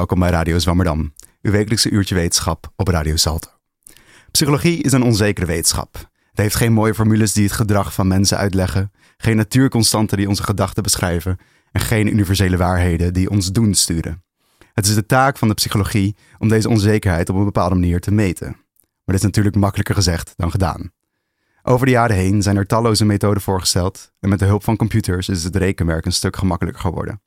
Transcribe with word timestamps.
Welkom 0.00 0.18
bij 0.18 0.30
Radio 0.30 0.58
Zwammerdam, 0.58 1.14
uw 1.42 1.50
wekelijkse 1.50 1.90
uurtje 1.90 2.14
wetenschap 2.14 2.72
op 2.76 2.88
Radio 2.88 3.16
Salto. 3.16 3.48
Psychologie 4.30 4.82
is 4.82 4.92
een 4.92 5.02
onzekere 5.02 5.46
wetenschap. 5.46 5.94
Het 6.30 6.38
heeft 6.38 6.54
geen 6.54 6.72
mooie 6.72 6.94
formules 6.94 7.32
die 7.32 7.44
het 7.44 7.52
gedrag 7.52 7.94
van 7.94 8.08
mensen 8.08 8.38
uitleggen, 8.38 8.92
geen 9.16 9.36
natuurconstanten 9.36 10.16
die 10.16 10.28
onze 10.28 10.42
gedachten 10.42 10.82
beschrijven 10.82 11.38
en 11.72 11.80
geen 11.80 12.12
universele 12.12 12.56
waarheden 12.56 13.12
die 13.12 13.30
ons 13.30 13.52
doen 13.52 13.74
sturen. 13.74 14.24
Het 14.74 14.86
is 14.86 14.94
de 14.94 15.06
taak 15.06 15.38
van 15.38 15.48
de 15.48 15.54
psychologie 15.54 16.16
om 16.38 16.48
deze 16.48 16.68
onzekerheid 16.68 17.28
op 17.28 17.36
een 17.36 17.44
bepaalde 17.44 17.74
manier 17.74 18.00
te 18.00 18.12
meten. 18.12 18.48
Maar 18.78 19.04
dit 19.04 19.18
is 19.18 19.22
natuurlijk 19.22 19.56
makkelijker 19.56 19.94
gezegd 19.94 20.32
dan 20.36 20.50
gedaan. 20.50 20.92
Over 21.62 21.86
de 21.86 21.92
jaren 21.92 22.16
heen 22.16 22.42
zijn 22.42 22.56
er 22.56 22.66
talloze 22.66 23.04
methoden 23.04 23.42
voorgesteld 23.42 24.12
en 24.20 24.28
met 24.28 24.38
de 24.38 24.44
hulp 24.44 24.64
van 24.64 24.76
computers 24.76 25.28
is 25.28 25.44
het 25.44 25.56
rekenwerk 25.56 26.06
een 26.06 26.12
stuk 26.12 26.36
gemakkelijker 26.36 26.82
geworden. 26.82 27.20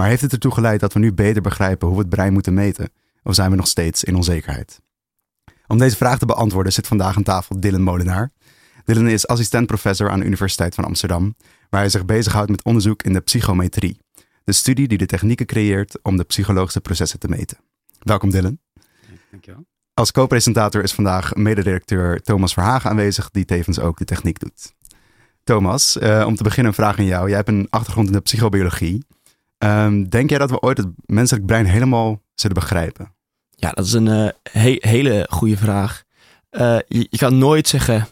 Maar 0.00 0.08
heeft 0.08 0.22
het 0.22 0.32
ertoe 0.32 0.52
geleid 0.52 0.80
dat 0.80 0.92
we 0.92 0.98
nu 0.98 1.12
beter 1.12 1.42
begrijpen 1.42 1.86
hoe 1.86 1.96
we 1.96 2.02
het 2.02 2.10
brein 2.10 2.32
moeten 2.32 2.54
meten? 2.54 2.90
Of 3.22 3.34
zijn 3.34 3.50
we 3.50 3.56
nog 3.56 3.66
steeds 3.66 4.04
in 4.04 4.16
onzekerheid? 4.16 4.80
Om 5.66 5.78
deze 5.78 5.96
vraag 5.96 6.18
te 6.18 6.26
beantwoorden 6.26 6.72
zit 6.72 6.86
vandaag 6.86 7.16
aan 7.16 7.22
tafel 7.22 7.60
Dylan 7.60 7.82
Molenaar. 7.82 8.32
Dylan 8.84 9.08
is 9.08 9.26
assistent-professor 9.26 10.10
aan 10.10 10.18
de 10.18 10.24
Universiteit 10.24 10.74
van 10.74 10.84
Amsterdam, 10.84 11.34
waar 11.70 11.80
hij 11.80 11.90
zich 11.90 12.04
bezighoudt 12.04 12.50
met 12.50 12.64
onderzoek 12.64 13.02
in 13.02 13.12
de 13.12 13.20
psychometrie, 13.20 14.00
de 14.44 14.52
studie 14.52 14.88
die 14.88 14.98
de 14.98 15.06
technieken 15.06 15.46
creëert 15.46 15.98
om 16.02 16.16
de 16.16 16.24
psychologische 16.24 16.80
processen 16.80 17.18
te 17.18 17.28
meten. 17.28 17.58
Welkom 17.98 18.30
Dylan. 18.30 18.58
Dankjewel. 19.30 19.66
Als 19.94 20.12
co-presentator 20.12 20.82
is 20.82 20.92
vandaag 20.92 21.34
mededirecteur 21.34 22.22
Thomas 22.22 22.52
Verhagen 22.52 22.90
aanwezig, 22.90 23.30
die 23.30 23.44
tevens 23.44 23.78
ook 23.78 23.98
de 23.98 24.04
techniek 24.04 24.38
doet. 24.38 24.74
Thomas, 25.44 25.96
uh, 25.96 26.24
om 26.26 26.36
te 26.36 26.42
beginnen 26.42 26.72
een 26.72 26.78
vraag 26.78 26.98
aan 26.98 27.04
jou. 27.04 27.28
Jij 27.28 27.36
hebt 27.36 27.48
een 27.48 27.66
achtergrond 27.70 28.06
in 28.06 28.12
de 28.12 28.20
psychobiologie. 28.20 29.04
Um, 29.64 30.08
denk 30.08 30.30
jij 30.30 30.38
dat 30.38 30.50
we 30.50 30.60
ooit 30.60 30.78
het 30.78 30.88
menselijk 31.06 31.46
brein 31.46 31.66
helemaal 31.66 32.22
zullen 32.34 32.56
begrijpen? 32.56 33.14
Ja, 33.50 33.70
dat 33.70 33.84
is 33.84 33.92
een 33.92 34.32
he 34.50 34.76
hele 34.80 35.26
goede 35.30 35.56
vraag. 35.56 36.02
Uh, 36.50 36.78
je, 36.88 37.16
kan 37.16 37.38
nooit 37.38 37.68
zeggen 37.68 38.08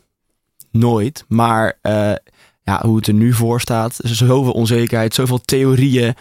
nooit, 0.70 1.24
maar 1.28 1.78
ja, 2.62 2.80
hoe 2.82 2.96
het 2.96 3.06
er 3.06 3.14
nu 3.14 3.32
voor 3.32 3.60
staat, 3.60 3.98
is 4.02 4.16
zoveel 4.16 4.52
onzekerheid, 4.52 5.14
zoveel 5.14 5.40
theorieën, 5.40 6.14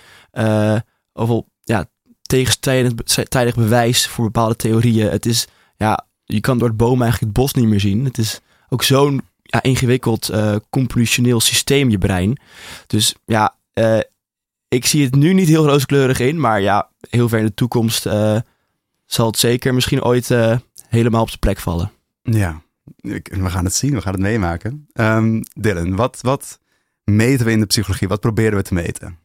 zoveel 1.14 1.48
ja, 1.64 1.86
tegenstrijdig 2.22 3.56
bewijs 3.56 4.08
voor 4.08 4.26
bepaalde 4.26 4.56
theorieën. 4.56 5.10
Het 5.10 5.26
is, 5.26 5.48
ja, 5.76 6.08
je 6.24 6.40
kan 6.40 6.58
door 6.58 6.68
het 6.68 6.78
boom 6.78 7.02
eigenlijk 7.02 7.34
het 7.34 7.44
bos 7.44 7.54
niet 7.54 7.68
meer 7.68 7.80
zien. 7.80 8.06
Het 8.06 8.18
is 8.18 8.40
ook 8.70 8.84
zo'n 8.84 9.22
ja, 9.42 9.64
ingewikkeld 9.64 10.32
compositioneel 10.70 11.40
systeem, 11.40 11.90
je 11.90 11.98
brein. 11.98 12.40
Dus 12.88 13.16
ja, 13.26 13.56
ik 14.68 14.86
zie 14.86 15.06
het 15.06 15.16
nu 15.16 15.34
niet 15.34 15.48
heel 15.48 15.68
rooskleurig 15.68 16.20
in, 16.20 16.40
maar 16.40 16.62
ja, 16.62 16.92
heel 17.10 17.30
ver 17.30 17.40
in 17.40 17.46
de 17.46 17.54
toekomst 17.54 18.06
uh, 18.06 18.40
zal 19.06 19.28
het 19.28 19.38
zeker 19.38 19.74
misschien 19.74 20.04
ooit 20.04 20.30
helemaal 20.88 21.22
op 21.22 21.28
zijn 21.28 21.40
plek 21.40 21.58
vallen. 21.58 21.92
Ja, 22.22 22.62
ik, 22.96 23.28
we 23.28 23.50
gaan 23.50 23.66
het 23.66 23.74
zien, 23.74 23.94
we 23.94 24.02
gaan 24.02 24.14
het 24.14 24.22
meemaken. 24.22 24.88
Um, 24.94 25.44
Dylan, 25.54 25.96
wat, 25.96 26.22
wat 26.22 26.60
meten 27.04 27.46
we 27.46 27.52
in 27.52 27.60
de 27.60 27.66
psychologie? 27.66 28.08
Wat 28.08 28.20
proberen 28.20 28.58
we 28.58 28.64
te 28.64 28.74
meten? 28.74 29.20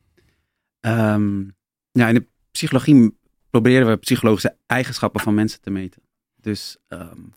Um, 0.81 1.55
ja, 1.93 2.09
in 2.09 2.15
de 2.15 2.27
psychologie 2.51 3.19
proberen 3.51 3.87
we 3.87 3.97
psychologische 3.97 4.57
eigenschappen 4.67 5.21
van 5.21 5.35
mensen 5.35 5.61
te 5.61 5.71
meten. 5.71 6.03
Dus 6.41 6.77
um, 6.89 7.35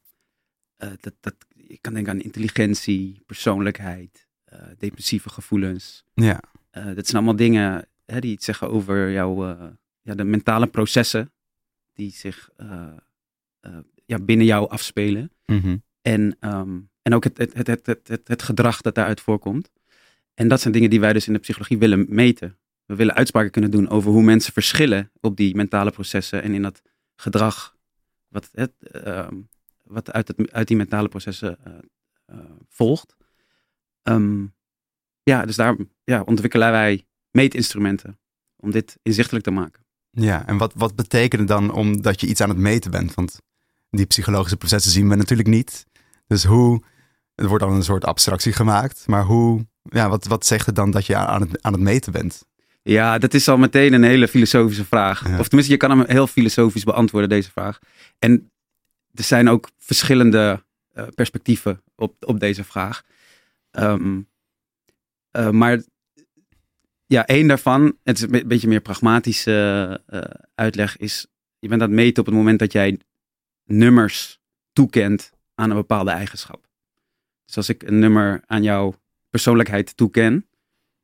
uh, 0.84 0.90
dat, 1.00 1.14
dat, 1.20 1.36
je 1.56 1.78
kan 1.82 1.94
denken 1.94 2.14
aan 2.14 2.22
intelligentie, 2.22 3.22
persoonlijkheid, 3.26 4.28
uh, 4.54 4.60
depressieve 4.78 5.30
gevoelens. 5.30 6.04
Ja. 6.14 6.40
Uh, 6.72 6.86
dat 6.86 7.06
zijn 7.06 7.16
allemaal 7.16 7.36
dingen 7.36 7.88
hè, 8.06 8.20
die 8.20 8.32
iets 8.32 8.46
zeggen 8.46 8.70
over 8.70 9.12
jouw, 9.12 9.46
ja, 10.02 10.16
de 10.16 10.24
mentale 10.24 10.68
processen 10.68 11.34
die 11.94 12.12
zich 12.12 12.50
ja, 14.06 14.20
binnen 14.20 14.46
jou 14.46 14.70
afspelen. 14.70 15.32
Mm 15.46 15.60
-hmm. 15.60 15.84
En, 16.02 16.38
um, 16.40 16.90
en 17.02 17.14
ook 17.14 17.24
het, 17.24 17.38
het, 17.38 17.68
het, 17.68 17.86
het, 17.86 18.08
het, 18.08 18.28
het 18.28 18.42
gedrag 18.44 18.82
dat 18.82 18.96
daaruit 18.96 19.22
voorkomt. 19.22 19.72
En 20.34 20.48
dat 20.48 20.62
zijn 20.62 20.74
dingen 20.74 20.90
die 20.90 21.00
wij 21.00 21.14
dus 21.14 21.28
in 21.28 21.34
de 21.34 21.40
psychologie 21.40 21.78
willen 21.78 22.06
meten 22.10 22.58
we 22.86 22.96
willen 22.96 23.16
uitspraken 23.16 23.52
kunnen 23.52 23.72
doen 23.72 23.90
over 23.90 24.12
hoe 24.12 24.24
mensen 24.24 24.54
verschillen 24.54 25.12
op 25.22 25.38
die 25.38 25.56
mentale 25.56 25.92
processen 25.92 26.42
en 26.42 26.54
in 26.54 26.62
dat 26.62 26.82
gedrag 27.16 27.76
wat, 28.28 28.50
het, 28.52 28.72
uh, 29.06 29.28
wat 29.84 30.12
uit, 30.12 30.28
het, 30.28 30.52
uit 30.52 30.68
die 30.68 30.78
mentale 30.78 31.08
processen 31.08 31.58
volgt. 32.70 33.16
Um, 34.04 34.54
ja, 35.24 35.46
dus 35.46 35.56
daar 35.56 35.78
ja, 36.04 36.22
ontwikkelen 36.22 36.72
wij 36.72 37.06
meetinstrumenten 37.36 38.20
om 38.56 38.72
dit 38.72 38.98
inzichtelijk 39.02 39.46
te 39.46 39.52
maken. 39.52 39.84
Ja, 40.12 40.48
en 40.48 40.58
wat, 40.58 40.74
wat 40.76 40.96
betekent 40.96 41.40
het 41.42 41.50
dan 41.50 41.72
omdat 41.74 42.22
je 42.22 42.28
iets 42.28 42.42
aan 42.42 42.50
het 42.50 42.58
meten 42.58 42.92
bent? 42.92 43.14
Want 43.14 43.42
die 43.90 44.06
psychologische 44.06 44.58
processen 44.58 44.92
zien 44.92 45.10
we 45.10 45.16
natuurlijk 45.16 45.50
niet. 45.50 45.86
Dus 46.28 46.44
hoe, 46.44 46.84
er 47.36 47.48
wordt 47.48 47.64
dan 47.64 47.74
een 47.74 47.84
soort 47.84 48.06
abstractie 48.06 48.54
gemaakt, 48.54 49.08
maar 49.08 49.24
hoe, 49.24 49.68
ja, 49.82 50.10
wat, 50.10 50.26
wat 50.26 50.46
zegt 50.46 50.66
het 50.66 50.76
dan 50.76 50.92
dat 50.92 51.06
je 51.06 51.16
aan 51.16 51.42
het, 51.42 51.62
aan 51.62 51.74
het 51.74 51.82
meten 51.82 52.12
bent? 52.12 52.46
Ja, 52.82 53.18
dat 53.18 53.34
is 53.34 53.48
al 53.48 53.58
meteen 53.58 53.94
een 53.94 54.04
hele 54.04 54.28
filosofische 54.28 54.86
vraag. 54.86 55.28
Ja. 55.28 55.40
Of 55.40 55.48
tenminste, 55.48 55.74
je 55.74 55.80
kan 55.80 55.90
hem 55.90 56.04
heel 56.08 56.28
filosofisch 56.28 56.84
beantwoorden, 56.84 57.30
deze 57.30 57.52
vraag. 57.52 57.80
En 58.20 58.52
er 59.14 59.24
zijn 59.24 59.50
ook 59.50 59.70
verschillende 59.78 60.64
uh, 60.94 61.04
perspectieven 61.16 61.82
op, 61.96 62.16
op 62.26 62.40
deze 62.40 62.64
vraag. 62.64 63.04
Um, 63.72 64.28
uh, 65.32 65.50
maar 65.50 65.84
ja, 67.06 67.26
één 67.26 67.48
daarvan, 67.48 67.98
het 68.04 68.18
is 68.18 68.22
een 68.22 68.48
beetje 68.48 68.68
meer 68.68 68.82
pragmatische 68.82 70.02
uh, 70.10 70.22
uitleg, 70.56 70.98
is 70.98 71.28
je 71.60 71.68
bent 71.68 71.82
aan 71.82 71.88
het 71.88 71.98
meten 71.98 72.20
op 72.20 72.26
het 72.26 72.36
moment 72.36 72.60
dat 72.60 72.72
jij 72.72 73.00
nummers 73.64 74.40
toekent 74.74 75.32
aan 75.56 75.70
een 75.70 75.76
bepaalde 75.76 76.12
eigenschap. 76.12 76.68
Dus 77.46 77.58
als 77.58 77.70
ik 77.70 77.84
een 77.84 78.00
nummer 78.00 78.44
aan 78.46 78.64
jouw 78.64 78.96
persoonlijkheid 79.30 79.98
toeken, 79.98 80.48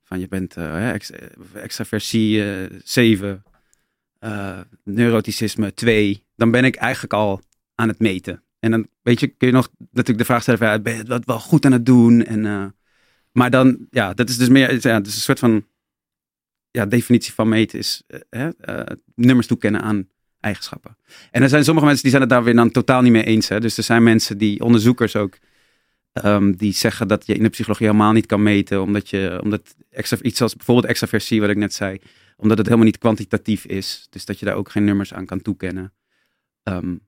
van 0.02 0.20
je 0.20 0.28
bent 0.28 0.56
uh, 0.56 0.90
ex 0.90 1.10
extraversie 1.54 2.36
uh, 2.36 2.78
7, 2.84 3.42
uh, 4.20 4.60
neuroticisme 4.84 5.74
2. 5.74 6.24
Dan 6.36 6.50
ben 6.50 6.64
ik 6.64 6.74
eigenlijk 6.74 7.12
al 7.12 7.40
aan 7.74 7.88
het 7.88 7.98
meten. 7.98 8.42
En 8.58 8.70
dan 8.70 8.88
weet 9.02 9.20
je, 9.20 9.26
kun 9.26 9.48
je 9.48 9.54
nog 9.54 9.68
natuurlijk 9.78 10.18
de 10.18 10.24
vraag 10.24 10.42
stellen: 10.42 10.60
van, 10.60 10.68
ja, 10.68 10.78
ben 10.78 10.96
je 10.96 11.04
dat 11.04 11.24
wel 11.24 11.40
goed 11.40 11.64
aan 11.64 11.72
het 11.72 11.86
doen? 11.86 12.24
En, 12.24 12.74
maar 13.32 13.50
dan, 13.50 13.86
ja, 13.90 14.14
dat 14.14 14.28
is 14.28 14.38
dus 14.38 14.48
meer 14.48 14.88
ja, 14.88 15.00
dus 15.00 15.14
een 15.14 15.20
soort 15.20 15.38
van 15.38 15.66
ja, 16.72 16.86
definitie 16.86 17.32
van 17.32 17.48
meten 17.48 17.78
is 17.78 18.02
uh, 18.30 18.48
nummers 19.14 19.46
toekennen 19.46 19.82
aan 19.82 20.08
eigenschappen. 20.40 20.96
En 21.30 21.42
er 21.42 21.48
zijn 21.48 21.64
sommige 21.64 21.86
mensen 21.86 22.02
die 22.02 22.12
zijn 22.12 22.22
het 22.22 22.32
daar 22.32 22.44
weer 22.44 22.54
dan 22.54 22.70
totaal 22.70 23.02
niet 23.02 23.12
mee 23.12 23.24
eens. 23.24 23.48
Hè? 23.48 23.60
Dus 23.60 23.76
er 23.76 23.82
zijn 23.82 24.02
mensen 24.02 24.38
die, 24.38 24.60
onderzoekers 24.60 25.16
ook, 25.16 25.38
Um, 26.24 26.56
die 26.56 26.72
zeggen 26.72 27.08
dat 27.08 27.26
je 27.26 27.34
in 27.34 27.42
de 27.42 27.48
psychologie 27.48 27.86
helemaal 27.86 28.12
niet 28.12 28.26
kan 28.26 28.42
meten, 28.42 28.82
omdat 28.82 29.10
je, 29.10 29.40
omdat 29.42 29.74
extra, 29.90 30.18
iets 30.22 30.40
als 30.42 30.56
bijvoorbeeld 30.56 30.86
extraversie, 30.86 31.40
wat 31.40 31.50
ik 31.50 31.56
net 31.56 31.74
zei, 31.74 31.98
omdat 32.36 32.56
het 32.56 32.66
helemaal 32.66 32.86
niet 32.86 32.98
kwantitatief 32.98 33.64
is. 33.64 34.06
Dus 34.10 34.24
dat 34.24 34.38
je 34.38 34.44
daar 34.44 34.54
ook 34.54 34.70
geen 34.70 34.84
nummers 34.84 35.14
aan 35.14 35.26
kan 35.26 35.42
toekennen. 35.42 35.92
Um, 36.62 37.00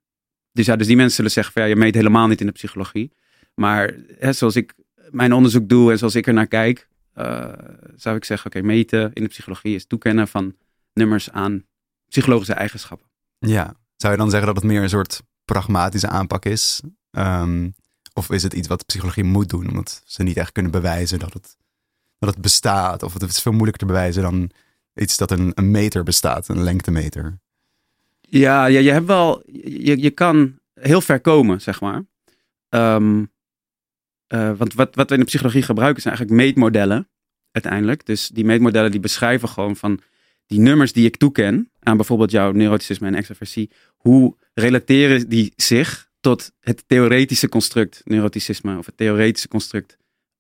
dus 0.53 0.67
ja, 0.67 0.77
dus 0.77 0.87
die 0.87 0.97
mensen 0.97 1.15
zullen 1.15 1.31
zeggen 1.31 1.53
van 1.53 1.63
ja, 1.63 1.69
je 1.69 1.77
meet 1.77 1.95
helemaal 1.95 2.27
niet 2.27 2.41
in 2.41 2.47
de 2.47 2.53
psychologie. 2.53 3.13
Maar 3.55 3.95
hè, 4.19 4.33
zoals 4.33 4.57
ik 4.57 4.75
mijn 5.11 5.33
onderzoek 5.33 5.69
doe 5.69 5.91
en 5.91 5.99
zoals 5.99 6.15
ik 6.15 6.27
er 6.27 6.35
naar 6.35 6.47
kijk, 6.47 6.89
uh, 7.17 7.53
zou 7.97 8.17
ik 8.17 8.25
zeggen, 8.25 8.47
oké, 8.47 8.59
okay, 8.59 8.71
meten 8.71 9.13
in 9.13 9.23
de 9.23 9.29
psychologie 9.29 9.75
is 9.75 9.87
toekennen 9.87 10.29
van 10.29 10.57
nummers 10.93 11.31
aan 11.31 11.65
psychologische 12.09 12.53
eigenschappen. 12.53 13.09
Ja, 13.39 13.75
zou 13.97 14.13
je 14.13 14.19
dan 14.19 14.31
zeggen 14.31 14.47
dat 14.47 14.57
het 14.57 14.65
meer 14.73 14.83
een 14.83 14.89
soort 14.89 15.23
pragmatische 15.45 16.09
aanpak 16.09 16.45
is? 16.45 16.81
Um, 17.11 17.75
of 18.13 18.31
is 18.31 18.43
het 18.43 18.55
iets 18.55 18.69
wat 18.69 18.87
psychologie 18.87 19.25
moet 19.25 19.49
doen, 19.49 19.69
omdat 19.69 20.03
ze 20.05 20.23
niet 20.23 20.37
echt 20.37 20.53
kunnen 20.53 20.73
bewijzen 20.73 21.19
dat 21.19 21.33
het, 21.33 21.57
dat 22.19 22.29
het 22.29 22.43
bestaat? 22.43 23.03
Of 23.03 23.13
het 23.13 23.23
is 23.23 23.43
veel 23.43 23.53
moeilijker 23.53 23.87
te 23.87 23.93
bewijzen 23.93 24.23
dan 24.23 24.51
iets 24.95 25.17
dat 25.17 25.31
een, 25.31 25.53
een 25.55 25.71
meter 25.71 26.03
bestaat, 26.03 26.49
een 26.49 26.63
lengtemeter. 26.63 27.39
Ja, 28.21 28.67
ja 28.67 28.81
je 28.81 28.91
hebt 28.91 29.07
wel, 29.07 29.43
je, 29.53 30.01
je 30.01 30.11
kan 30.11 30.59
heel 30.75 31.01
ver 31.01 31.21
komen, 31.21 31.61
zeg 31.61 31.81
maar. 31.81 32.05
Um, 32.69 33.33
uh, 34.35 34.53
want 34.57 34.75
wat, 34.75 34.95
wat 34.95 35.09
we 35.09 35.15
in 35.15 35.21
de 35.21 35.27
psychologie 35.27 35.63
gebruiken 35.63 36.03
zijn 36.03 36.15
eigenlijk 36.15 36.47
meetmodellen, 36.47 37.09
uiteindelijk. 37.51 38.07
Dus 38.07 38.29
die 38.29 38.45
meetmodellen 38.45 38.91
die 38.91 39.01
beschrijven 39.01 39.49
gewoon 39.49 39.77
van 39.77 40.01
die 40.47 40.61
nummers 40.61 40.93
die 40.93 41.07
ik 41.07 41.17
toeken 41.17 41.71
aan 41.81 41.97
bijvoorbeeld 41.97 42.31
jouw 42.31 42.53
neuroticisme 42.53 43.07
en 43.07 43.15
extraversie, 43.15 43.71
hoe 43.97 44.37
relateren 44.55 45.29
die 45.29 45.53
zich 45.57 46.09
tot 46.21 46.53
het 46.61 46.85
theoretische 46.87 47.49
construct 47.49 48.01
neuroticisme 48.05 48.79
of 48.79 48.87
het 48.87 48.97
theoretische 48.97 49.49
construct 49.49 49.97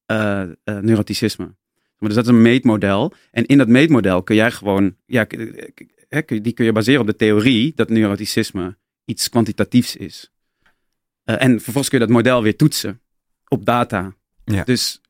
uh, 0.06 0.43
uh, 0.64 0.79
neuroticisme. 0.79 1.44
Maar 1.99 2.08
dus 2.08 2.14
dat 2.14 2.25
is 2.25 2.31
een 2.31 2.43
meetmodel. 2.43 3.12
En 3.31 3.46
in 3.46 3.58
dat 3.58 3.69
meetmodel 3.69 4.23
kun 4.23 4.37
jij 4.37 4.50
gewoon, 4.50 4.96
ja, 5.06 5.26
die 6.26 6.52
kun 6.52 6.64
je 6.64 6.73
baseren 6.73 7.00
op 7.00 7.06
de 7.06 7.17
theorie 7.17 7.73
dat 7.75 7.88
neuroticisme 7.88 8.76
iets 9.05 9.29
kwantitatiefs 9.29 9.96
is. 9.96 10.32
En 11.25 11.50
vervolgens 11.50 11.88
kun 11.88 11.99
je 11.99 12.05
dat 12.05 12.14
model 12.14 12.43
weer 12.43 12.56
toetsen 12.56 13.00
op 13.55 13.65
data. 13.65 14.15
Ja. 14.45 14.65
Dus 14.65 15.01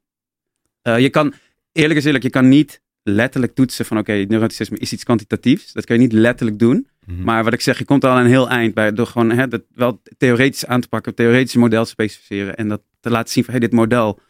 je 0.82 1.10
kan, 1.10 1.34
eerlijk 1.72 1.98
is 1.98 2.04
eerlijk, 2.04 2.24
je 2.24 2.30
kan 2.30 2.48
niet 2.48 2.82
letterlijk 3.02 3.54
toetsen 3.54 3.84
van 3.84 3.98
oké, 3.98 4.12
neuroticisme 4.12 4.78
is 4.78 4.92
iets 4.92 5.04
kwantitatiefs. 5.04 5.72
Dat 5.72 5.84
kun 5.84 5.94
je 5.94 6.00
niet 6.00 6.12
letterlijk 6.12 6.58
doen. 6.58 6.88
Mhm. 7.06 7.22
Maar 7.22 7.44
wat 7.44 7.52
ik 7.52 7.60
zeg, 7.60 7.78
je 7.78 7.84
komt 7.84 8.04
al 8.04 8.18
een 8.18 8.26
heel 8.26 8.48
eind 8.48 8.74
bij 8.74 8.92
door 8.92 9.06
gewoon 9.06 9.30
hè, 9.30 9.48
dat 9.48 9.62
wel 9.74 10.02
theoretisch 10.18 10.66
aan 10.66 10.80
te 10.80 10.88
pakken, 10.88 11.14
theoretisch 11.14 11.54
model 11.54 11.84
te 11.84 11.90
specificeren 11.90 12.56
en 12.56 12.68
dat 12.68 12.82
te 13.00 13.10
laten 13.10 13.32
zien 13.32 13.44
van 13.44 13.52
hey, 13.52 13.62
dit 13.62 13.72
model, 13.72 14.20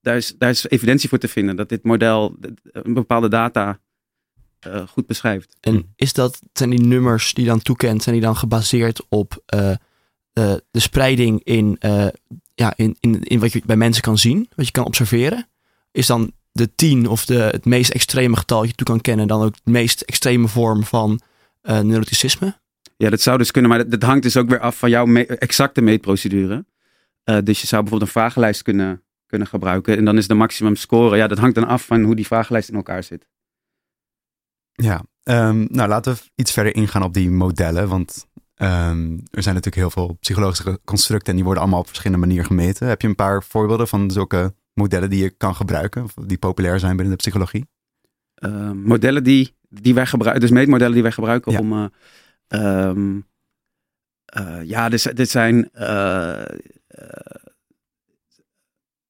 daar 0.00 0.16
is, 0.16 0.34
daar 0.38 0.50
is 0.50 0.68
evidentie 0.68 1.08
voor 1.08 1.18
te 1.18 1.28
vinden 1.28 1.56
dat 1.56 1.68
dit 1.68 1.82
model 1.82 2.36
een 2.62 2.94
bepaalde 2.94 3.28
data 3.28 3.80
uh, 4.66 4.88
goed 4.88 5.06
beschrijft. 5.06 5.56
En 5.60 5.92
is 5.96 6.12
dat, 6.12 6.40
zijn 6.52 6.70
die 6.70 6.80
nummers 6.80 7.34
die 7.34 7.46
dan 7.46 7.62
toekent, 7.62 8.02
zijn 8.02 8.14
die 8.14 8.24
dan 8.24 8.36
gebaseerd 8.36 9.06
op 9.08 9.42
uh, 9.54 9.68
uh, 9.68 9.74
de 10.70 10.80
spreiding 10.80 11.44
in, 11.44 11.78
ja, 12.60 12.72
in, 12.76 12.96
in, 13.00 13.22
in 13.22 13.40
wat 13.40 13.52
je 13.52 13.62
bij 13.66 13.76
mensen 13.76 14.02
kan 14.02 14.18
zien, 14.18 14.48
wat 14.54 14.66
je 14.66 14.72
kan 14.72 14.84
observeren? 14.84 15.48
Is 15.92 16.06
dan 16.06 16.32
de 16.52 16.74
10 16.74 17.08
of 17.08 17.24
de, 17.24 17.34
het 17.34 17.64
meest 17.64 17.90
extreme 17.90 18.36
getal 18.36 18.60
dat 18.60 18.68
je 18.68 18.74
toe 18.74 18.86
kan 18.86 19.00
kennen, 19.00 19.26
dan 19.26 19.42
ook 19.42 19.54
de 19.64 19.70
meest 19.70 20.00
extreme 20.00 20.48
vorm 20.48 20.84
van 20.84 21.20
neuroticisme? 21.62 22.58
Ja, 22.96 23.10
dat 23.10 23.20
zou 23.20 23.38
dus 23.38 23.50
kunnen, 23.50 23.70
maar 23.70 23.78
dat, 23.78 23.90
dat 23.90 24.02
hangt 24.02 24.22
dus 24.22 24.36
ook 24.36 24.48
weer 24.48 24.60
af 24.60 24.78
van 24.78 24.90
jouw 24.90 25.04
me 25.04 25.26
exacte 25.26 25.80
meetprocedure. 25.80 26.64
dus 27.24 27.60
je 27.60 27.66
zou 27.66 27.82
bijvoorbeeld 27.82 28.00
een 28.00 28.20
vragenlijst 28.20 28.62
kunnen, 28.62 29.02
kunnen 29.26 29.48
gebruiken 29.48 29.96
en 29.96 30.04
dan 30.04 30.16
is 30.16 30.28
de 30.28 30.34
maximum 30.34 30.76
score, 30.76 31.16
ja, 31.16 31.26
dat 31.26 31.38
hangt 31.38 31.54
dan 31.54 31.66
af 31.66 31.84
van 31.84 32.02
hoe 32.02 32.14
die 32.14 32.26
vragenlijst 32.26 32.68
in 32.68 32.74
elkaar 32.74 33.02
zit. 33.02 33.26
Ja, 34.72 35.02
um, 35.24 35.66
nou 35.70 35.88
laten 35.88 36.12
we 36.12 36.20
iets 36.34 36.52
verder 36.52 36.74
ingaan 36.74 37.02
op 37.02 37.14
die 37.14 37.30
modellen. 37.30 37.88
Want 37.88 38.26
um, 38.62 39.22
er 39.30 39.42
zijn 39.42 39.54
natuurlijk 39.54 39.74
heel 39.74 39.90
veel 39.90 40.16
psychologische 40.20 40.80
constructen 40.84 41.28
en 41.28 41.34
die 41.34 41.44
worden 41.44 41.62
allemaal 41.62 41.80
op 41.80 41.86
verschillende 41.86 42.26
manieren 42.26 42.46
gemeten. 42.46 42.88
Heb 42.88 43.02
je 43.02 43.08
een 43.08 43.14
paar 43.14 43.42
voorbeelden 43.42 43.88
van 43.88 44.10
zulke 44.10 44.54
modellen 44.74 45.10
die 45.10 45.22
je 45.22 45.30
kan 45.30 45.54
gebruiken, 45.54 46.02
of 46.02 46.14
die 46.14 46.38
populair 46.38 46.78
zijn 46.78 46.96
binnen 46.96 47.10
de 47.10 47.22
psychologie? 47.22 47.68
Uh, 48.44 48.70
modellen 48.70 49.24
die, 49.24 49.56
die 49.68 49.94
wij 49.94 50.06
gebruiken, 50.06 50.40
dus 50.42 50.50
meetmodellen 50.50 50.94
die 50.94 51.02
wij 51.02 51.12
gebruiken 51.12 51.52
Ja. 51.52 51.58
om. 51.58 51.72
Uh, 51.72 52.88
um, 52.88 53.26
uh, 54.38 54.64
ja, 54.64 54.88
dit, 54.88 55.16
dit 55.16 55.30
zijn 55.30 55.70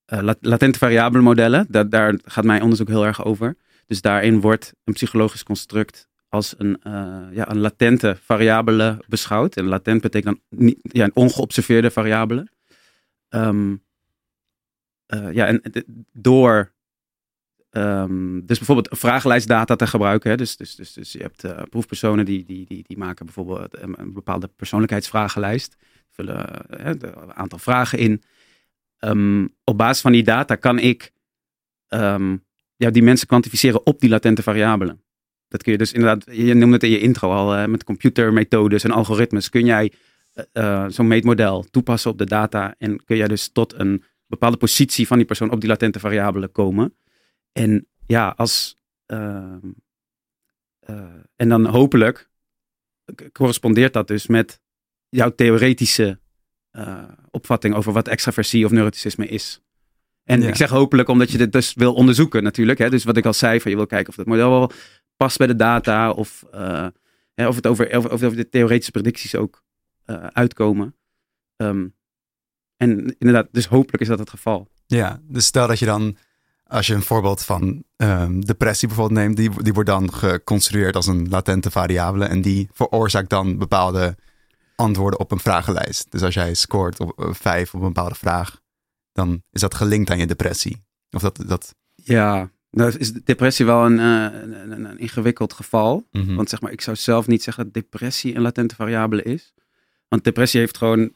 lat 0.04 0.38
latente 0.40 0.78
variabele 0.78 1.22
modellen. 1.22 1.66
Da 1.68 1.84
daar 1.84 2.18
gaat 2.24 2.44
mijn 2.44 2.62
onderzoek 2.62 2.88
heel 2.88 3.06
erg 3.06 3.24
over. 3.24 3.56
Dus 3.86 4.00
daarin 4.00 4.40
wordt 4.40 4.72
een 4.84 4.92
psychologisch 4.92 5.42
construct 5.42 6.08
als 6.30 6.54
een, 6.58 6.80
uh, 6.86 7.26
ja, 7.32 7.50
een 7.50 7.58
latente 7.58 8.16
variabele 8.20 9.04
beschouwd. 9.08 9.56
En 9.56 9.64
latent 9.64 10.00
betekent 10.00 10.38
dan 10.48 10.60
niet, 10.64 10.78
ja, 10.82 11.04
een 11.04 11.16
ongeobserveerde 11.16 11.90
variabele. 11.90 12.46
Um, 13.28 13.82
uh, 15.14 15.32
ja, 15.32 15.46
en 15.46 15.62
door 16.12 16.72
um, 17.70 18.46
dus 18.46 18.58
bijvoorbeeld 18.58 18.98
vragenlijstdata 18.98 19.76
te 19.76 19.86
gebruiken. 19.86 20.30
Hè, 20.30 20.36
dus, 20.36 20.56
dus, 20.56 20.74
dus, 20.74 20.92
dus 20.92 21.12
je 21.12 21.22
hebt 21.22 21.68
proefpersonen 21.70 22.24
die, 22.24 22.44
die, 22.44 22.66
die, 22.66 22.84
die 22.86 22.98
maken 22.98 23.24
bijvoorbeeld 23.24 23.82
een, 23.82 24.12
bepaalde 24.12 24.48
persoonlijkheidsvragenlijst. 24.56 25.76
Vullen 26.10 26.64
een 26.86 27.34
aantal 27.34 27.58
vragen 27.58 27.98
in. 27.98 28.22
Um, 28.98 29.54
op 29.64 29.78
basis 29.78 30.00
van 30.00 30.12
die 30.12 30.22
data 30.22 30.54
kan 30.54 30.78
ik 30.78 31.12
ja, 32.76 32.90
die 32.90 33.02
mensen 33.02 33.26
kwantificeren 33.26 33.86
op 33.86 34.00
die 34.00 34.10
latente 34.10 34.42
variabelen. 34.42 35.02
Dat 35.50 35.62
kun 35.62 35.72
je 35.72 35.78
dus 35.78 35.92
inderdaad, 35.92 36.36
je 36.36 36.54
noemde 36.54 36.74
het 36.74 36.82
in 36.82 36.90
je 36.90 37.00
intro 37.00 37.30
al, 37.30 37.68
met 37.68 37.84
computermethodes 37.84 38.84
en 38.84 38.90
algoritmes 38.90 39.48
kun 39.48 39.64
jij 39.64 39.92
uh, 40.52 40.84
zo'n 40.88 41.06
meetmodel 41.06 41.64
toepassen 41.70 42.10
op 42.10 42.18
de 42.18 42.24
data 42.24 42.74
en 42.78 43.04
kun 43.04 43.16
jij 43.16 43.28
dus 43.28 43.48
tot 43.48 43.74
een 43.78 44.04
bepaalde 44.26 44.56
positie 44.56 45.06
van 45.06 45.16
die 45.16 45.26
persoon 45.26 45.50
op 45.50 45.60
die 45.60 45.68
latente 45.68 46.00
variabelen 46.00 46.52
komen. 46.52 46.94
En 47.52 47.86
ja, 48.06 48.34
als. 48.36 48.78
Uh, 49.06 49.54
en 51.36 51.48
dan 51.48 51.66
hopelijk 51.66 52.30
correspondeert 53.32 53.92
dat 53.92 54.08
dus 54.08 54.26
met 54.26 54.60
jouw 55.08 55.34
theoretische 55.34 56.18
opvatting 57.30 57.74
over 57.74 57.92
wat 57.92 58.08
extraversie 58.08 58.64
of 58.64 58.70
neuroticisme 58.70 59.26
is. 59.26 59.60
En 60.24 60.42
ja. 60.42 60.48
ik 60.48 60.56
zeg 60.56 60.70
hopelijk 60.70 61.08
omdat 61.08 61.30
je 61.30 61.38
dit 61.38 61.52
dus 61.52 61.74
wil 61.74 61.94
onderzoeken 61.94 62.42
natuurlijk. 62.42 62.78
Hè? 62.78 62.90
Dus 62.90 63.04
wat 63.04 63.16
ik 63.16 63.26
al 63.26 63.32
zei, 63.32 63.60
van 63.60 63.70
je 63.70 63.76
wil 63.76 63.86
kijken 63.86 64.08
of 64.08 64.14
dat 64.14 64.26
model 64.26 64.50
wel 64.50 64.72
past 65.20 65.38
bij 65.38 65.46
de 65.46 65.56
data. 65.56 66.10
Of, 66.10 66.44
uh, 66.54 66.86
hè, 67.34 67.48
of, 67.48 67.56
het 67.56 67.66
over, 67.66 67.96
of, 67.96 68.04
of 68.06 68.34
de 68.34 68.48
theoretische 68.48 68.90
predicties 68.90 69.34
ook 69.34 69.62
uh, 70.06 70.26
uitkomen. 70.26 70.96
Um, 71.56 71.94
en 72.76 73.16
inderdaad, 73.18 73.48
dus 73.52 73.66
hopelijk 73.66 74.02
is 74.02 74.08
dat 74.08 74.18
het 74.18 74.30
geval. 74.30 74.68
Ja, 74.86 75.20
dus 75.22 75.46
stel 75.46 75.66
dat 75.66 75.78
je 75.78 75.86
dan, 75.86 76.16
als 76.66 76.86
je 76.86 76.94
een 76.94 77.02
voorbeeld 77.02 77.42
van 77.42 77.84
um, 77.96 78.44
depressie 78.44 78.88
bijvoorbeeld 78.88 79.18
neemt, 79.20 79.36
die, 79.36 79.62
die 79.62 79.72
wordt 79.72 79.88
dan 79.88 80.12
geconstrueerd 80.12 80.96
als 80.96 81.06
een 81.06 81.28
latente 81.28 81.70
variabele. 81.70 82.24
En 82.24 82.40
die 82.42 82.68
veroorzaakt 82.72 83.30
dan 83.30 83.58
bepaalde 83.58 84.16
antwoorden 84.74 85.20
op 85.20 85.30
een 85.30 85.40
vragenlijst. 85.40 86.10
Dus 86.10 86.22
als 86.22 86.34
jij 86.34 86.54
scoort 86.54 87.00
op 87.00 87.20
uh, 87.20 87.32
vijf 87.32 87.74
op 87.74 87.80
een 87.80 87.86
bepaalde 87.86 88.14
vraag, 88.14 88.60
dan 89.12 89.42
is 89.50 89.60
dat 89.60 89.74
gelinkt 89.74 90.10
aan 90.10 90.18
je 90.18 90.26
depressie. 90.26 90.84
Of 91.10 91.22
dat, 91.22 91.42
dat... 91.46 91.74
Ja, 91.94 92.50
nou 92.70 92.98
is 92.98 93.12
depressie 93.12 93.66
wel 93.66 93.84
een, 93.86 93.98
uh, 93.98 94.40
een, 94.42 94.72
een, 94.72 94.84
een, 94.84 94.98
ingewikkeld 94.98 95.52
geval. 95.52 96.06
Mhm. 96.10 96.22
Mm 96.22 96.26
-hmm. 96.28 96.36
Want 96.36 96.48
zeg 96.48 96.60
maar, 96.60 96.72
ik 96.72 96.80
zou 96.80 96.96
zelf 96.96 97.26
niet 97.26 97.42
zeggen 97.42 97.64
dat 97.64 97.74
depressie 97.74 98.34
een 98.34 98.42
latente 98.42 98.74
variabele 98.74 99.22
is. 99.22 99.54
Want 100.08 100.24
depressie 100.24 100.60
heeft 100.60 100.76
gewoon 100.76 101.12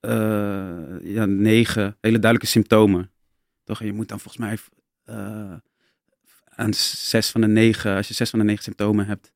uh, 0.00 1.02
ja, 1.02 1.24
negen 1.24 1.96
hele 2.00 2.18
duidelijke 2.18 2.46
symptomen. 2.46 3.10
Toch? 3.64 3.80
En 3.80 3.86
je 3.86 3.92
moet 3.92 4.08
dan 4.08 4.20
volgens 4.20 4.44
mij 4.44 4.58
uh, 5.16 5.54
aan 6.44 6.74
zes 6.74 7.30
van 7.30 7.40
de 7.40 7.46
negen, 7.46 7.96
als 7.96 8.08
je 8.08 8.14
zes 8.14 8.30
van 8.30 8.38
de 8.38 8.44
negen 8.44 8.62
symptomen 8.62 9.06
hebt, 9.06 9.32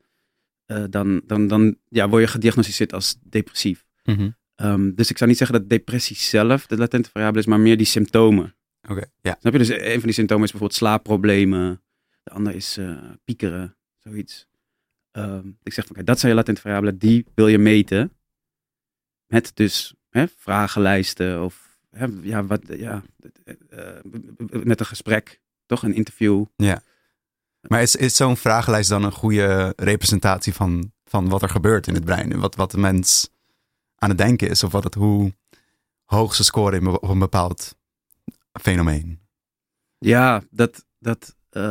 uh, 0.67 0.85
dan, 0.91 1.21
dan, 1.27 1.47
dan 1.47 1.77
ja, 1.89 2.09
word 2.09 2.23
je 2.23 2.29
gediagnosticeerd 2.29 2.93
als 2.93 3.17
depressief. 3.23 3.87
Mm 4.05 4.15
-hmm. 4.15 4.37
um, 4.57 4.95
dus 4.95 5.11
ik 5.11 5.19
zou 5.19 5.31
niet 5.31 5.39
zeggen 5.39 5.59
dat 5.59 5.69
depressie 5.69 6.17
zelf 6.17 6.67
de 6.67 6.77
latente 6.77 7.11
variabele 7.11 7.43
is, 7.43 7.49
maar 7.49 7.61
meer 7.61 7.77
die 7.77 7.87
symptomen. 7.87 8.55
Oké, 8.85 8.93
okay, 8.93 9.11
ja. 9.21 9.37
Snap 9.41 9.53
je? 9.53 9.59
Dus 9.59 9.69
een 9.69 9.93
van 9.93 10.03
die 10.03 10.13
symptomen 10.13 10.45
is 10.45 10.51
bijvoorbeeld 10.51 10.81
slaapproblemen. 10.81 11.83
De 12.23 12.31
andere 12.31 12.57
is 12.57 12.79
uh, 12.79 12.99
piekeren, 13.25 13.77
zoiets. 13.99 14.47
Um, 15.13 15.59
ik 15.63 15.73
zeg 15.73 15.85
van, 15.85 15.93
okay, 15.93 16.05
dat 16.05 16.19
zijn 16.19 16.33
je 16.33 16.39
latente 16.39 16.61
variabelen, 16.61 16.99
die 16.99 17.27
wil 17.35 17.49
je 17.49 17.59
meten. 17.59 18.13
Met 19.27 19.51
dus 19.55 19.95
hè, 20.11 20.25
vragenlijsten 20.37 21.43
of 21.43 21.79
hè, 21.91 22.07
ja, 22.23 22.45
wat, 22.45 22.63
ja, 22.69 23.03
uh, 23.71 23.89
met 24.49 24.81
een 24.81 24.87
gesprek, 24.87 25.41
toch? 25.67 25.83
Een 25.83 25.95
interview. 25.95 26.45
Ja. 26.57 26.83
Maar 27.61 27.83
is, 27.83 27.97
is 27.97 28.17
zo'n 28.17 28.37
vragenlijst 28.37 28.89
dan 28.89 29.05
een 29.05 29.13
goede 29.13 29.73
representatie 29.77 30.55
van, 30.55 30.93
van 31.05 31.29
wat 31.29 31.43
er 31.43 31.49
gebeurt 31.49 31.87
in 31.87 31.95
het 31.95 32.05
brein? 32.05 32.39
Wat, 32.41 32.55
wat 32.55 32.71
de 32.71 32.79
mens 32.79 33.31
aan 33.97 34.09
het 34.09 34.19
denken 34.19 34.49
is? 34.49 34.63
Of 34.63 34.73
wat 34.73 34.85
het, 34.85 34.95
hoe 34.95 35.33
hoog 36.05 36.35
ze 36.35 36.45
scoren 36.45 36.87
op 36.87 37.09
een 37.09 37.19
bepaald 37.19 37.77
fenomeen? 38.61 39.21
Ja, 39.99 40.43
dat, 40.51 40.87
dat, 40.99 41.37
uh, 41.51 41.63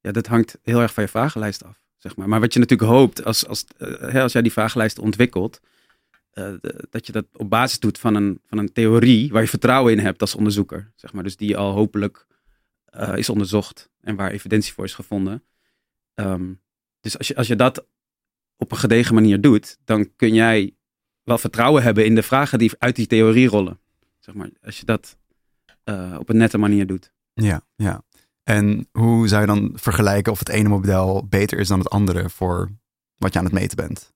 ja, 0.00 0.12
dat 0.12 0.26
hangt 0.26 0.58
heel 0.62 0.80
erg 0.80 0.94
van 0.94 1.02
je 1.02 1.08
vragenlijst 1.08 1.64
af. 1.64 1.84
Zeg 1.96 2.16
maar. 2.16 2.28
maar 2.28 2.40
wat 2.40 2.52
je 2.52 2.58
natuurlijk 2.58 2.90
hoopt 2.90 3.24
als, 3.24 3.46
als, 3.46 3.64
uh, 3.78 4.14
als 4.14 4.32
jij 4.32 4.42
die 4.42 4.52
vragenlijst 4.52 4.98
ontwikkelt, 4.98 5.60
uh, 6.32 6.54
dat 6.90 7.06
je 7.06 7.12
dat 7.12 7.26
op 7.32 7.50
basis 7.50 7.78
doet 7.78 7.98
van 7.98 8.14
een, 8.14 8.40
van 8.44 8.58
een 8.58 8.72
theorie 8.72 9.32
waar 9.32 9.42
je 9.42 9.48
vertrouwen 9.48 9.92
in 9.92 9.98
hebt 9.98 10.20
als 10.20 10.34
onderzoeker. 10.34 10.92
Zeg 10.94 11.12
maar. 11.12 11.22
Dus 11.22 11.36
die 11.36 11.56
al 11.56 11.72
hopelijk 11.72 12.26
is 13.14 13.28
onderzocht 13.28 13.90
en 14.00 14.16
waar 14.16 14.30
evidentie 14.30 14.72
voor 14.72 14.84
is 14.84 14.94
gevonden. 14.94 15.44
Um, 16.14 16.60
dus 17.00 17.18
als 17.18 17.28
je, 17.28 17.36
als 17.36 17.46
je 17.46 17.56
dat 17.56 17.86
op 18.56 18.70
een 18.70 18.78
gedegen 18.78 19.14
manier 19.14 19.40
doet, 19.40 19.78
dan 19.84 20.16
kun 20.16 20.34
jij 20.34 20.74
wel 21.22 21.38
vertrouwen 21.38 21.82
hebben 21.82 22.04
in 22.04 22.14
de 22.14 22.22
vragen 22.22 22.58
die 22.58 22.72
uit 22.78 22.96
die 22.96 23.06
theorie 23.06 23.48
rollen. 23.48 23.80
Zeg 24.26 24.34
maar, 24.34 24.50
als 24.62 24.78
je 24.78 24.84
dat 24.84 25.16
uh, 25.84 26.16
op 26.18 26.28
een 26.28 26.36
nette 26.36 26.58
manier 26.58 26.86
doet. 26.86 27.12
Ja, 27.32 27.62
ja. 27.76 28.02
En 28.42 28.88
hoe 28.92 29.28
zou 29.28 29.40
je 29.40 29.46
dan 29.46 29.70
vergelijken 29.74 30.32
of 30.32 30.38
het 30.38 30.48
ene 30.48 30.68
model 30.68 31.26
beter 31.26 31.58
is 31.58 31.68
dan 31.68 31.78
het 31.78 31.90
andere 31.90 32.30
voor 32.30 32.70
wat 33.16 33.32
je 33.32 33.38
aan 33.38 33.44
het 33.44 33.54
meten 33.54 33.76
bent? 33.76 34.12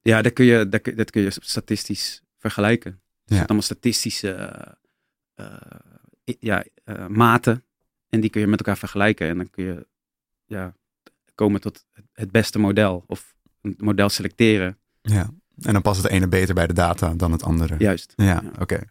Ja, 0.00 0.22
dat 0.22 0.32
kun 0.32 0.44
je, 0.44 0.68
dat, 0.68 0.84
dat 0.96 1.10
kun 1.10 1.22
je 1.22 1.30
statistisch 1.30 2.22
vergelijken. 2.36 2.90
Dus 2.90 3.00
Ja. 3.00 3.24
je 3.24 3.34
hebt 3.34 3.48
allemaal 3.48 3.66
statistische 3.66 4.34
uh, 5.40 5.46
uh, 5.46 6.36
ja, 6.40 6.64
uh, 6.84 7.06
maten. 7.06 7.64
En 8.08 8.20
die 8.20 8.30
kun 8.30 8.40
je 8.40 8.46
met 8.46 8.58
elkaar 8.58 8.78
vergelijken. 8.78 9.28
En 9.28 9.36
dan 9.36 9.50
kun 9.50 9.64
je 9.64 9.86
ja, 10.44 10.74
komen 11.34 11.60
tot 11.60 11.86
het 12.12 12.30
beste 12.30 12.58
model. 12.58 13.04
Of 13.06 13.34
een 13.60 13.74
model 13.78 14.08
selecteren. 14.08 14.78
Ja, 15.00 15.30
en 15.60 15.72
dan 15.72 15.82
past 15.82 16.02
het 16.02 16.12
ene 16.12 16.28
beter 16.28 16.54
bij 16.54 16.66
de 16.66 16.72
data 16.72 17.14
dan 17.14 17.32
het 17.32 17.42
andere. 17.42 17.74
Juist. 17.78 18.12
Ja, 18.16 18.24
ja. 18.24 18.42
oké. 18.48 18.62
Okay. 18.62 18.88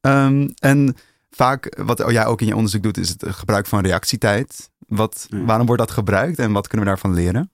Um, 0.00 0.52
en 0.54 0.94
vaak, 1.30 1.78
wat 1.78 2.04
jij 2.10 2.26
ook 2.26 2.40
in 2.40 2.46
je 2.46 2.56
onderzoek 2.56 2.82
doet, 2.82 2.96
is 2.96 3.08
het 3.08 3.24
gebruik 3.26 3.66
van 3.66 3.82
reactietijd. 3.84 4.70
Wat, 4.78 5.26
ja. 5.30 5.44
Waarom 5.44 5.66
wordt 5.66 5.82
dat 5.82 5.90
gebruikt 5.90 6.38
en 6.38 6.52
wat 6.52 6.68
kunnen 6.68 6.86
we 6.86 6.92
daarvan 6.92 7.14
leren? 7.14 7.52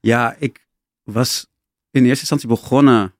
Ja, 0.00 0.36
ik 0.38 0.66
was 1.02 1.46
in 1.90 2.04
eerste 2.04 2.20
instantie 2.20 2.48
begonnen 2.48 3.14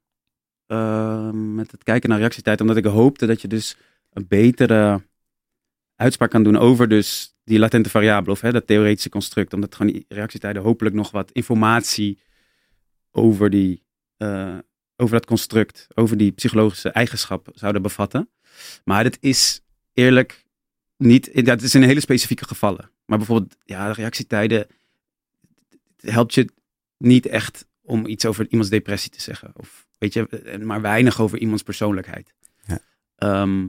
uh, 0.66 1.30
met 1.30 1.70
het 1.70 1.82
kijken 1.82 2.08
naar 2.08 2.18
reactietijd, 2.18 2.60
omdat 2.60 2.76
ik 2.76 2.84
hoopte 2.84 3.26
dat 3.26 3.40
je 3.40 3.48
dus 3.48 3.76
een 4.12 4.26
betere 4.28 5.02
uitspraak 5.96 6.30
kan 6.30 6.42
doen 6.42 6.56
over 6.56 6.88
dus 6.88 7.36
die 7.44 7.58
latente 7.58 7.90
variabele 7.90 8.32
of 8.32 8.40
hè, 8.40 8.52
dat 8.52 8.66
theoretische 8.66 9.08
construct. 9.08 9.52
Omdat 9.52 9.74
gewoon 9.74 9.92
die 9.92 10.04
reactietijden 10.08 10.62
hopelijk 10.62 10.94
nog 10.94 11.10
wat 11.10 11.30
informatie 11.30 12.20
over, 13.10 13.50
die, 13.50 13.84
uh, 14.18 14.58
over 14.96 15.14
dat 15.14 15.26
construct, 15.26 15.86
over 15.94 16.16
die 16.16 16.32
psychologische 16.32 16.88
eigenschap 16.88 17.48
zouden 17.54 17.82
bevatten. 17.82 18.30
Maar 18.84 19.04
het 19.04 19.18
is 19.20 19.60
eerlijk 19.92 20.44
niet, 20.96 21.44
dat 21.44 21.62
is 21.62 21.74
in 21.74 21.82
hele 21.82 22.00
specifieke 22.00 22.46
gevallen. 22.46 22.90
Maar 23.06 23.18
bijvoorbeeld, 23.18 23.56
ja, 23.64 23.86
de 23.88 23.94
reactietijden 23.94 24.66
helpt 25.96 26.34
je 26.34 26.48
niet 26.98 27.26
echt 27.26 27.66
om 27.82 28.06
iets 28.06 28.26
over 28.26 28.46
iemands 28.48 28.70
depressie 28.70 29.10
te 29.10 29.20
zeggen. 29.20 29.50
Of 29.54 29.86
weet 29.98 30.12
je, 30.12 30.58
maar 30.62 30.80
weinig 30.80 31.20
over 31.20 31.38
iemands 31.38 31.62
persoonlijkheid. 31.62 32.34
Ja. 32.66 32.78
Ehm, 33.16 33.66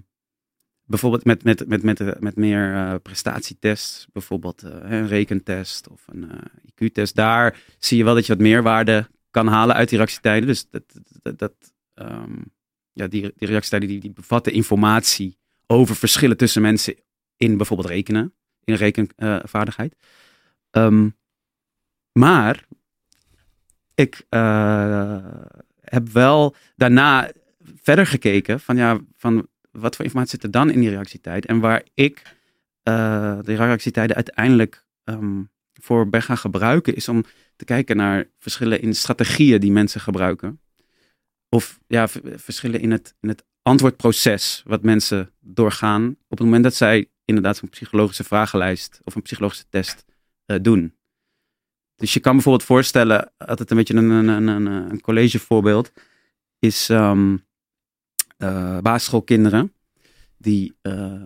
bijvoorbeeld 0.84 1.26
met, 1.26 1.44
met, 1.44 1.68
met, 1.68 1.84
met, 1.84 2.20
met 2.20 2.36
meer 2.36 2.74
uh, 2.74 2.96
prestatietests, 3.02 4.08
bijvoorbeeld 4.14 4.64
uh, 4.64 4.72
een 4.72 5.08
rekentest 5.08 5.88
of 5.88 6.04
een 6.08 6.24
uh, 6.24 6.32
eh, 6.32 6.90
IQ-test. 6.90 7.16
Daar 7.16 7.60
zie 7.80 7.98
je 7.98 8.04
wel 8.04 8.16
dat 8.16 8.26
je 8.26 8.34
wat 8.34 8.42
meerwaarde 8.42 9.08
kan 9.32 9.48
halen 9.48 9.76
uit 9.76 9.90
die 9.90 9.98
reactietijden. 9.98 10.48
Dus 10.48 10.70
dat, 10.70 10.84
dat, 11.22 11.40
dat 11.40 11.54
um, 11.96 12.52
ja, 12.98 13.08
die, 13.08 13.34
die 13.36 13.48
reactietijden 13.48 13.90
die, 13.90 14.00
die 14.00 14.12
bevatten 14.12 14.54
informatie 14.54 15.38
over 15.68 15.96
verschillen 15.96 16.38
tussen 16.38 16.62
mensen 16.62 16.96
in 17.38 17.58
bijvoorbeeld 17.58 17.90
rekenen, 17.90 18.34
in 18.64 18.76
rekenvaardigheid. 18.76 19.96
Um, 20.72 21.16
maar 22.12 22.66
ik 23.96 24.26
heb 25.82 26.10
wel 26.12 26.56
daarna 26.76 27.32
verder 27.82 28.08
gekeken 28.08 28.60
van 28.60 28.78
ja, 28.78 29.00
van 29.18 29.48
wat 29.72 29.96
voor 29.96 30.06
informatie 30.06 30.32
zit 30.32 30.44
er 30.44 30.52
dan 30.52 30.72
in 30.72 30.80
die 30.80 30.90
reactietijd? 30.90 31.46
En 31.46 31.60
waar 31.60 31.84
ik 31.94 32.22
uh, 32.84 33.40
de 33.42 33.56
reactietijden 33.56 34.16
uiteindelijk 34.16 34.86
um, 35.04 35.50
voor 35.74 36.10
ben 36.10 36.22
gaan 36.22 36.38
gebruiken, 36.38 36.96
is 36.96 37.10
om 37.10 37.24
te 37.56 37.66
kijken 37.66 37.98
naar 37.98 38.26
verschillen 38.40 38.82
in 38.82 38.96
strategieën 38.96 39.60
die 39.60 39.72
mensen 39.72 40.02
gebruiken. 40.02 40.60
Of 41.50 41.80
ja, 41.88 42.08
verschillen 42.36 42.80
in 42.80 42.92
het, 42.92 43.16
in 43.20 43.30
het 43.30 43.46
antwoordproces 43.62 44.64
wat 44.66 44.84
mensen 44.84 45.32
doorgaan 45.40 46.10
op 46.10 46.38
het 46.38 46.40
moment 46.40 46.64
dat 46.64 46.76
zij 46.76 47.10
inderdaad 47.26 47.62
een 47.62 47.70
psychologische 47.70 48.24
vragenlijst 48.24 49.00
of 49.04 49.16
een 49.16 49.22
psychologische 49.22 49.66
test 49.70 50.06
uh, 50.46 50.58
doen. 50.62 50.96
Dus 51.96 52.14
je 52.14 52.20
kan 52.20 52.34
bijvoorbeeld 52.34 52.64
voorstellen, 52.64 53.32
altijd 53.38 53.72
een 53.72 53.78
beetje 53.78 53.94
een, 53.94 54.10
een, 54.10 54.48
een, 54.48 54.66
een 54.66 55.02
collegevoorbeeld, 55.02 55.92
is 56.60 56.90
um, 56.90 57.46
basisschoolkinderen 58.82 59.74
die 60.38 60.78
uh, 60.82 61.22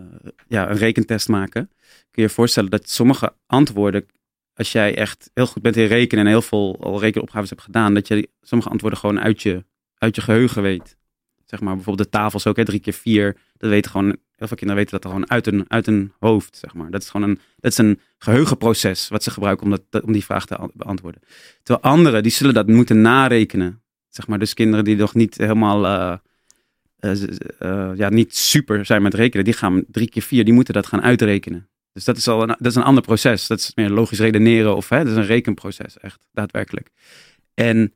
ja, 0.48 0.70
een 0.70 0.76
rekentest 0.76 1.28
maken. 1.28 1.70
Kun 2.10 2.22
je 2.22 2.22
je 2.22 2.28
voorstellen 2.28 2.70
dat 2.70 2.88
sommige 2.88 3.34
antwoorden, 3.46 4.06
als 4.54 4.72
jij 4.72 4.96
echt 4.96 5.30
heel 5.34 5.46
goed 5.46 5.62
bent 5.62 5.76
in 5.76 5.86
rekenen 5.86 6.24
en 6.24 6.30
heel 6.30 6.42
veel 6.42 6.76
al 6.80 7.00
rekenopgaves 7.00 7.50
hebt 7.50 7.62
gedaan, 7.62 7.94
dat 7.94 8.08
je 8.08 8.30
sommige 8.40 8.70
antwoorden 8.70 8.98
gewoon 8.98 9.20
uit 9.20 9.42
je, 9.42 9.64
uit 10.02 10.16
je 10.16 10.22
geheugen 10.22 10.62
weet. 10.62 10.96
Zeg 11.44 11.60
maar 11.60 11.74
bijvoorbeeld 11.74 12.10
de 12.12 12.18
tafels 12.18 12.46
ook, 12.46 12.56
hè, 12.56 12.64
drie 12.64 12.80
keer 12.80 12.92
vier. 12.92 13.36
Dat 13.56 13.70
weten 13.70 13.90
gewoon, 13.90 14.06
heel 14.06 14.46
veel 14.46 14.56
kinderen 14.56 14.82
weten 14.82 15.00
dat 15.00 15.10
gewoon 15.10 15.30
uit 15.30 15.46
een, 15.46 15.64
uit 15.68 15.86
een 15.86 16.12
hoofd, 16.18 16.56
zeg 16.56 16.74
maar. 16.74 16.90
Dat 16.90 17.02
is 17.02 17.10
gewoon 17.10 17.30
een, 17.30 17.38
dat 17.56 17.72
is 17.72 17.78
een 17.78 18.00
geheugenproces 18.18 19.08
wat 19.08 19.22
ze 19.22 19.30
gebruiken 19.30 19.64
om, 19.64 19.78
dat, 19.90 20.02
om 20.02 20.12
die 20.12 20.24
vraag 20.24 20.46
te 20.46 20.70
beantwoorden. 20.74 21.22
Terwijl 21.62 21.94
anderen, 21.94 22.22
die 22.22 22.32
zullen 22.32 22.54
dat 22.54 22.66
moeten 22.66 23.00
narekenen. 23.00 23.82
Zeg 24.08 24.26
maar, 24.26 24.38
dus 24.38 24.54
kinderen 24.54 24.84
die 24.84 24.96
nog 24.96 25.14
niet 25.14 25.36
helemaal... 25.36 25.84
Uh, 25.84 26.16
uh, 27.60 27.90
ja, 27.94 28.08
niet 28.08 28.36
super 28.36 28.86
zijn 28.86 29.02
met 29.02 29.14
rekenen, 29.14 29.44
die 29.44 29.54
gaan 29.54 29.84
drie 29.88 30.08
keer 30.08 30.22
vier, 30.22 30.44
die 30.44 30.54
moeten 30.54 30.74
dat 30.74 30.86
gaan 30.86 31.02
uitrekenen. 31.02 31.68
Dus 31.92 32.04
dat 32.04 32.16
is 32.16 32.28
al 32.28 32.42
een, 32.42 32.48
dat 32.48 32.66
is 32.66 32.74
een 32.74 32.82
ander 32.82 33.02
proces. 33.02 33.46
Dat 33.46 33.58
is 33.58 33.72
meer 33.74 33.90
logisch 33.90 34.18
redeneren 34.18 34.76
of 34.76 34.88
hè, 34.88 34.98
dat 34.98 35.06
is 35.06 35.16
een 35.16 35.26
rekenproces, 35.26 35.98
echt 35.98 36.26
daadwerkelijk. 36.32 36.90
En 37.54 37.92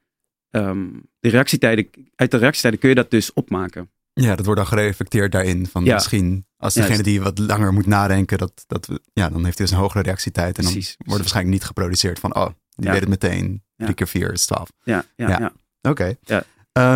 um, 0.51 1.03
de 1.21 1.29
reactietijden, 1.29 1.91
uit 2.15 2.31
de 2.31 2.37
reactietijden 2.37 2.81
kun 2.81 2.89
je 2.89 2.95
dat 2.95 3.11
dus 3.11 3.33
opmaken. 3.33 3.91
Ja, 4.13 4.37
dat 4.37 4.45
wordt 4.45 4.61
dan 4.61 4.69
gereflecteerd 4.69 5.33
daarin. 5.33 5.67
Van 5.67 5.83
misschien 5.83 6.47
als 6.57 6.75
degene 6.75 7.03
die 7.03 7.21
wat 7.21 7.39
langer 7.39 7.73
moet 7.73 7.87
nadenken, 7.87 8.39
dat, 8.39 8.65
dat, 8.67 8.89
ja, 9.13 9.29
dan 9.29 9.45
heeft 9.45 9.59
hij 9.59 9.67
dus 9.67 9.77
een 9.77 9.83
hogere 9.83 10.03
reactietijd. 10.03 10.59
En 10.59 10.65
dan 10.65 10.73
wordt 10.73 10.95
het 10.97 11.07
waarschijnlijk 11.07 11.55
niet 11.55 11.65
geproduceerd 11.65 12.19
van, 12.19 12.35
oh, 12.35 12.49
die 12.75 12.91
weet 12.91 13.01
het 13.01 13.09
meteen. 13.09 13.63
Drie 13.77 13.95
keer 13.95 14.09
vier 14.09 14.33
is 14.33 14.47
twaalf. 14.47 14.69
Ja, 14.83 15.05
ja, 15.17 15.29
ja. 15.29 15.53
Oké. 15.91 16.15
Ja. 16.23 16.45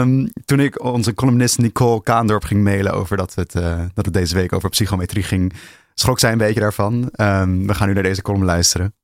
Um, 0.00 0.30
toen 0.44 0.60
ik 0.60 0.82
onze 0.82 1.14
columnist 1.14 1.58
Nicole 1.58 2.02
Kaandorp 2.02 2.44
ging 2.44 2.64
mailen 2.64 2.92
over 2.92 3.16
dat 3.16 3.34
het, 3.34 3.54
uh, 3.54 3.84
dat 3.94 4.04
het 4.04 4.14
deze 4.14 4.34
week 4.34 4.52
over 4.52 4.68
psychometrie 4.68 5.22
ging, 5.22 5.52
schrok 5.94 6.18
zij 6.18 6.32
een 6.32 6.38
beetje 6.38 6.60
daarvan. 6.60 6.94
Um, 6.94 7.66
we 7.66 7.74
gaan 7.74 7.88
nu 7.88 7.94
naar 7.94 8.02
deze 8.02 8.22
column 8.22 8.44
luisteren. 8.44 8.94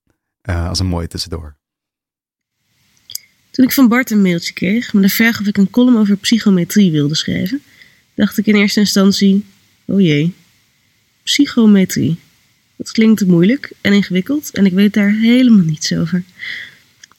Uh, 0.50 0.68
als 0.68 0.78
een 0.78 0.86
mooie 0.86 1.06
tussendoor. 1.06 1.55
Toen 3.56 3.64
ik 3.64 3.72
van 3.72 3.88
Bart 3.88 4.10
een 4.10 4.22
mailtje 4.22 4.52
kreeg 4.52 4.92
met 4.92 5.02
de 5.02 5.08
vraag 5.08 5.40
of 5.40 5.46
ik 5.46 5.56
een 5.56 5.70
column 5.70 5.96
over 5.96 6.16
psychometrie 6.16 6.90
wilde 6.90 7.14
schrijven, 7.14 7.62
dacht 8.14 8.38
ik 8.38 8.46
in 8.46 8.54
eerste 8.54 8.80
instantie: 8.80 9.44
oh 9.84 10.00
jee, 10.00 10.32
psychometrie. 11.22 12.16
Dat 12.76 12.90
klinkt 12.90 13.26
moeilijk 13.26 13.72
en 13.80 13.92
ingewikkeld 13.92 14.50
en 14.50 14.66
ik 14.66 14.72
weet 14.72 14.92
daar 14.92 15.12
helemaal 15.12 15.64
niets 15.64 15.92
over. 15.92 16.22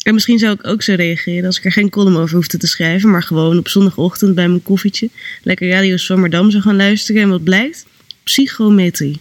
En 0.04 0.14
misschien 0.14 0.40
zou 0.40 0.54
ik 0.54 0.68
ook 0.68 0.82
zo 0.82 0.94
reageren 0.94 1.46
als 1.46 1.58
ik 1.58 1.66
er 1.66 1.72
geen 1.72 1.90
column 1.90 2.18
over 2.18 2.36
hoefde 2.36 2.58
te 2.58 2.68
schrijven, 2.68 3.10
maar 3.10 3.24
gewoon 3.24 3.58
op 3.58 3.68
zondagochtend 3.68 4.36
bij 4.36 4.48
mijn 4.48 4.64
koffietje 4.64 5.10
lekker 5.44 5.70
Radio 5.70 5.98
Zwammerdam 5.98 6.52
zou 6.52 6.64
gaan 6.64 6.76
luisteren 6.76 7.22
en 7.22 7.30
wat 7.30 7.44
blijkt? 7.44 7.86
Psychometrie. 8.24 9.20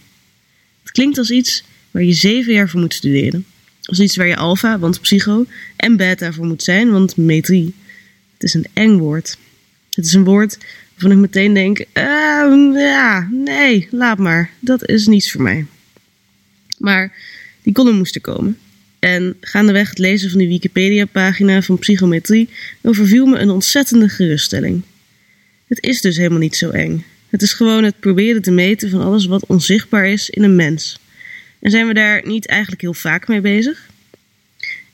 Het 0.81 0.91
klinkt 0.91 1.17
als 1.17 1.29
iets 1.29 1.63
waar 1.91 2.03
je 2.03 2.13
zeven 2.13 2.53
jaar 2.53 2.69
voor 2.69 2.79
moet 2.79 2.93
studeren. 2.93 3.45
Als 3.87 3.99
iets 3.99 4.15
waar 4.15 4.27
je 4.27 4.35
alfa, 4.35 4.79
want 4.79 5.01
psycho, 5.01 5.45
en 5.75 5.97
beta 5.97 6.33
voor 6.33 6.45
moet 6.45 6.63
zijn, 6.63 6.91
want 6.91 7.17
metrie. 7.17 7.73
Het 8.33 8.43
is 8.43 8.53
een 8.53 8.67
eng 8.73 8.97
woord. 8.97 9.37
Het 9.93 10.05
is 10.05 10.13
een 10.13 10.23
woord 10.23 10.57
waarvan 10.91 11.11
ik 11.11 11.17
meteen 11.17 11.53
denk, 11.53 11.79
uh, 11.79 11.85
ja, 12.73 13.27
nee, 13.31 13.87
laat 13.91 14.17
maar. 14.17 14.49
Dat 14.59 14.87
is 14.87 15.07
niets 15.07 15.31
voor 15.31 15.41
mij. 15.41 15.65
Maar 16.77 17.13
die 17.61 17.73
column 17.73 17.97
moest 17.97 18.15
er 18.15 18.21
komen. 18.21 18.57
En 18.99 19.37
gaandeweg 19.41 19.89
het 19.89 19.97
lezen 19.97 20.29
van 20.29 20.39
die 20.39 20.47
Wikipedia-pagina 20.47 21.61
van 21.61 21.79
psychometrie 21.79 22.49
overviel 22.81 23.25
me 23.25 23.37
een 23.37 23.49
ontzettende 23.49 24.09
geruststelling. 24.09 24.81
Het 25.67 25.83
is 25.83 26.01
dus 26.01 26.17
helemaal 26.17 26.39
niet 26.39 26.55
zo 26.55 26.69
eng. 26.69 27.05
Het 27.29 27.41
is 27.41 27.53
gewoon 27.53 27.83
het 27.83 27.99
proberen 27.99 28.41
te 28.41 28.51
meten 28.51 28.89
van 28.89 29.01
alles 29.01 29.25
wat 29.25 29.45
onzichtbaar 29.45 30.07
is 30.07 30.29
in 30.29 30.43
een 30.43 30.55
mens. 30.55 30.99
En 31.59 31.71
zijn 31.71 31.87
we 31.87 31.93
daar 31.93 32.27
niet 32.27 32.47
eigenlijk 32.47 32.81
heel 32.81 32.93
vaak 32.93 33.27
mee 33.27 33.41
bezig? 33.41 33.89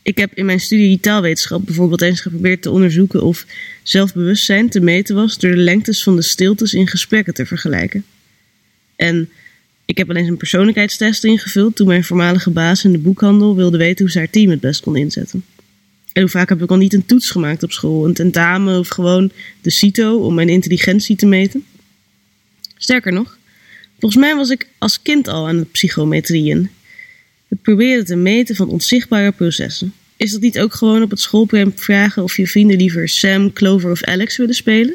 Ik 0.01 0.17
heb 0.17 0.33
in 0.33 0.45
mijn 0.45 0.59
studie 0.59 0.99
taalwetenschap 0.99 1.65
bijvoorbeeld 1.65 2.01
eens 2.01 2.21
geprobeerd 2.21 2.61
te 2.61 2.71
onderzoeken 2.71 3.23
of 3.23 3.45
zelfbewustzijn 3.83 4.69
te 4.69 4.79
meten 4.79 5.15
was 5.15 5.37
door 5.37 5.51
de 5.51 5.57
lengtes 5.57 6.03
van 6.03 6.15
de 6.15 6.21
stiltes 6.21 6.73
in 6.73 6.87
gesprekken 6.87 7.33
te 7.33 7.45
vergelijken. 7.45 8.05
En 8.95 9.29
ik 9.85 9.97
heb 9.97 10.09
alleen 10.09 10.27
een 10.27 10.37
persoonlijkheidstest 10.37 11.23
ingevuld 11.23 11.75
toen 11.75 11.87
mijn 11.87 12.03
voormalige 12.03 12.49
baas 12.49 12.83
in 12.83 12.91
de 12.91 12.97
boekhandel 12.97 13.55
wilde 13.55 13.77
weten 13.77 14.03
hoe 14.03 14.11
ze 14.11 14.17
haar 14.17 14.29
team 14.29 14.49
het 14.49 14.59
best 14.59 14.81
kon 14.81 14.95
inzetten. 14.95 15.45
En 16.13 16.21
hoe 16.21 16.31
vaak 16.31 16.49
heb 16.49 16.61
ik 16.61 16.69
al 16.69 16.77
niet 16.77 16.93
een 16.93 17.05
toets 17.05 17.29
gemaakt 17.29 17.63
op 17.63 17.71
school, 17.71 18.05
een 18.05 18.13
tentamen 18.13 18.79
of 18.79 18.87
gewoon 18.87 19.31
de 19.61 19.69
CITO 19.69 20.17
om 20.17 20.33
mijn 20.33 20.49
intelligentie 20.49 21.15
te 21.15 21.25
meten? 21.25 21.65
Sterker 22.77 23.13
nog, 23.13 23.37
volgens 24.03 24.23
mij 24.23 24.35
was 24.35 24.49
ik 24.49 24.67
als 24.77 25.01
kind 25.01 25.27
al 25.27 25.47
aan 25.47 25.57
het 25.57 25.71
psychometrieën. 25.71 26.69
Het 27.47 27.61
proberen 27.61 28.05
te 28.05 28.15
meten 28.15 28.55
van 28.55 28.69
onzichtbare 28.69 29.31
processen. 29.31 29.93
Is 30.17 30.31
dat 30.31 30.41
niet 30.41 30.59
ook 30.59 30.73
gewoon 30.73 31.01
op 31.01 31.09
het 31.09 31.19
schoolprem 31.19 31.71
vragen 31.75 32.23
of 32.23 32.37
je 32.37 32.47
vrienden 32.47 32.77
liever 32.77 33.09
Sam, 33.09 33.53
Clover 33.53 33.91
of 33.91 34.03
Alex 34.03 34.37
willen 34.37 34.55
spelen? 34.55 34.93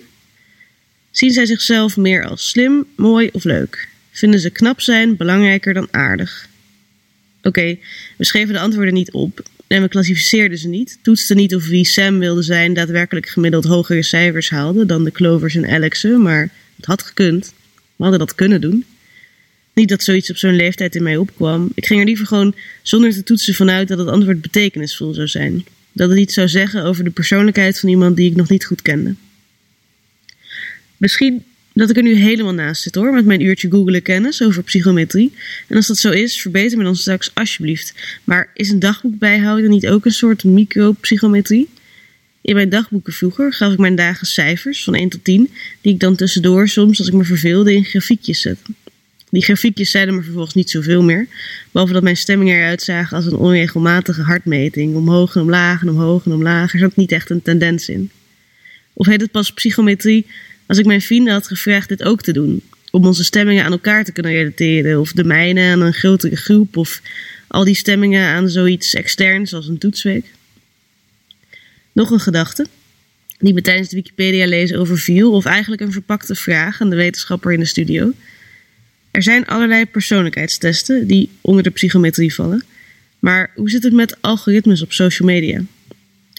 Zien 1.11 1.31
zij 1.31 1.47
zichzelf 1.47 1.97
meer 1.97 2.27
als 2.27 2.49
slim, 2.49 2.87
mooi 2.97 3.29
of 3.33 3.45
leuk? 3.45 3.89
Vinden 4.11 4.41
ze 4.41 4.51
knap 4.51 4.81
zijn 4.81 5.17
belangrijker 5.17 5.75
dan 5.75 5.89
aardig? 5.91 6.49
Oké, 7.43 7.79
we 8.17 8.25
schreven 8.25 8.55
de 8.55 8.61
antwoorden 8.61 8.95
niet 8.95 9.13
op 9.13 9.43
en 9.67 9.83
we 9.83 9.89
klassificeerden 9.89 10.59
ze 10.59 10.69
niet. 10.69 10.99
Toetsten 11.03 11.37
niet 11.37 11.55
of 11.55 11.67
wie 11.67 11.85
Sam 11.85 12.19
wilde 12.19 12.43
zijn 12.43 12.75
daadwerkelijk 12.75 13.29
gemiddeld 13.29 13.65
hogere 13.65 14.03
cijfers 14.03 14.51
haalde 14.51 14.87
dan 14.87 15.05
de 15.05 15.13
Clovers 15.13 15.55
en 15.55 15.69
Alexen, 15.69 16.23
maar 16.23 16.51
het 16.77 16.87
had 16.87 17.03
gekund. 17.03 17.53
We 17.97 18.03
hadden 18.03 18.19
dat 18.19 18.35
kunnen 18.35 18.61
doen. 18.61 18.85
Niet 19.75 19.89
dat 19.89 20.03
zoiets 20.03 20.31
op 20.31 20.37
zo'n 20.37 20.57
leeftijd 20.57 20.95
in 20.95 21.03
mij 21.03 21.17
opkwam. 21.17 21.71
Ik 21.75 21.87
ging 21.87 22.01
er 22.01 22.07
liever 22.07 22.27
gewoon 22.27 22.55
zonder 22.83 23.13
te 23.13 23.23
toetsen 23.23 23.55
vanuit 23.55 23.89
dat 23.89 23.99
het 23.99 24.09
antwoord 24.09 24.41
betekenisvol 24.41 25.15
zou 25.15 25.27
zijn. 25.27 25.65
Dat 25.93 26.11
het 26.11 26.19
iets 26.19 26.35
zou 26.35 26.49
zeggen 26.49 26.85
over 26.85 27.05
de 27.05 27.11
persoonlijkheid 27.11 27.79
van 27.81 27.89
iemand 27.89 28.17
die 28.17 28.31
ik 28.31 28.37
nog 28.37 28.49
niet 28.49 28.65
goed 28.65 28.83
kende. 28.83 29.15
Misschien 30.97 31.45
dat 31.79 31.91
ik 31.91 31.97
er 31.97 32.03
nu 32.03 32.15
helemaal 32.15 32.55
naast 32.55 32.83
zit 32.83 32.95
hoor, 32.95 33.13
met 33.13 33.25
mijn 33.25 33.41
uurtje 33.41 33.71
googelen 33.71 34.03
kennis 34.03 34.43
over 34.43 34.63
psychometrie. 34.63 35.33
En 35.67 35.77
als 35.77 35.87
dat 35.87 35.99
zo 35.99 36.11
is, 36.11 36.41
verbeter 36.41 36.79
me 36.79 36.85
dan 36.85 36.97
straks 36.97 37.31
alsjeblieft. 37.35 37.95
Maar 38.25 38.51
is 38.55 38.71
een 38.71 38.79
dagboek 38.79 39.19
bijhouden 39.19 39.71
niet 39.71 39.89
ook 39.89 40.05
een 40.05 40.11
soort 40.11 40.45
micropsychometrie? 40.45 41.69
In 42.41 42.55
mijn 42.55 42.69
dagboeken 42.69 43.13
vroeger 43.13 43.53
gaf 43.53 43.73
ik 43.73 43.79
mijn 43.79 43.95
dagen 43.95 44.27
cijfers 44.27 44.85
van 44.85 44.95
1 44.95 45.09
tot 45.09 45.25
10, 45.25 45.51
die 45.81 45.93
ik 45.93 46.01
dan 46.01 46.17
tussendoor 46.17 46.69
soms, 46.69 46.99
als 46.99 47.09
ik 47.09 47.15
me 47.15 47.25
verveelde, 47.25 47.75
in 47.75 47.85
grafiekjes 47.85 48.41
zette. 48.41 48.73
Die 49.31 49.43
grafiekjes 49.43 49.91
zeiden 49.91 50.15
me 50.15 50.23
vervolgens 50.23 50.55
niet 50.55 50.71
zoveel 50.71 51.03
meer. 51.03 51.27
Behalve 51.71 51.93
dat 51.93 52.03
mijn 52.03 52.17
stemmingen 52.17 52.57
eruit 52.57 52.83
zagen 52.83 53.17
als 53.17 53.27
een 53.27 53.37
onregelmatige 53.37 54.23
hartmeting. 54.23 54.95
Omhoog 54.95 55.35
en 55.35 55.41
omlaag 55.41 55.83
en 55.83 55.89
omhoog 55.89 56.25
en 56.25 56.33
omlaag. 56.33 56.73
Er 56.73 56.79
zat 56.79 56.97
niet 56.97 57.13
echt 57.13 57.31
een 57.31 57.43
tendens 57.43 57.89
in. 57.89 58.11
Of 58.93 59.07
heet 59.07 59.21
het 59.21 59.31
pas 59.31 59.53
psychometrie 59.53 60.27
als 60.67 60.79
ik 60.79 60.87
mijn 60.87 61.03
vrienden 61.03 61.33
had 61.33 61.47
gevraagd 61.47 61.89
dit 61.89 62.03
ook 62.03 62.23
te 62.23 62.33
doen? 62.33 62.63
Om 62.91 63.07
onze 63.07 63.25
stemmingen 63.25 63.65
aan 63.65 63.73
elkaar 63.73 64.05
te 64.05 64.13
kunnen 64.13 64.33
relateren. 64.33 65.01
Of 65.01 65.13
de 65.13 65.25
mijne 65.25 65.73
aan 65.73 65.81
een 65.81 65.95
grotere 65.95 66.37
groep. 66.37 66.77
Of 66.77 67.03
al 67.47 67.65
die 67.65 67.75
stemmingen 67.75 68.27
aan 68.27 68.49
zoiets 68.49 68.95
externs 68.95 69.55
als 69.55 69.69
een 69.69 69.79
toetsweek. 69.79 70.27
Nog 71.93 72.11
een 72.11 72.21
gedachte 72.21 72.67
die 73.39 73.55
me 73.55 73.61
tijdens 73.61 73.89
de 73.89 73.97
Wikipedia 73.97 74.47
lezen 74.47 74.79
overviel, 74.79 75.33
of 75.33 75.45
eigenlijk 75.45 75.83
een 75.83 75.93
verpakte 75.93 76.35
vraag 76.35 76.81
aan 76.81 76.91
de 76.91 76.97
wetenschapper 76.97 77.53
in 77.53 77.61
de 77.61 77.67
studio. 77.67 78.13
Er 79.11 79.23
zijn 79.23 79.47
allerlei 79.47 79.87
persoonlijkheidstesten 79.87 81.07
die 81.07 81.31
onder 81.41 81.63
de 81.63 81.71
psychometrie 81.71 82.35
vallen. 82.35 82.65
Maar 83.19 83.51
hoe 83.55 83.71
zit 83.71 83.83
het 83.83 83.93
met 83.93 84.17
algoritmes 84.21 84.83
op 84.83 84.93
social 84.93 85.29
media? 85.29 85.63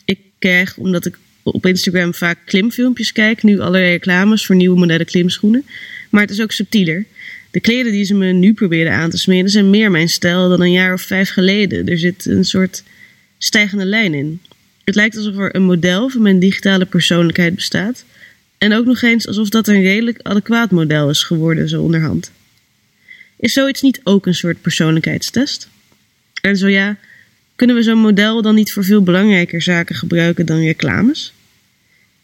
Ik 0.05 0.19
krijg, 0.39 0.77
omdat 0.77 1.05
ik 1.05 1.17
op 1.43 1.65
Instagram 1.65 2.13
vaak 2.13 2.37
klimfilmpjes 2.45 3.11
kijk, 3.11 3.43
nu 3.43 3.59
allerlei 3.59 3.91
reclames 3.91 4.45
voor 4.45 4.55
nieuwe 4.55 4.79
moderne 4.79 5.05
klimschoenen. 5.05 5.65
Maar 6.09 6.21
het 6.21 6.31
is 6.31 6.41
ook 6.41 6.51
subtieler. 6.51 7.05
De 7.51 7.59
kleren 7.59 7.91
die 7.91 8.03
ze 8.03 8.13
me 8.13 8.31
nu 8.31 8.53
proberen 8.53 8.93
aan 8.93 9.09
te 9.09 9.17
smeren 9.17 9.49
zijn 9.49 9.69
meer 9.69 9.91
mijn 9.91 10.09
stijl 10.09 10.49
dan 10.49 10.61
een 10.61 10.71
jaar 10.71 10.93
of 10.93 11.01
vijf 11.01 11.29
geleden. 11.29 11.87
Er 11.87 11.97
zit 11.97 12.25
een 12.25 12.45
soort 12.45 12.83
stijgende 13.37 13.85
lijn 13.85 14.13
in. 14.13 14.41
Het 14.83 14.95
lijkt 14.95 15.17
alsof 15.17 15.37
er 15.37 15.55
een 15.55 15.63
model 15.63 16.09
van 16.09 16.21
mijn 16.21 16.39
digitale 16.39 16.85
persoonlijkheid 16.85 17.55
bestaat. 17.55 18.05
En 18.57 18.73
ook 18.73 18.85
nog 18.85 19.01
eens 19.01 19.27
alsof 19.27 19.49
dat 19.49 19.67
een 19.67 19.81
redelijk 19.81 20.19
adequaat 20.21 20.71
model 20.71 21.09
is 21.09 21.23
geworden, 21.23 21.69
zo 21.69 21.81
onderhand. 21.81 22.31
Is 23.39 23.53
zoiets 23.53 23.81
niet 23.81 24.01
ook 24.03 24.25
een 24.25 24.35
soort 24.35 24.61
persoonlijkheidstest? 24.61 25.69
En 26.41 26.57
zo 26.57 26.67
ja, 26.67 26.97
kunnen 27.55 27.75
we 27.75 27.83
zo'n 27.83 27.97
model 27.97 28.41
dan 28.41 28.55
niet 28.55 28.71
voor 28.71 28.83
veel 28.83 29.03
belangrijker 29.03 29.61
zaken 29.61 29.95
gebruiken 29.95 30.45
dan 30.45 30.59
reclames? 30.59 31.33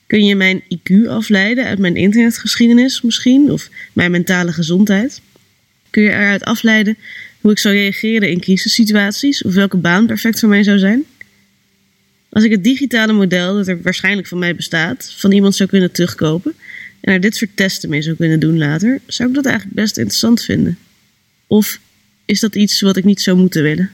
Kun 0.07 0.25
je 0.25 0.36
mijn 0.36 0.63
IQ 0.63 1.07
afleiden 1.07 1.65
uit 1.65 1.79
mijn 1.79 1.95
internetgeschiedenis 1.95 3.01
misschien, 3.01 3.51
of 3.51 3.69
mijn 3.93 4.12
mentale 4.12 4.51
gezondheid? 4.51 5.22
Kun 5.89 6.03
je 6.03 6.10
eruit 6.10 6.43
afleiden 6.43 6.98
hoe 7.41 7.51
ik 7.51 7.60
zou 7.60 7.75
reageren 7.75 8.29
in 8.29 8.39
crisissituaties 8.39 9.43
of 9.43 9.53
welke 9.53 9.77
baan 9.77 10.05
perfect 10.05 10.39
voor 10.39 10.50
mij 10.50 10.63
zou 10.63 10.77
zijn? 10.79 11.03
Als 12.29 12.43
ik 12.43 12.51
het 12.51 12.63
digitale 12.63 13.13
model 13.13 13.55
dat 13.55 13.67
er 13.67 13.81
waarschijnlijk 13.81 14.27
van 14.27 14.39
mij 14.39 14.55
bestaat, 14.55 15.13
van 15.17 15.31
iemand 15.31 15.55
zou 15.55 15.69
kunnen 15.69 15.91
terugkopen 15.91 16.53
en 17.01 17.13
er 17.13 17.19
dit 17.19 17.36
soort 17.36 17.51
testen 17.55 17.89
mee 17.89 18.01
zou 18.01 18.15
kunnen 18.15 18.39
doen 18.39 18.57
later, 18.57 19.00
zou 19.07 19.29
ik 19.29 19.36
dat 19.36 19.45
eigenlijk 19.45 19.75
best 19.75 19.98
interessant 19.98 20.43
vinden. 20.43 20.77
Of 21.48 21.80
is 22.25 22.40
dat 22.40 22.56
iets 22.56 22.82
wat 22.82 22.98
ik 22.98 23.04
niet 23.04 23.22
zou 23.22 23.38
moeten 23.38 23.64
willen? 23.64 23.90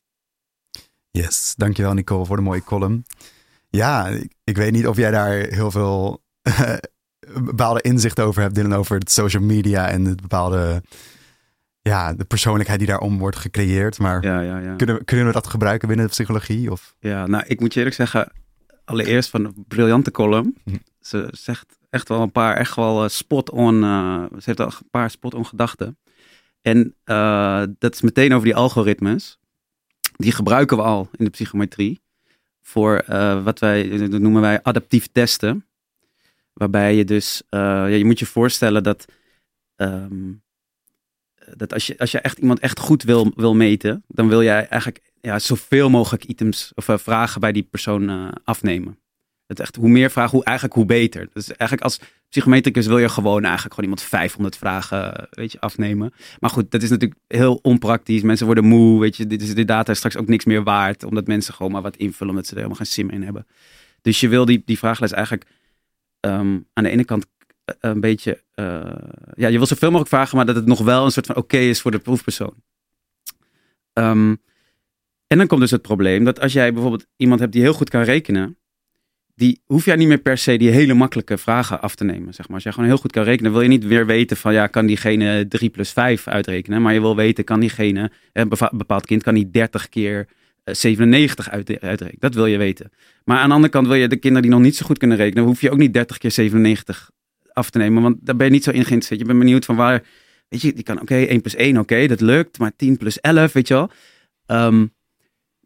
Yes, 1.11 1.53
dankjewel 1.57 1.93
Nicole 1.93 2.25
voor 2.25 2.35
de 2.35 2.41
mooie 2.41 2.63
column. 2.63 3.05
Ja, 3.69 4.07
ik, 4.07 4.33
ik 4.43 4.57
weet 4.57 4.71
niet 4.71 4.87
of 4.87 4.97
jij 4.97 5.11
daar 5.11 5.31
heel 5.31 5.71
veel 5.71 6.21
bepaalde 7.43 7.81
inzicht 7.81 8.19
over 8.19 8.41
hebt, 8.41 8.55
Dylan, 8.55 8.73
over 8.73 8.97
het 8.97 9.11
social 9.11 9.43
media 9.43 9.89
en 9.89 10.05
het 10.05 10.21
bepaalde, 10.21 10.83
ja, 11.81 12.13
de 12.13 12.25
persoonlijkheid 12.25 12.79
die 12.79 12.87
daarom 12.87 13.17
wordt 13.17 13.37
gecreëerd. 13.37 13.99
Maar 13.99 14.23
Ja, 14.23 14.41
ja, 14.41 14.57
ja. 14.57 14.75
kunnen, 14.75 14.95
we, 14.95 15.03
kunnen 15.03 15.25
we 15.25 15.31
dat 15.31 15.47
gebruiken 15.47 15.87
binnen 15.87 16.05
de 16.05 16.11
psychologie? 16.11 16.71
Of? 16.71 16.95
Ja, 16.99 17.27
nou, 17.27 17.43
ik 17.47 17.59
moet 17.59 17.73
je 17.73 17.79
eerlijk 17.79 17.95
zeggen, 17.97 18.31
allereerst 18.85 19.29
van 19.29 19.45
een 19.45 19.65
briljante 19.67 20.11
column. 20.11 20.57
Mhm. 20.63 20.77
Ze 20.99 21.27
zegt 21.31 21.65
echt 21.89 22.07
wel 22.07 22.21
een 22.21 22.31
paar, 22.31 22.57
echt 22.57 22.75
wel 22.75 23.03
eh, 23.03 23.09
spot-on, 23.09 23.83
eh, 23.83 24.23
ze 24.23 24.43
heeft 24.43 24.59
al 24.59 24.65
een 24.65 24.89
paar 24.91 25.09
spot-on 25.09 25.45
gedachten. 25.45 25.97
En 26.61 26.95
eh, 27.03 27.63
dat 27.79 27.93
is 27.93 28.01
meteen 28.01 28.33
over 28.33 28.45
die 28.45 28.55
algoritmes. 28.55 29.39
Die 30.15 30.31
gebruiken 30.31 30.77
we 30.77 30.83
al 30.83 31.09
in 31.15 31.25
de 31.25 31.31
psychometrie 31.31 32.01
voor 32.61 32.97
eh, 32.97 33.43
wat 33.43 33.59
wij, 33.59 34.07
dat 34.09 34.21
noemen 34.21 34.41
wij 34.41 34.63
adaptief 34.63 35.07
testen. 35.07 35.65
Waarbij 36.53 36.95
je 36.95 37.03
dus, 37.03 37.41
eh, 37.49 37.59
ja, 37.59 37.85
je 37.85 38.05
moet 38.05 38.19
je 38.19 38.25
voorstellen 38.25 38.83
dat, 38.83 39.05
ehm, 39.75 40.31
dat 41.55 41.73
als, 41.73 41.87
je, 41.87 41.97
als 41.97 42.11
je 42.11 42.19
echt 42.19 42.37
iemand 42.37 42.59
echt 42.59 42.79
goed 42.79 43.03
wil, 43.03 43.31
wil 43.35 43.55
meten, 43.55 44.03
dan 44.07 44.27
wil 44.27 44.43
jij 44.43 44.67
eigenlijk 44.67 45.11
ja, 45.21 45.39
zoveel 45.39 45.89
mogelijk 45.89 46.23
items 46.23 46.71
of 46.75 47.01
vragen 47.01 47.41
bij 47.41 47.51
die 47.51 47.63
persoon 47.63 48.33
afnemen. 48.43 48.99
Het 49.47 49.59
echt, 49.59 49.75
hoe 49.75 49.89
meer 49.89 50.11
vragen, 50.11 50.31
hoe, 50.31 50.43
eigenlijk 50.43 50.75
hoe 50.75 50.85
beter. 50.85 51.29
Dus 51.33 51.47
eigenlijk 51.47 51.81
als 51.81 51.99
psychometricus 52.31 52.85
wil 52.87 52.97
je 52.97 53.09
gewoon 53.09 53.43
eigenlijk 53.43 53.73
gewoon 53.73 53.89
iemand 53.89 54.07
500 54.07 54.57
vragen 54.57 55.27
weet 55.31 55.51
je, 55.51 55.59
afnemen. 55.59 56.13
Maar 56.39 56.49
goed, 56.49 56.71
dat 56.71 56.83
is 56.83 56.89
natuurlijk 56.89 57.19
heel 57.27 57.59
onpraktisch. 57.61 58.21
Mensen 58.21 58.45
worden 58.45 58.65
moe, 58.65 58.99
weet 58.99 59.17
je. 59.17 59.27
Dit 59.27 59.41
is 59.41 59.53
de 59.53 59.65
data 59.65 59.91
is 59.91 59.97
straks 59.97 60.17
ook 60.17 60.27
niks 60.27 60.45
meer 60.45 60.63
waard. 60.63 61.03
Omdat 61.03 61.27
mensen 61.27 61.53
gewoon 61.53 61.71
maar 61.71 61.81
wat 61.81 61.97
invullen, 61.97 62.29
omdat 62.29 62.45
ze 62.45 62.51
er 62.51 62.57
helemaal 62.57 62.77
geen 62.77 62.93
sim 62.93 63.09
in 63.09 63.23
hebben. 63.23 63.47
Dus 64.01 64.19
je 64.19 64.27
wil 64.27 64.45
die, 64.45 64.61
die 64.65 64.77
vragenlijst 64.77 65.13
eigenlijk 65.15 65.45
ehm, 66.19 66.59
aan 66.73 66.83
de 66.83 66.89
ene 66.89 67.03
kant 67.03 67.25
eh, 67.65 67.75
een 67.79 67.99
beetje... 67.99 68.43
eh, 68.53 68.81
ja, 69.35 69.47
je 69.47 69.57
wil 69.57 69.67
zoveel 69.67 69.87
mogelijk 69.89 70.09
vragen, 70.09 70.35
maar 70.37 70.45
dat 70.45 70.55
het 70.55 70.65
nog 70.65 70.79
wel 70.79 71.05
een 71.05 71.11
soort 71.11 71.25
van 71.25 71.35
oké 71.35 71.57
is 71.57 71.81
voor 71.81 71.91
de 71.91 71.99
proefpersoon. 71.99 72.53
Ehm, 73.93 74.35
en 75.27 75.37
dan 75.37 75.47
komt 75.47 75.61
dus 75.61 75.71
het 75.71 75.81
probleem 75.81 76.23
dat 76.23 76.39
als 76.39 76.53
jij 76.53 76.73
bijvoorbeeld 76.73 77.07
iemand 77.15 77.39
hebt 77.39 77.51
die 77.51 77.61
heel 77.61 77.73
goed 77.73 77.89
kan 77.89 78.01
rekenen, 78.01 78.57
die 79.41 79.61
hoef 79.65 79.85
jij 79.85 79.95
niet 79.95 80.07
meer 80.07 80.17
per 80.17 80.37
se 80.37 80.57
die 80.57 80.69
hele 80.69 80.93
makkelijke 80.93 81.37
vragen 81.37 81.81
af 81.81 81.95
te 81.95 82.03
nemen. 82.03 82.33
Zeg 82.33 82.45
maar. 82.45 82.55
Als 82.55 82.63
jij 82.63 82.71
gewoon 82.71 82.87
heel 82.87 82.97
goed 82.97 83.11
kan 83.11 83.23
rekenen, 83.23 83.51
wil 83.51 83.61
je 83.61 83.67
niet 83.67 83.85
weer 83.85 84.05
weten 84.05 84.37
van 84.37 84.53
ja, 84.53 84.67
kan 84.67 84.85
diegene 84.85 85.47
3 85.47 85.69
plus 85.69 85.91
5 85.91 86.27
uitrekenen. 86.27 86.81
Maar 86.81 86.93
je 86.93 86.99
wil 87.01 87.15
weten, 87.15 87.43
kan 87.43 87.59
diegene, 87.59 88.11
een 88.33 88.49
bepaald 88.71 89.05
kind, 89.05 89.23
kan 89.23 89.33
die 89.33 89.51
30 89.51 89.89
keer 89.89 90.27
eh, 90.63 90.73
97 90.73 91.49
uit, 91.49 91.79
uitrekenen. 91.79 92.19
Dat 92.19 92.33
wil 92.33 92.45
je 92.45 92.57
weten. 92.57 92.91
Maar 93.23 93.37
aan 93.37 93.47
de 93.47 93.53
andere 93.53 93.73
kant 93.73 93.87
wil 93.87 93.95
je 93.95 94.07
de 94.07 94.15
kinderen 94.15 94.41
die 94.41 94.51
nog 94.51 94.61
niet 94.61 94.75
zo 94.75 94.85
goed 94.85 94.97
kunnen 94.97 95.17
rekenen, 95.17 95.43
hoef 95.43 95.61
je 95.61 95.71
ook 95.71 95.77
niet 95.77 95.93
30 95.93 96.17
keer 96.17 96.31
97 96.31 97.11
af 97.53 97.69
te 97.69 97.77
nemen. 97.77 98.03
Want 98.03 98.17
daar 98.21 98.35
ben 98.35 98.45
je 98.45 98.53
niet 98.53 98.63
zo 98.63 98.69
in 98.69 98.85
geïnteresseerd. 98.85 99.19
Je 99.19 99.25
bent 99.25 99.39
benieuwd 99.39 99.65
van 99.65 99.75
waar, 99.75 100.03
weet 100.49 100.61
je, 100.61 100.73
die 100.73 100.83
kan 100.83 101.01
oké, 101.01 101.15
1 101.15 101.41
plus 101.41 101.55
1, 101.55 101.77
oké, 101.77 102.07
dat 102.07 102.21
lukt. 102.21 102.59
Maar 102.59 102.71
10 102.75 102.97
plus 102.97 103.19
11, 103.19 103.53
weet 103.53 103.67
je 103.67 103.73
wel. 103.73 103.89
Ehm, 104.45 104.85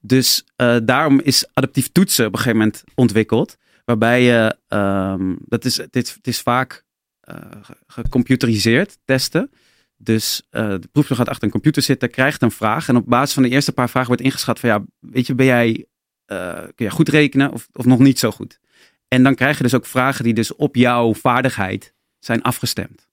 dus 0.01 0.45
eh, 0.55 0.77
daarom 0.83 1.19
is 1.23 1.45
adaptief 1.53 1.87
toetsen 1.91 2.25
op 2.25 2.31
een 2.31 2.37
gegeven 2.37 2.59
moment 2.59 2.83
ontwikkeld. 2.93 3.57
Waarbij 3.85 4.23
je, 4.23 4.57
ehm, 4.67 5.35
dat 5.39 5.65
is, 5.65 5.75
dit, 5.89 6.13
het 6.13 6.27
is 6.27 6.41
vaak 6.41 6.83
eh, 7.19 7.35
ge- 7.61 7.77
gecomputeriseerd 7.87 8.97
testen. 9.05 9.51
Dus 9.97 10.47
eh, 10.49 10.69
de 10.69 10.87
proefpersoon 10.91 11.17
gaat 11.17 11.29
achter 11.29 11.43
een 11.43 11.51
computer 11.51 11.81
zitten, 11.81 12.09
krijgt 12.09 12.41
een 12.41 12.51
vraag. 12.51 12.87
En 12.87 12.95
op 12.95 13.05
basis 13.05 13.33
van 13.33 13.43
de 13.43 13.49
eerste 13.49 13.71
paar 13.71 13.89
vragen 13.89 14.07
wordt 14.07 14.23
ingeschat 14.23 14.59
van 14.59 14.69
ja, 14.69 14.83
weet 14.99 15.27
je, 15.27 15.35
ben 15.35 15.45
jij, 15.45 15.85
eh, 16.25 16.53
kun 16.53 16.73
jij 16.75 16.89
goed 16.89 17.09
rekenen 17.09 17.51
of, 17.51 17.67
of 17.73 17.85
nog 17.85 17.99
niet 17.99 18.19
zo 18.19 18.31
goed? 18.31 18.59
En 19.07 19.23
dan 19.23 19.35
krijg 19.35 19.57
je 19.57 19.63
dus 19.63 19.73
ook 19.73 19.85
vragen 19.85 20.23
die 20.23 20.33
dus 20.33 20.55
op 20.55 20.75
jouw 20.75 21.13
vaardigheid 21.13 21.93
zijn 22.19 22.41
afgestemd. 22.41 23.07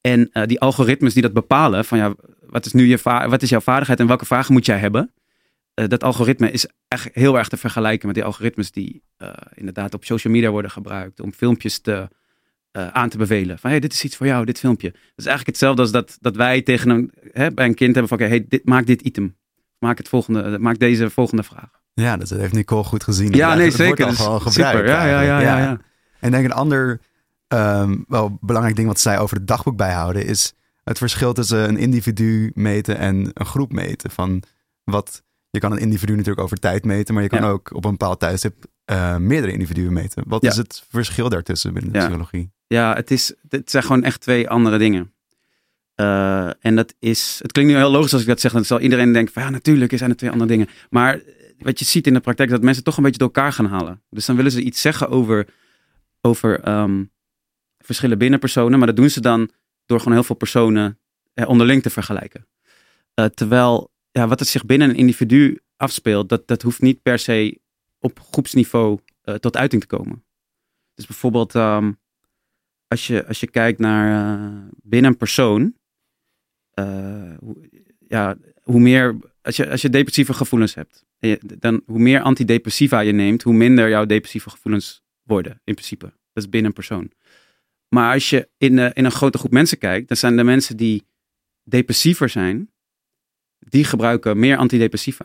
En 0.00 0.30
die 0.46 0.60
algoritmes 0.60 1.12
die 1.12 1.22
dat 1.22 1.32
bepalen, 1.32 1.84
van 1.84 1.98
ja, 1.98 2.14
wat 2.40 2.66
is 2.66 2.72
nu 2.72 2.86
je 2.86 2.98
wat 3.02 3.42
is 3.42 3.48
jouw 3.48 3.60
vaardigheid 3.60 4.00
en 4.00 4.06
welke 4.06 4.26
vragen 4.26 4.52
moet 4.52 4.66
jij 4.66 4.78
hebben? 4.78 5.12
Eh, 5.76 5.88
dat 5.88 6.02
algoritme 6.02 6.50
is 6.50 6.68
echt 6.88 7.08
heel 7.12 7.38
erg 7.38 7.48
te 7.48 7.56
vergelijken 7.56 8.06
met 8.06 8.14
die 8.16 8.24
algoritmes 8.24 8.70
die 8.70 9.02
eh, 9.16 9.30
inderdaad 9.54 9.94
op 9.94 10.04
social 10.04 10.32
media 10.32 10.50
worden 10.50 10.70
gebruikt 10.70 11.20
om 11.20 11.32
filmpjes 11.32 11.78
te, 11.78 12.08
eh, 12.70 12.88
aan 12.88 13.08
te 13.08 13.18
bevelen. 13.18 13.58
Van 13.58 13.70
hey, 13.70 13.80
dit 13.80 13.92
is 13.92 14.04
iets 14.04 14.16
voor 14.16 14.26
jou, 14.26 14.44
dit 14.44 14.58
filmpje. 14.58 14.90
Dat 14.90 15.00
is 15.16 15.26
eigenlijk 15.26 15.46
hetzelfde 15.46 15.82
als 15.82 15.90
dat, 15.90 16.16
dat 16.20 16.36
wij 16.36 16.62
tegen 16.62 16.90
een, 16.90 17.12
hè, 17.32 17.52
bij 17.52 17.66
een 17.66 17.74
kind 17.74 17.94
hebben 17.94 18.08
van 18.08 18.18
oké, 18.18 18.28
hey, 18.28 18.46
dit, 18.48 18.64
maak 18.64 18.86
dit 18.86 19.00
item. 19.00 19.36
Maak, 19.78 19.98
het 19.98 20.08
volgende, 20.08 20.58
maak 20.58 20.78
deze 20.78 21.10
volgende 21.10 21.42
vraag. 21.42 21.70
Ja, 21.94 22.16
dat 22.16 22.30
heeft 22.30 22.52
Nicole 22.52 22.84
goed 22.84 23.04
gezien. 23.04 23.32
Ja, 23.32 23.54
nee, 23.54 23.58
wordt 23.58 23.76
zeker. 23.76 24.04
al 24.04 24.10
Dus 24.10 24.20
gewoon 24.20 24.52
super. 24.52 24.86
Ja, 24.86 25.04
ja, 25.04 25.20
ja, 25.20 25.40
ja, 25.40 25.58
ja. 25.58 25.80
En 26.20 26.28
ik 26.28 26.30
denk 26.30 26.44
een 26.44 26.52
ander 26.52 27.00
ehm, 27.48 27.96
wel 28.08 28.38
belangrijk 28.40 28.76
ding 28.76 28.88
wat 28.88 29.00
zij 29.00 29.18
over 29.18 29.36
het 29.36 29.46
dagboek 29.46 29.76
bijhouden 29.76 30.26
is 30.26 30.54
het 30.84 30.98
verschil 30.98 31.32
tussen 31.32 31.68
een 31.68 31.76
individu 31.76 32.50
meten 32.54 32.98
en 32.98 33.30
een 33.32 33.46
groep 33.46 33.72
meten. 33.72 34.10
Van 34.10 34.42
wat, 34.84 35.22
je 35.56 35.62
kan 35.68 35.72
een 35.72 35.78
individu 35.84 36.12
natuurlijk 36.12 36.40
over 36.44 36.58
tijd 36.58 36.84
meten, 36.84 37.14
maar 37.14 37.22
je 37.22 37.28
kan 37.28 37.40
Ja. 37.42 37.48
ook 37.48 37.74
op 37.74 37.84
een 37.84 37.90
bepaald 37.90 38.20
tijdstip 38.20 38.64
eh, 38.84 39.16
meerdere 39.16 39.52
individuen 39.52 39.92
meten. 39.92 40.22
Wat 40.26 40.42
Ja. 40.42 40.50
is 40.50 40.56
het 40.56 40.84
verschil 40.88 41.28
daartussen 41.28 41.72
binnen 41.72 41.92
de 41.92 41.98
Ja. 41.98 42.04
psychologie? 42.04 42.50
Ja, 42.66 42.94
het, 42.94 43.10
is, 43.10 43.34
het 43.48 43.70
zijn 43.70 43.82
gewoon 43.82 44.04
echt 44.04 44.20
twee 44.20 44.48
andere 44.48 44.78
dingen. 44.78 45.12
Eh, 45.94 46.50
en 46.64 46.76
dat 46.76 46.94
is, 46.98 47.38
het 47.42 47.52
klinkt 47.52 47.72
nu 47.72 47.78
heel 47.78 47.90
logisch 47.90 48.12
als 48.12 48.22
ik 48.22 48.28
dat 48.28 48.40
zeg, 48.40 48.52
dan 48.52 48.64
zal 48.64 48.80
iedereen 48.80 49.12
denken 49.12 49.32
van 49.32 49.42
ja, 49.42 49.50
natuurlijk 49.50 49.92
zijn 49.98 50.10
het 50.10 50.18
twee 50.18 50.30
andere 50.30 50.50
dingen. 50.50 50.68
Maar 50.90 51.20
wat 51.58 51.78
je 51.78 51.84
ziet 51.84 52.06
in 52.06 52.14
de 52.14 52.20
praktijk 52.20 52.48
is 52.48 52.54
dat 52.54 52.64
mensen 52.64 52.84
toch 52.84 52.96
een 52.96 53.02
beetje 53.02 53.18
door 53.18 53.30
elkaar 53.34 53.52
gaan 53.52 53.66
halen. 53.66 54.02
Dus 54.10 54.26
dan 54.26 54.36
willen 54.36 54.50
ze 54.52 54.62
iets 54.62 54.80
zeggen 54.80 55.08
over, 55.08 55.46
over 56.20 56.60
ehm, 56.60 57.04
verschillen 57.78 58.18
binnen 58.18 58.38
personen, 58.38 58.78
maar 58.78 58.86
dat 58.86 58.96
doen 58.96 59.10
ze 59.10 59.20
dan 59.20 59.50
door 59.86 59.98
gewoon 59.98 60.14
heel 60.14 60.22
veel 60.24 60.36
personen 60.36 60.98
eh, 61.34 61.48
onderling 61.48 61.82
te 61.82 61.90
vergelijken. 61.90 62.46
Terwijl 63.34 63.90
ja, 64.16 64.28
wat 64.28 64.38
het 64.40 64.48
zich 64.48 64.64
binnen 64.64 64.90
een 64.90 64.96
individu 64.96 65.60
afspeelt, 65.76 66.28
dat, 66.28 66.46
dat 66.46 66.62
hoeft 66.62 66.80
niet 66.80 67.02
per 67.02 67.18
se 67.18 67.60
op 67.98 68.20
groepsniveau 68.20 68.98
eh, 69.22 69.34
tot 69.34 69.56
uiting 69.56 69.80
te 69.80 69.88
komen. 69.88 70.24
Dus 70.94 71.06
bijvoorbeeld 71.06 71.54
ehm, 71.54 71.92
als, 72.88 73.06
je, 73.06 73.26
als 73.26 73.40
je 73.40 73.50
kijkt 73.50 73.78
naar 73.78 74.38
eh, 74.38 74.68
binnen 74.82 75.10
een 75.10 75.16
persoon, 75.16 75.74
eh, 76.70 77.34
hoe, 77.38 77.68
ja, 78.08 78.36
hoe 78.62 78.80
meer, 78.80 79.16
als 79.42 79.56
je, 79.56 79.70
als 79.70 79.82
je 79.82 79.90
depressieve 79.90 80.34
gevoelens 80.34 80.74
hebt, 80.74 81.04
dan 81.40 81.82
hoe 81.86 81.98
meer 81.98 82.20
antidepressiva 82.20 83.00
je 83.00 83.12
neemt, 83.12 83.42
hoe 83.42 83.54
minder 83.54 83.88
jouw 83.88 84.04
depressieve 84.04 84.50
gevoelens 84.50 85.02
worden, 85.22 85.60
in 85.64 85.74
principe. 85.74 86.04
Dat 86.04 86.44
is 86.44 86.48
binnen 86.48 86.68
een 86.68 86.76
persoon. 86.76 87.10
Maar 87.88 88.12
als 88.12 88.30
je 88.30 88.48
in, 88.56 88.78
in 88.78 89.04
een 89.04 89.10
grote 89.10 89.38
groep 89.38 89.52
mensen 89.52 89.78
kijkt, 89.78 90.08
dan 90.08 90.16
zijn 90.16 90.36
de 90.36 90.44
mensen 90.44 90.76
die 90.76 91.06
depressiever 91.62 92.28
zijn, 92.28 92.70
die 93.68 93.84
gebruiken 93.84 94.38
meer 94.38 94.56
antidepressiva. 94.56 95.24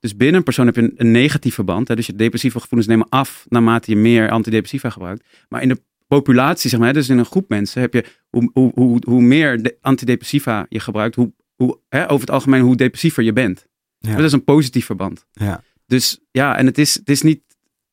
Dus 0.00 0.16
binnen 0.16 0.36
een 0.36 0.42
persoon 0.42 0.66
heb 0.66 0.74
je 0.74 0.82
een, 0.82 0.92
een 0.96 1.10
negatieve 1.10 1.64
band. 1.64 1.88
Hè, 1.88 1.96
dus 1.96 2.06
je 2.06 2.14
depressieve 2.14 2.60
gevoelens 2.60 2.88
nemen 2.88 3.08
af 3.08 3.46
naarmate 3.48 3.90
je 3.90 3.96
meer 3.96 4.30
antidepressiva 4.30 4.90
gebruikt. 4.90 5.24
Maar 5.48 5.62
in 5.62 5.68
de 5.68 5.82
populatie, 6.06 6.70
zeg 6.70 6.80
maar, 6.80 6.92
dus 6.92 7.08
in 7.08 7.18
een 7.18 7.24
groep 7.24 7.48
mensen, 7.48 7.80
heb 7.80 7.94
je 7.94 8.04
hoe, 8.30 8.50
hoe, 8.52 8.72
hoe, 8.74 9.02
hoe 9.04 9.22
meer 9.22 9.62
de 9.62 9.76
antidepressiva 9.80 10.66
je 10.68 10.80
gebruikt, 10.80 11.14
hoe, 11.14 11.32
hoe, 11.54 11.78
hè, 11.88 12.04
over 12.04 12.20
het 12.20 12.30
algemeen 12.30 12.62
hoe 12.62 12.76
depressiever 12.76 13.22
je 13.22 13.32
bent. 13.32 13.66
Ja. 13.98 14.16
Dat 14.16 14.24
is 14.24 14.32
een 14.32 14.44
positief 14.44 14.86
verband. 14.86 15.26
Ja. 15.32 15.62
Dus 15.86 16.20
ja, 16.30 16.56
en 16.56 16.66
het 16.66 16.78
is, 16.78 16.94
het 16.94 17.08
is 17.08 17.22
niet, 17.22 17.42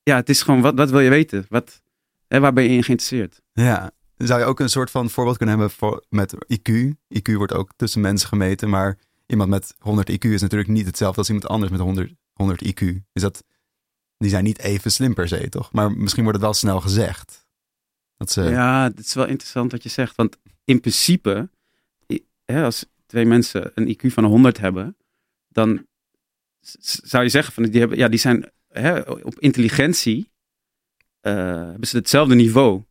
ja, 0.03 0.15
het 0.15 0.29
is 0.29 0.41
gewoon, 0.41 0.61
wat, 0.61 0.75
wat 0.75 0.89
wil 0.89 0.99
je 0.99 1.09
weten? 1.09 1.45
Wat, 1.49 1.81
hè, 2.27 2.39
waar 2.39 2.53
ben 2.53 2.63
je 2.63 2.69
in 2.69 2.83
geïnteresseerd? 2.83 3.41
Ja. 3.53 3.91
Zou 4.17 4.39
je 4.39 4.45
ook 4.45 4.59
een 4.59 4.69
soort 4.69 4.91
van 4.91 5.09
voorbeeld 5.09 5.37
kunnen 5.37 5.57
hebben 5.57 5.75
voor, 5.75 6.05
met 6.09 6.33
IQ? 6.33 6.71
IQ 7.19 7.33
wordt 7.33 7.53
ook 7.53 7.71
tussen 7.75 8.01
mensen 8.01 8.27
gemeten, 8.27 8.69
maar 8.69 8.97
iemand 9.29 9.49
met 9.49 9.75
100 9.79 10.11
IQ 10.11 10.25
is 10.25 10.41
natuurlijk 10.41 10.69
niet 10.69 10.85
hetzelfde 10.85 11.17
als 11.17 11.27
iemand 11.27 11.47
anders 11.47 11.71
met 11.71 11.79
100, 11.79 12.13
100 12.33 12.65
IQ. 12.65 12.81
Is 13.13 13.21
dat, 13.21 13.43
die 14.17 14.29
zijn 14.29 14.43
niet 14.43 14.59
even 14.59 14.91
slim 14.91 15.13
per 15.13 15.27
se, 15.27 15.49
toch? 15.49 15.71
Maar 15.71 15.91
misschien 15.91 16.23
wordt 16.23 16.37
het 16.37 16.47
wel 16.47 16.55
snel 16.55 16.81
gezegd. 16.81 17.47
Dat 18.17 18.31
ze, 18.31 18.41
Ja, 18.41 18.83
het 18.83 18.99
is 18.99 19.13
wel 19.13 19.27
interessant 19.27 19.71
wat 19.71 19.83
je 19.83 19.89
zegt. 19.89 20.15
Want 20.15 20.37
in 20.63 20.79
principe, 20.79 21.49
als 22.45 22.85
twee 23.05 23.25
mensen 23.25 23.71
een 23.75 23.97
IQ 23.97 24.07
van 24.07 24.23
100 24.23 24.57
hebben, 24.57 24.97
dan 25.47 25.85
zou 26.81 27.23
je 27.23 27.29
zeggen 27.29 27.53
van 27.53 27.63
die, 27.63 27.79
hebben, 27.79 27.97
ja, 27.97 28.07
die 28.07 28.19
zijn 28.19 28.51
hè, 28.67 28.99
op 28.99 29.39
intelligentie, 29.39 30.31
eh, 31.19 31.33
hebben 31.45 31.87
ze 31.87 31.97
hetzelfde 31.97 32.35
niveau. 32.35 32.83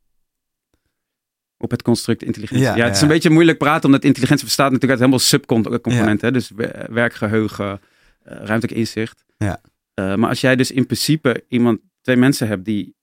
Op 1.58 1.70
het 1.70 1.82
construct 1.82 2.22
intelligentie. 2.22 2.64
Ja, 2.66 2.76
Ja, 2.76 2.84
het 2.84 2.92
is 2.94 3.00
ja. 3.00 3.06
een 3.06 3.12
beetje 3.12 3.30
moeilijk 3.30 3.58
praten, 3.58 3.84
omdat 3.84 4.04
intelligentie 4.04 4.46
bestaat 4.46 4.72
natuurlijk 4.72 5.00
uit 5.00 5.00
helemaal 5.00 5.18
subcomponenten. 5.26 6.32
Dus 6.32 6.50
we- 6.50 6.86
werkgeheugen, 6.90 7.80
eh, 8.22 8.36
ruimtelijk 8.36 8.78
inzicht. 8.78 9.24
Ja. 9.36 9.60
Eh, 9.94 10.14
maar 10.14 10.28
als 10.28 10.40
jij 10.40 10.56
dus 10.56 10.70
in 10.70 10.86
principe 10.86 11.44
iemand, 11.48 11.80
twee 12.00 12.16
mensen 12.16 12.48
hebt 12.48 12.64
die 12.64 12.96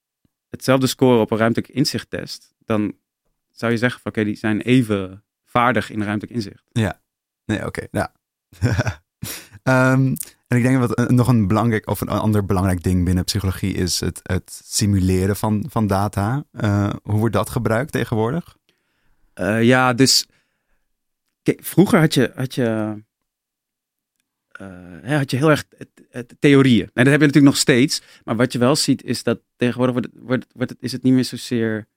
hetzelfde 0.49 0.87
scoren 0.87 1.19
op 1.21 1.31
een 1.31 1.37
ruimtelijk 1.37 1.73
inzichttest, 1.73 2.53
dan 2.65 2.93
zou 3.51 3.71
je 3.71 3.77
zeggen 3.77 4.01
van 4.01 4.11
oké, 4.11 4.23
die 4.23 4.35
zijn 4.35 4.61
even 4.61 5.23
vaardig 5.45 5.89
in 5.91 6.03
ruimtelijk 6.03 6.35
inzicht. 6.35 6.63
Nee, 7.45 7.65
oké. 7.65 7.87
ja. 7.91 8.13
Ehm, 9.63 10.15
en 10.47 10.58
ik 10.58 10.63
denk 10.63 10.79
dat 10.79 11.10
nog 11.10 11.27
een 11.27 11.47
belangrijk, 11.47 11.89
of 11.89 12.01
een 12.01 12.08
ander 12.08 12.45
belangrijk 12.45 12.84
ding 12.84 13.05
binnen 13.05 13.23
psychologie 13.23 13.73
is 13.73 13.99
het, 13.99 14.19
het 14.23 14.62
simuleren 14.65 15.36
van, 15.36 15.65
van 15.69 15.88
data. 15.88 16.45
Eh, 16.51 16.93
hoe 17.03 17.19
wordt 17.19 17.36
dat 17.36 17.49
gebruikt 17.49 17.91
tegenwoordig? 17.91 18.58
Eh, 19.34 19.63
ja, 19.63 19.93
dus 19.93 20.25
kijk, 21.43 21.60
vroeger 21.63 21.99
had 21.99 22.13
je, 22.13 22.31
had 22.36 22.55
je, 22.55 23.03
eh, 24.51 25.17
had 25.17 25.31
je 25.31 25.38
heel 25.38 25.49
erg 25.49 25.65
theorieën. 26.39 26.89
En 26.93 27.03
dat 27.03 27.12
heb 27.13 27.21
je 27.21 27.27
natuurlijk 27.27 27.53
nog 27.53 27.58
steeds. 27.58 28.01
Maar 28.23 28.36
wat 28.36 28.51
je 28.51 28.60
wel 28.60 28.75
ziet 28.75 29.03
is 29.03 29.23
dat 29.23 29.39
tegenwoordig 29.55 29.93
wordt 29.93 30.08
wordt, 30.13 30.45
wordt 30.53 30.75
is 30.79 30.91
het 30.91 31.03
niet 31.03 31.13
meer 31.13 31.25
zozeer 31.25 31.88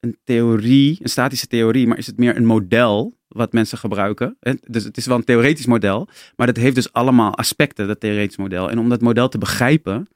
een 0.00 0.18
theorie, 0.24 0.98
een 1.02 1.08
statische 1.08 1.46
theorie, 1.46 1.86
maar 1.86 1.98
is 1.98 2.06
het 2.06 2.18
meer 2.18 2.36
een 2.36 2.46
model 2.46 3.17
wat 3.28 3.52
mensen 3.52 3.78
gebruiken. 3.78 4.38
Dus 4.60 4.84
het 4.84 4.96
is 4.96 5.06
wel 5.06 5.16
een 5.16 5.24
theoretisch 5.24 5.66
model, 5.66 6.08
maar 6.36 6.46
dat 6.46 6.56
heeft 6.56 6.74
dus 6.74 6.92
allemaal 6.92 7.36
aspecten, 7.36 7.86
dat 7.86 8.00
theoretisch 8.00 8.36
model. 8.36 8.70
En 8.70 8.78
om 8.78 8.88
dat 8.88 9.00
model 9.00 9.28
te 9.28 9.38
begrijpen, 9.38 10.08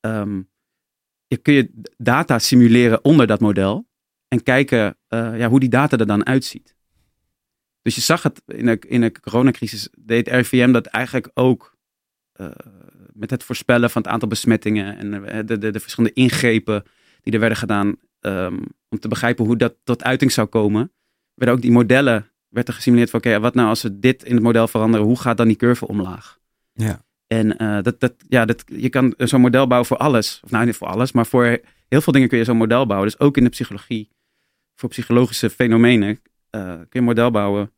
ehm, 0.00 0.40
kun 1.42 1.54
je 1.54 1.70
data 1.96 2.38
simuleren 2.38 3.04
onder 3.04 3.26
dat 3.26 3.40
model 3.40 3.88
en 4.28 4.42
kijken 4.42 4.98
eh, 5.08 5.38
ja, 5.38 5.48
hoe 5.48 5.60
die 5.60 5.68
data 5.68 5.96
er 5.96 6.06
dan 6.06 6.26
uitziet. 6.26 6.74
Dus 7.82 7.94
je 7.94 8.00
zag 8.00 8.22
het 8.22 8.42
in 8.46 8.66
de, 8.66 8.78
in 8.88 9.00
de 9.00 9.20
coronacrisis, 9.20 9.88
deed 9.98 10.28
RIVM 10.28 10.72
dat 10.72 10.86
eigenlijk 10.86 11.30
ook 11.34 11.76
eh, 12.32 12.50
met 13.12 13.30
het 13.30 13.44
voorspellen 13.44 13.90
van 13.90 14.02
het 14.02 14.10
aantal 14.10 14.28
besmettingen 14.28 14.98
en 14.98 15.24
eh, 15.24 15.46
de, 15.46 15.58
de, 15.58 15.70
de 15.70 15.80
verschillende 15.80 16.14
ingrepen 16.14 16.84
die 17.22 17.32
er 17.32 17.40
werden 17.40 17.58
gedaan 17.58 17.96
ehm, 18.20 18.58
om 18.88 18.98
te 18.98 19.08
begrijpen 19.08 19.44
hoe 19.44 19.56
dat 19.56 19.76
tot 19.84 20.02
uiting 20.02 20.32
zou 20.32 20.46
komen, 20.46 20.92
werden 21.34 21.56
ook 21.56 21.62
die 21.62 21.72
modellen 21.72 22.30
werd 22.56 22.68
er 22.68 22.74
gesimuleerd 22.74 23.10
van 23.10 23.20
oké, 23.20 23.40
wat 23.40 23.54
nou 23.54 23.68
als 23.68 23.82
we 23.82 23.98
dit 23.98 24.24
in 24.24 24.34
het 24.34 24.42
model 24.42 24.68
veranderen, 24.68 25.06
hoe 25.06 25.20
gaat 25.20 25.36
dan 25.36 25.46
die 25.46 25.56
curve 25.56 25.88
omlaag? 25.88 26.38
Ja. 26.72 27.04
En 27.26 27.56
eh, 27.56 27.82
dat, 27.82 28.00
dat, 28.00 28.14
ja, 28.28 28.44
dat, 28.44 28.64
je 28.66 28.88
kan 28.88 29.14
zo'n 29.16 29.40
model 29.40 29.66
bouwen 29.66 29.88
voor 29.88 29.96
alles. 29.96 30.40
Of 30.44 30.50
nou, 30.50 30.66
niet 30.66 30.76
voor 30.76 30.86
alles, 30.86 31.12
maar 31.12 31.26
voor 31.26 31.60
heel 31.88 32.00
veel 32.00 32.12
dingen 32.12 32.28
kun 32.28 32.38
je 32.38 32.44
zo'n 32.44 32.56
model 32.56 32.86
bouwen. 32.86 33.10
Dus 33.10 33.20
ook 33.20 33.36
in 33.36 33.44
de 33.44 33.50
psychologie, 33.50 34.08
voor 34.74 34.88
psychologische 34.88 35.50
fenomenen, 35.50 36.20
eh, 36.50 36.60
kun 36.60 36.86
je 36.90 36.98
een 36.98 37.04
model 37.04 37.30
bouwen, 37.30 37.72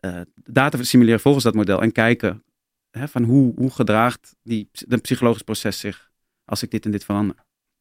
eh, 0.00 0.20
data 0.34 0.82
simuleren 0.82 1.20
volgens 1.20 1.44
dat 1.44 1.54
model 1.54 1.82
en 1.82 1.92
kijken 1.92 2.44
hè, 2.90 3.08
van 3.08 3.22
hoe, 3.22 3.52
hoe 3.56 3.70
gedraagt 3.70 4.36
die, 4.42 4.70
een 4.72 5.00
psychologisch 5.00 5.42
proces 5.42 5.80
zich 5.80 6.10
als 6.44 6.62
ik 6.62 6.70
dit 6.70 6.84
en 6.84 6.90
dit 6.90 7.04
verander. 7.04 7.36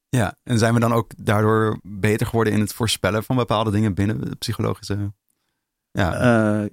Ja, 0.09 0.37
en 0.43 0.57
zijn 0.57 0.73
we 0.73 0.79
dan 0.79 0.93
ook 0.93 1.11
daardoor 1.17 1.79
beter 1.83 2.27
geworden 2.27 2.53
in 2.53 2.59
het 2.59 2.73
voorspellen 2.73 3.23
van 3.23 3.35
bepaalde 3.35 3.71
dingen 3.71 3.93
binnen 3.93 4.21
de 4.21 4.35
psychologische... 4.35 5.13
Ja, 5.97 6.61
Eh, 6.61 6.69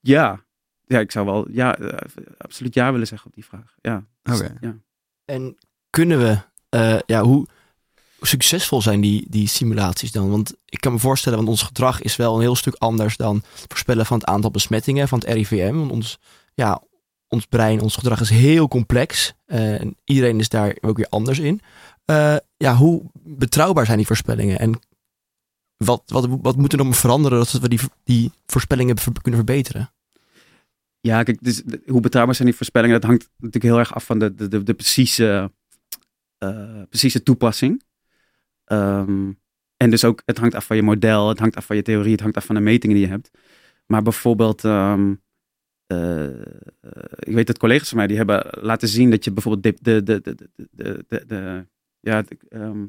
ja. 0.00 0.44
ja, 0.86 0.98
ik 0.98 1.10
zou 1.10 1.26
wel 1.26 1.46
ja, 1.50 1.76
eh, 1.76 2.08
absoluut 2.38 2.74
ja 2.74 2.92
willen 2.92 3.06
zeggen 3.06 3.28
op 3.28 3.34
die 3.34 3.44
vraag. 3.44 3.74
Ja. 3.80 4.04
Dus, 4.22 4.40
Oké. 4.40 4.56
ja. 4.60 4.76
En 5.24 5.56
kunnen 5.90 6.18
we, 6.18 6.38
eh, 6.68 6.98
ja, 7.06 7.22
hoe 7.22 7.46
succesvol 8.20 8.82
zijn 8.82 9.00
die, 9.00 9.26
die 9.28 9.48
simulaties 9.48 10.12
dan? 10.12 10.30
Want 10.30 10.54
ik 10.64 10.80
kan 10.80 10.92
me 10.92 10.98
voorstellen, 10.98 11.38
want 11.38 11.50
ons 11.50 11.62
gedrag 11.62 12.02
is 12.02 12.16
wel 12.16 12.34
een 12.34 12.40
heel 12.40 12.56
stuk 12.56 12.74
anders 12.74 13.16
dan 13.16 13.36
het 13.36 13.64
voorspellen 13.68 14.06
van 14.06 14.18
het 14.18 14.26
aantal 14.26 14.50
besmettingen 14.50 15.08
van 15.08 15.18
het 15.18 15.28
RIVM. 15.28 15.74
Want 15.74 15.90
ons, 15.90 16.18
ja, 16.54 16.82
ons 17.28 17.46
brein, 17.46 17.80
ons 17.80 17.96
gedrag 17.96 18.20
is 18.20 18.30
heel 18.30 18.68
complex. 18.68 19.34
en 19.46 19.96
iedereen 20.04 20.38
is 20.38 20.48
daar 20.48 20.76
ook 20.80 20.96
weer 20.96 21.08
anders 21.08 21.38
in. 21.38 21.60
Eh, 22.04 22.36
ja, 22.56 22.76
hoe 22.76 23.02
betrouwbaar 23.14 23.86
zijn 23.86 23.96
die 23.98 24.06
voorspellingen? 24.06 24.58
En 24.58 24.80
wat, 25.84 26.02
wat, 26.06 26.26
wat 26.42 26.56
moet 26.56 26.72
er 26.72 26.78
dan 26.78 26.94
veranderen 26.94 27.38
dat 27.38 27.50
we 27.50 27.68
die, 27.68 27.80
die 28.04 28.32
voorspellingen 28.46 28.96
kunnen 29.22 29.44
verbeteren? 29.44 29.92
Ja, 31.00 31.22
kijk, 31.22 31.42
dus 31.42 31.62
hoe 31.86 32.00
betrouwbaar 32.00 32.34
zijn 32.34 32.48
die 32.48 32.56
voorspellingen? 32.56 33.00
Dat 33.00 33.10
hangt 33.10 33.30
natuurlijk 33.36 33.64
heel 33.64 33.78
erg 33.78 33.94
af 33.94 34.04
van 34.04 34.18
de, 34.18 34.34
de, 34.34 34.62
de, 34.62 34.74
precieze, 34.74 35.52
eh, 36.38 36.82
precieze 36.88 37.22
toepassing. 37.22 37.82
Ehm, 38.64 39.32
en 39.76 39.90
dus 39.90 40.04
ook, 40.04 40.22
het 40.24 40.38
hangt 40.38 40.54
af 40.54 40.66
van 40.66 40.76
je 40.76 40.82
model, 40.82 41.28
het 41.28 41.38
hangt 41.38 41.56
af 41.56 41.66
van 41.66 41.76
je 41.76 41.82
theorie, 41.82 42.12
het 42.12 42.20
hangt 42.20 42.36
af 42.36 42.44
van 42.44 42.54
de 42.54 42.60
metingen 42.60 42.96
die 42.96 43.04
je 43.04 43.12
hebt. 43.12 43.30
Maar 43.86 44.02
bijvoorbeeld, 44.02 44.64
ehm, 44.64 45.14
eh, 45.86 46.40
ik 47.18 47.34
weet 47.34 47.46
dat 47.46 47.58
collega's 47.58 47.88
van 47.88 47.98
mij 47.98 48.06
die 48.06 48.16
hebben 48.16 48.46
laten 48.60 48.88
zien 48.88 49.10
dat 49.10 49.24
je 49.24 49.32
bijvoorbeeld 49.32 49.80
de, 49.82 50.02
de, 50.02 50.20
de, 50.20 50.34
de, 50.70 51.24
de, 51.26 51.66
ja, 52.00 52.24
ehm, 52.48 52.86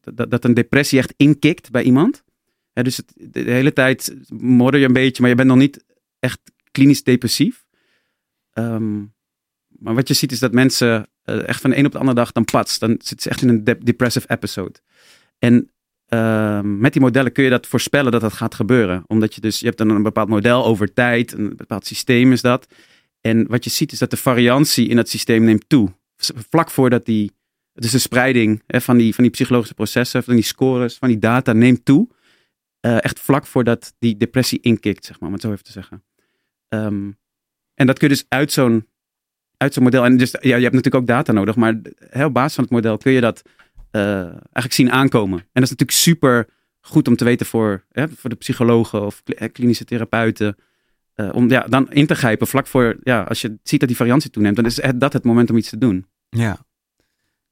dat- 0.00 0.30
dat, 0.30 0.44
een 0.44 0.54
depressie 0.54 0.98
echt 0.98 1.14
inkikt 1.16 1.70
bij 1.70 1.82
iemand. 1.82 2.22
Dus 2.72 3.00
de, 3.14 3.40
hele 3.40 3.72
tijd 3.72 4.16
modder 4.28 4.80
je 4.80 4.86
een 4.86 4.92
beetje, 4.92 5.20
maar 5.20 5.30
je 5.30 5.36
bent 5.36 5.48
nog 5.48 5.56
niet 5.58 5.84
echt 6.18 6.40
klinisch 6.70 7.02
depressief. 7.02 7.64
Ehm, 8.52 8.98
maar 9.68 9.94
wat 9.94 10.08
je 10.08 10.14
ziet 10.14 10.32
is 10.32 10.38
dat 10.38 10.52
mensen 10.52 11.08
eh, 11.22 11.48
echt 11.48 11.60
van 11.60 11.70
de 11.70 11.76
een 11.78 11.86
op 11.86 11.92
de 11.92 11.98
andere 11.98 12.16
dag 12.16 12.32
dan 12.32 12.44
pats. 12.44 12.78
Dan 12.78 12.90
zitten 12.90 13.20
ze 13.20 13.28
echt 13.28 13.42
in 13.42 13.48
een 13.48 13.64
de- 13.64 13.78
depressive 13.82 14.28
episode. 14.28 14.78
En 15.38 15.70
ehm, 16.06 16.78
met 16.78 16.92
die 16.92 17.02
modellen 17.02 17.32
kun 17.32 17.44
je 17.44 17.50
dat 17.50 17.66
voorspellen 17.66 18.12
dat 18.12 18.20
dat 18.20 18.32
gaat 18.32 18.54
gebeuren. 18.54 19.02
Omdat 19.06 19.34
je 19.34 19.40
dus, 19.40 19.58
je 19.60 19.66
hebt 19.66 19.78
dan 19.78 19.90
een 19.90 20.02
bepaald 20.02 20.28
model 20.28 20.64
over 20.64 20.92
tijd, 20.92 21.32
een 21.32 21.56
bepaald 21.56 21.86
systeem 21.86 22.32
is 22.32 22.40
dat. 22.40 22.66
En 23.20 23.46
wat 23.48 23.64
je 23.64 23.70
ziet 23.70 23.92
is 23.92 23.98
dat 23.98 24.10
de 24.10 24.16
variantie 24.16 24.88
in 24.88 24.96
dat 24.96 25.08
systeem 25.08 25.44
neemt 25.44 25.68
toe. 25.68 25.92
Vlak 26.50 26.70
voordat 26.70 27.04
die, 27.04 27.32
dus 27.80 27.90
de 27.90 27.98
spreiding 27.98 28.62
hè, 28.66 28.80
van, 28.80 28.96
die, 28.96 29.14
van 29.14 29.24
die 29.24 29.32
psychologische 29.32 29.74
processen, 29.74 30.22
van 30.22 30.34
die 30.34 30.44
scores, 30.44 30.96
van 30.96 31.08
die 31.08 31.18
data 31.18 31.52
neemt 31.52 31.84
toe. 31.84 32.08
Eh, 32.80 33.04
echt 33.04 33.20
vlak 33.20 33.46
voordat 33.46 33.94
die 33.98 34.16
depressie 34.16 34.60
inkikt, 34.60 35.04
zeg 35.04 35.20
maar, 35.20 35.28
om 35.28 35.34
het 35.34 35.42
zo 35.44 35.52
even 35.52 35.64
te 35.64 35.72
zeggen. 35.72 36.04
Ehm, 36.68 37.10
en 37.74 37.86
dat 37.86 37.98
kun 37.98 38.08
je 38.08 38.14
dus 38.14 38.24
uit 38.28 38.52
zo'n 38.52 38.88
uit 39.56 39.74
zo'n 39.74 39.82
model. 39.82 40.04
En 40.04 40.16
dus 40.16 40.30
ja, 40.30 40.38
je 40.42 40.50
hebt 40.62 40.74
natuurlijk 40.74 40.94
ook 40.94 41.06
data 41.06 41.32
nodig, 41.32 41.56
maar 41.56 41.80
hè, 42.08 42.24
op 42.24 42.34
basis 42.34 42.54
van 42.54 42.64
het 42.64 42.72
model 42.72 42.96
kun 42.96 43.12
je 43.12 43.20
dat 43.20 43.42
eh, 43.90 44.22
eigenlijk 44.24 44.72
zien 44.72 44.90
aankomen. 44.92 45.38
En 45.38 45.46
dat 45.52 45.62
is 45.62 45.70
natuurlijk 45.70 45.98
super 45.98 46.48
goed 46.80 47.08
om 47.08 47.16
te 47.16 47.24
weten 47.24 47.46
voor, 47.46 47.84
hè, 47.92 48.08
voor 48.08 48.30
de 48.30 48.36
psychologen 48.36 49.02
of 49.06 49.22
kli- 49.22 49.48
klinische 49.48 49.84
therapeuten. 49.84 50.56
eh, 51.14 51.28
om 51.32 51.50
ja, 51.50 51.60
dan 51.68 51.90
in 51.92 52.06
te 52.06 52.14
grijpen 52.14 52.46
vlak 52.46 52.66
voor, 52.66 52.96
ja, 53.02 53.22
als 53.22 53.40
je 53.40 53.58
ziet 53.62 53.80
dat 53.80 53.88
die 53.88 53.98
variantie 53.98 54.30
toeneemt, 54.30 54.56
dan 54.56 54.64
is 54.64 54.80
dat 54.96 55.12
het 55.12 55.24
moment 55.24 55.50
om 55.50 55.56
iets 55.56 55.68
te 55.70 55.78
doen. 55.78 56.06
ja. 56.28 56.68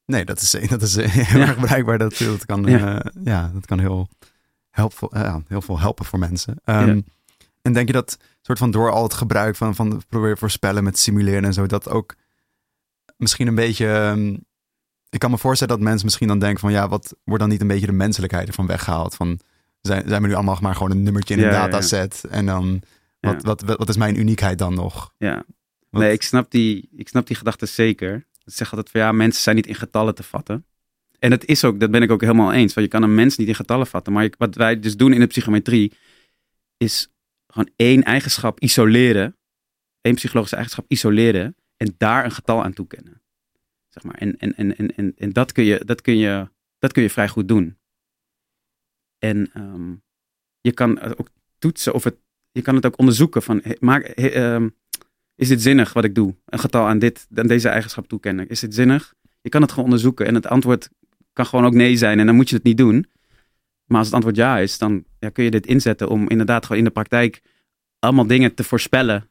Nee, 0.09 0.25
dat 0.25 0.41
is, 0.41 0.51
dat 0.69 0.83
is 0.83 0.97
eh, 0.97 1.09
heel 1.11 1.41
Ja. 1.41 1.47
erg 1.47 1.59
bereikbaar. 1.59 1.99
Dat, 1.99 2.17
dat, 2.19 2.47
kan, 2.47 2.65
Ja. 2.65 3.05
ja. 3.25 3.51
dat 3.55 3.67
kan 3.67 3.79
heel, 3.79 4.09
helpvol, 4.71 5.13
eh, 5.13 5.23
ja, 5.23 5.43
heel 5.49 5.63
veel 5.63 5.79
helpen 5.81 6.05
voor 6.05 6.19
mensen. 6.19 6.57
Ehm. 6.65 7.01
En 7.63 7.73
denk 7.73 7.87
je 7.87 7.93
dat 7.93 8.19
soort 8.43 8.59
van 8.59 8.71
door 8.71 8.91
al 8.91 9.03
het 9.03 9.15
gebruik 9.15 9.57
van, 9.57 9.75
van 9.75 10.03
proberen 10.09 10.39
voorspellen 10.39 10.85
met 10.85 10.99
simuleren 10.99 11.45
en 11.45 11.53
zo, 11.53 11.67
dat 11.67 11.89
ook 11.89 12.15
misschien 13.17 13.47
een 13.47 13.55
beetje. 13.55 13.87
ehm, 13.93 14.37
ik 15.11 15.19
kan 15.19 15.31
me 15.31 15.39
voorstellen 15.39 15.75
dat 15.77 15.85
mensen 15.85 16.05
misschien 16.05 16.29
dan 16.29 16.39
denken 16.39 16.61
van 16.61 16.73
ja, 16.73 16.89
wat 16.89 17.17
wordt 17.25 17.41
dan 17.41 17.51
niet 17.51 17.61
een 17.61 17.67
beetje 17.67 17.87
de 17.87 17.93
menselijkheid 17.93 18.49
ervan 18.49 18.67
weggehaald? 18.67 19.15
Van 19.15 19.41
zijn, 19.81 20.09
zijn 20.09 20.23
we 20.23 20.29
nu 20.29 20.35
allemaal 20.35 20.59
maar 20.61 20.75
gewoon 20.75 20.91
een 20.91 21.03
nummertje 21.03 21.35
in 21.35 21.41
een 21.41 21.47
Ja, 21.47 21.53
ja, 21.55 21.59
ja. 21.65 21.69
dataset 21.69 22.25
en 22.31 22.47
dan 22.47 22.83
wat, 23.21 23.43
wat, 23.43 23.61
wat, 23.63 23.79
wat 23.79 23.89
is 23.89 23.97
mijn 23.97 24.19
uniekheid 24.19 24.59
dan 24.59 24.75
nog? 24.75 25.13
Ja. 25.19 25.45
Nee, 25.91 26.13
ik 26.13 26.23
snap 26.23 26.51
die, 26.51 26.89
ik 26.97 27.09
snap 27.09 27.27
die 27.27 27.37
gedachte 27.37 27.67
zeker. 27.67 28.27
Ze 28.49 28.57
zeggen 28.57 28.77
altijd 28.77 28.97
van 28.97 29.01
ja, 29.05 29.13
mensen 29.13 29.43
zijn 29.43 29.57
niet 29.57 29.67
in 29.67 29.75
getallen 29.75 30.15
te 30.15 30.23
vatten. 30.23 30.67
En 31.19 31.31
dat 31.31 31.45
is 31.45 31.65
ook, 31.65 31.81
dat 31.81 31.91
ben 31.91 32.03
ik 32.03 32.11
ook 32.11 32.21
helemaal 32.21 32.53
eens. 32.53 32.75
Want 32.75 32.87
je 32.87 32.93
kan 32.93 33.03
een 33.03 33.15
mens 33.15 33.37
niet 33.37 33.49
in 33.49 33.55
getallen 33.55 33.87
vatten. 33.87 34.13
Maar 34.13 34.31
wat 34.39 34.55
wij 34.55 34.81
dus 34.81 34.97
doen 34.97 35.13
in 35.13 35.21
de 35.21 35.27
psychometrie 35.27 35.93
is 36.77 37.09
gewoon 37.47 37.71
één 37.77 38.03
eigenschap 38.03 38.61
isoleren. 38.61 39.37
één 40.01 40.15
psychologische 40.15 40.57
eigenschap 40.57 40.91
isoleren. 40.91 41.57
En 41.77 41.95
daar 41.99 42.25
een 42.25 42.31
getal 42.31 42.65
aan 42.65 42.73
toekennen. 42.73 43.23
Zeg 43.89 44.03
maar. 44.03 44.15
En, 44.15 44.39
en, 44.39 44.57
en, 44.57 44.97
en, 44.97 45.15
en, 45.17 45.33
dat, 45.33 45.53
kun 45.53 45.65
je, 45.65 45.85
dat, 45.85 46.01
kun 46.01 46.17
je, 46.17 46.49
dat 46.79 46.93
kun 46.93 47.03
je 47.03 47.11
vrij 47.11 47.29
goed 47.29 47.49
doen. 47.49 47.79
En 49.19 49.51
ehm, 49.53 49.95
je 50.61 50.73
kan 50.73 51.01
ook 51.01 51.29
toetsen 51.59 51.95
of 51.95 52.05
het, 52.05 52.17
je 52.51 52.63
kan 52.63 52.75
het 52.75 52.87
ook 52.87 52.99
onderzoeken 52.99 53.43
van, 53.43 53.63
maak, 53.79 54.03
ehm, 54.03 54.69
is 55.39 55.49
dit 55.49 55.63
zinnig 55.63 55.93
wat 55.93 56.05
ik 56.05 56.15
doe? 56.15 56.35
Een 56.45 56.59
getal 56.59 56.87
aan, 56.87 56.99
dit, 56.99 57.27
aan 57.35 57.47
deze 57.47 57.69
eigenschap 57.69 58.09
toekennen. 58.09 58.49
Is 58.49 58.61
dit 58.61 58.75
zinnig? 58.75 59.15
Je 59.41 59.49
kan 59.49 59.63
het 59.63 59.71
gewoon 59.71 59.85
onderzoeken 59.85 60.27
en 60.27 60.35
het 60.35 60.47
antwoord 60.47 60.89
kan 61.33 61.47
gewoon 61.47 61.65
ook 61.65 61.75
nee 61.75 61.97
zijn 61.97 62.19
en 62.19 62.27
dan 62.27 62.35
moet 62.35 62.49
je 62.49 62.55
het 62.55 62.65
niet 62.65 62.77
doen. 62.77 63.07
Maar 63.85 63.99
als 63.99 64.07
het 64.07 64.15
antwoord 64.15 64.37
ja 64.37 64.59
is, 64.59 64.79
dan 64.79 65.05
ja, 65.19 65.29
kun 65.29 65.45
je 65.45 65.51
dit 65.51 65.67
inzetten 65.67 66.09
om 66.09 66.29
inderdaad 66.29 66.63
gewoon 66.63 66.79
in 66.79 66.85
de 66.85 66.91
praktijk 66.91 67.43
allemaal 67.99 68.27
dingen 68.27 68.55
te 68.55 68.65
voorspellen. 68.65 69.29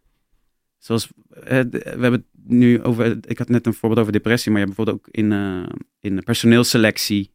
Zoals, 0.77 1.07
eh, 1.29 1.61
we 1.69 1.79
hebben 1.83 2.11
het 2.11 2.25
nu 2.43 2.83
over, 2.83 3.17
ik 3.27 3.37
had 3.37 3.49
net 3.49 3.65
een 3.65 3.73
voorbeeld 3.73 4.01
over 4.01 4.13
depressie, 4.13 4.51
maar 4.51 4.61
je 4.61 4.65
hebt 4.65 4.77
bijvoorbeeld 4.77 5.07
ook 5.07 5.15
in, 5.15 5.31
eh, 5.31 5.75
in 5.99 6.23
personeelselectie. 6.23 7.31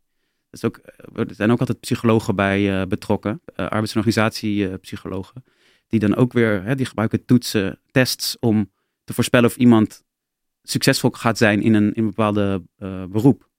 Dat 0.51 0.63
is 0.63 0.65
ook, 0.65 0.77
eh, 0.77 1.29
er 1.29 1.35
zijn 1.35 1.51
ook 1.51 1.61
altijd 1.61 1.81
psychologen 1.81 2.37
bij 2.37 2.81
eh, 2.81 2.87
betrokken, 2.87 3.41
eh, 3.45 3.67
arbeids- 3.67 3.95
en 3.95 3.99
organisatiepsychologen. 3.99 5.45
Die 5.93 6.01
dan 6.01 6.17
ook 6.17 6.33
weer, 6.33 6.63
hè, 6.63 6.75
die 6.75 6.87
gebruiken 6.87 7.25
toetsen, 7.25 7.81
tests 7.91 8.37
om 8.41 8.71
te 9.05 9.13
voorspellen 9.13 9.49
of 9.49 9.57
iemand 9.57 10.05
succesvol 10.63 11.11
gaat 11.11 11.39
zijn 11.39 11.63
in 11.63 11.75
een, 11.75 11.93
in 11.93 12.03
een 12.03 12.09
bepaalde 12.09 12.63
eh, 12.77 13.05
beroep. 13.05 13.51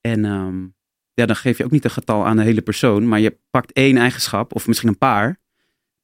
En 0.00 0.24
ehm, 0.24 0.66
ja, 1.12 1.26
dan 1.26 1.36
geef 1.36 1.58
je 1.58 1.64
ook 1.64 1.70
niet 1.70 1.84
een 1.84 1.90
getal 1.90 2.26
aan 2.26 2.36
de 2.36 2.42
hele 2.42 2.62
persoon, 2.62 3.08
maar 3.08 3.20
je 3.20 3.38
pakt 3.50 3.72
één 3.72 3.96
eigenschap, 3.96 4.54
of 4.54 4.66
misschien 4.66 4.88
een 4.88 4.98
paar, 4.98 5.40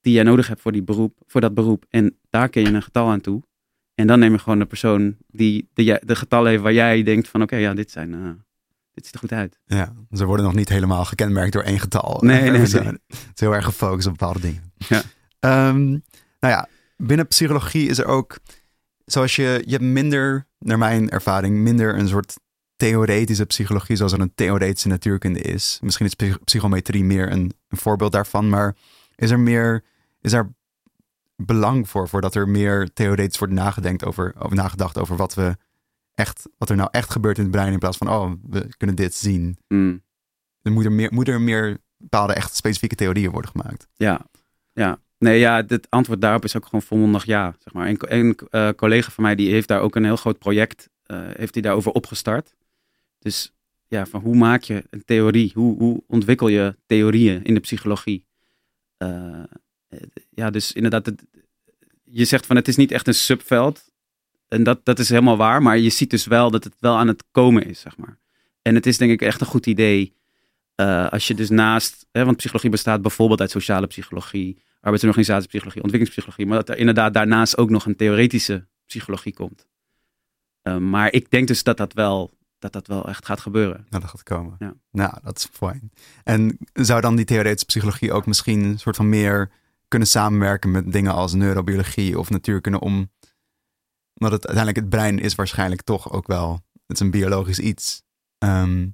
die 0.01 0.13
jij 0.13 0.23
nodig 0.23 0.49
hebt 0.49 0.61
voor, 0.61 0.73
die 0.73 0.83
beroep, 0.83 1.19
voor 1.27 1.41
dat 1.41 1.55
beroep. 1.55 1.85
En 1.89 2.17
daar 2.31 2.49
ken 2.49 2.63
je 2.63 2.69
een 2.69 2.83
getal 2.83 3.11
aan 3.11 3.21
toe. 3.21 3.43
En 3.95 4.07
dan 4.07 4.19
neem 4.19 4.33
je 4.33 4.39
gewoon 4.39 4.59
de 4.59 4.67
persoon 4.67 5.17
die 5.27 5.69
de, 5.73 6.03
de 6.05 6.17
getallen 6.17 6.51
heeft 6.51 6.63
waar 6.63 6.73
jij 6.73 7.03
denkt 7.03 7.29
van 7.29 7.43
oké, 7.43 7.57
ja, 7.57 7.75
dit 7.75 7.91
zijn, 7.91 8.15
eh, 8.15 8.31
dit 8.93 9.05
ziet 9.05 9.15
er 9.15 9.21
goed 9.21 9.33
uit. 9.33 9.61
Ja, 9.65 9.93
ze 10.13 10.25
worden 10.25 10.45
nog 10.45 10.55
niet 10.55 10.69
helemaal 10.69 11.05
gekenmerkt 11.05 11.53
door 11.53 11.63
één 11.63 11.81
getal. 11.81 12.21
Nee, 12.21 12.41
nee, 12.41 12.51
nee. 12.51 12.61
Het 12.61 12.71
is 13.35 13.41
heel 13.41 13.55
erg 13.55 13.65
gefocust 13.65 14.07
op 14.07 14.13
bepaalde 14.19 14.41
dingen. 14.41 14.73
Ja. 14.77 15.03
Ehm, 15.41 15.89
nou 16.41 16.53
ja, 16.55 16.69
binnen 16.97 17.27
psychologie 17.27 17.89
is 17.89 17.99
er 17.99 18.07
ook, 18.07 18.39
zoals 19.05 19.37
je, 19.37 19.63
je 19.65 19.71
hebt 19.71 19.83
minder, 19.83 20.47
naar 20.59 20.79
mijn 20.79 21.11
ervaring, 21.11 21.57
minder 21.57 21.99
een 21.99 22.09
soort 22.09 22.39
theoretische 22.77 23.47
psychologie, 23.47 23.97
zoals 23.97 24.13
er 24.13 24.21
een 24.21 24.35
theoretische 24.35 24.89
natuurkunde 24.89 25.41
is. 25.41 25.79
Misschien 25.83 26.07
is 26.07 26.15
psych- 26.15 26.45
psychometrie 26.45 27.05
meer 27.05 27.33
een, 27.33 27.53
een 27.69 27.79
voorbeeld 27.79 28.13
daarvan, 28.13 28.49
maar 28.49 28.77
is 29.17 29.31
er 29.31 29.41
meer, 29.41 29.85
is 30.21 30.33
er 30.33 30.53
belang 31.37 31.89
voor, 31.89 32.09
voordat 32.09 32.35
er 32.35 32.49
meer 32.49 32.93
theoretisch 32.93 33.39
wordt 33.39 33.55
nagedacht 33.55 34.05
over, 34.05 34.35
over, 34.39 34.57
nagedacht 34.57 34.99
over 34.99 35.17
wat 35.17 35.35
we 35.35 35.57
echt, 36.15 36.49
wat 36.59 36.71
er 36.71 36.77
nou 36.77 36.89
echt 36.93 37.11
gebeurt 37.11 37.37
in 37.37 37.43
het 37.43 37.53
brein, 37.53 37.73
in 37.73 37.79
plaats 37.79 37.97
van, 37.97 38.09
oh, 38.11 38.33
we 38.43 38.69
kunnen 38.77 38.97
dit 38.97 39.15
zien. 39.15 39.59
Mm. 39.69 40.03
Er 40.63 40.73
moet 40.73 40.85
er 40.85 40.93
meer, 40.93 41.13
moet 41.13 41.29
er 41.29 41.41
meer 41.41 41.79
bepaalde 41.97 42.33
echt 42.33 42.55
specifieke 42.55 42.95
theorieën 42.95 43.31
worden 43.31 43.51
gemaakt. 43.51 43.87
Ja, 43.95 44.27
ja. 44.73 44.99
Nee, 45.21 45.39
ja, 45.39 45.65
het 45.67 45.87
antwoord 45.91 46.21
daarop 46.21 46.45
is 46.45 46.57
ook 46.57 46.65
gewoon 46.65 46.83
volmondig 46.83 47.25
ja. 47.25 47.55
Zeg 47.59 47.73
maar. 47.73 47.89
Een, 47.89 47.99
een 48.01 48.39
eh, 48.51 48.69
collega 48.77 49.11
van 49.11 49.25
mij 49.25 49.35
die 49.35 49.53
heeft 49.53 49.69
daar 49.69 49.81
ook 49.81 49.97
een 49.97 50.05
heel 50.05 50.17
groot 50.17 50.39
project, 50.39 50.89
eh, 51.03 51.29
heeft 51.33 51.55
hij 51.55 51.63
daarover 51.63 51.93
opgestart. 51.93 52.55
Dus 53.19 53.53
ja, 53.89 54.07
van 54.07 54.21
hoe 54.21 54.37
maak 54.37 54.63
je 54.63 54.85
een 54.91 55.05
theorie? 55.05 55.51
Hoe, 55.55 55.79
hoe 55.79 56.03
ontwikkel 56.07 56.49
je 56.49 56.77
theorieën 56.87 57.45
in 57.45 57.55
de 57.55 57.61
psychologie? 57.61 58.25
Eh, 58.97 59.43
ja, 60.31 60.51
dus 60.51 60.73
inderdaad, 60.73 61.07
het, 61.07 61.25
je 62.05 62.25
zegt 62.25 62.47
van 62.47 62.57
het 62.57 62.69
is 62.69 62.77
niet 62.77 62.93
echt 62.93 63.07
een 63.07 63.15
subveld. 63.15 63.93
En 64.49 64.63
dat, 64.63 64.85
dat 64.85 64.99
is 64.99 65.09
helemaal 65.09 65.37
waar, 65.37 65.63
maar 65.63 65.79
je 65.79 65.91
ziet 65.91 66.11
dus 66.11 66.27
wel 66.27 66.51
dat 66.51 66.65
het 66.65 66.75
wel 66.79 66.97
aan 66.97 67.09
het 67.09 67.25
komen 67.31 67.67
is, 67.67 67.81
zeg 67.81 67.97
maar. 67.97 68.19
En 68.63 68.75
het 68.75 68.87
is 68.87 68.99
denk 68.99 69.11
ik 69.11 69.23
echt 69.23 69.41
een 69.41 69.47
goed 69.47 69.67
idee 69.67 70.19
als 71.11 71.27
je 71.27 71.35
dus 71.35 71.51
naast, 71.51 72.07
hè, 72.13 72.25
want 72.25 72.37
psychologie 72.37 72.71
bestaat 72.71 73.03
bijvoorbeeld 73.03 73.41
uit 73.41 73.51
sociale 73.51 73.87
psychologie, 73.87 74.63
arbeids- 74.81 75.03
en 75.03 75.09
organisatiepsychologie, 75.09 75.83
ontwikkelingspsychologie, 75.83 76.47
maar 76.47 76.57
dat 76.59 76.69
er 76.69 76.77
inderdaad 76.77 77.15
daarnaast 77.15 77.57
ook 77.59 77.71
nog 77.71 77.87
een 77.87 77.97
theoretische 77.97 78.67
psychologie 78.87 79.35
komt. 79.35 79.67
Eh, 80.63 80.77
maar 80.77 81.13
ik 81.13 81.31
denk 81.31 81.47
dus 81.49 81.63
dat 81.63 81.77
dat 81.77 81.93
wel, 81.93 82.31
dat 82.59 82.73
dat 82.73 82.87
wel 82.87 83.09
echt 83.09 83.27
gaat 83.27 83.41
gebeuren. 83.41 83.87
Nou, 83.89 84.03
dat 84.03 84.11
gaat 84.11 84.23
komen. 84.23 84.57
Ja. 84.59 84.75
Nou, 84.91 85.15
dat 85.23 85.37
is 85.39 85.49
fijn. 85.53 85.91
En 86.25 86.59
zou 86.73 87.01
dan 87.01 87.17
die 87.17 87.25
theoretische 87.25 87.67
psychologie 87.67 88.13
ook 88.13 88.27
misschien 88.27 88.65
een 88.65 88.79
soort 88.79 88.97
van 88.97 89.09
meer 89.09 89.51
kunnen 89.89 90.09
samenwerken 90.09 90.71
met 90.71 90.93
dingen 90.93 91.13
als 91.13 91.35
neurobiologie 91.35 92.19
of 92.19 92.31
natuurkunde 92.31 92.81
om, 92.81 93.11
omdat 94.15 94.33
het 94.33 94.47
uiteindelijk 94.47 94.77
het 94.77 94.89
brein 94.89 95.19
is 95.19 95.35
waarschijnlijk 95.35 95.83
toch 95.83 96.13
ook 96.13 96.27
wel, 96.27 96.53
het 96.87 96.97
is 96.97 97.01
een 97.01 97.11
biologisch 97.11 97.59
iets. 97.59 98.03
Ehm, 98.39 98.89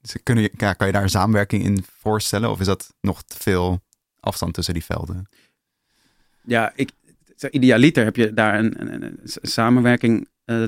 dus 0.00 0.16
kunnen, 0.22 0.44
je- 0.44 0.52
ja, 0.56 0.72
kan 0.72 0.86
je 0.86 0.92
daar 0.92 1.02
een 1.02 1.08
samenwerking 1.08 1.64
in 1.64 1.84
voorstellen 1.98 2.50
of 2.50 2.60
is 2.60 2.66
dat 2.66 2.94
nog 3.00 3.22
te 3.22 3.36
veel 3.38 3.80
afstand 4.20 4.54
tussen 4.54 4.74
die 4.74 4.84
velden? 4.84 5.28
Ja, 6.44 6.72
ik, 6.76 6.90
idealiter 7.50 8.04
heb 8.04 8.16
je 8.16 8.34
daar 8.34 8.58
een, 8.58 9.18
samenwerking 9.24 10.28
eh, 10.44 10.64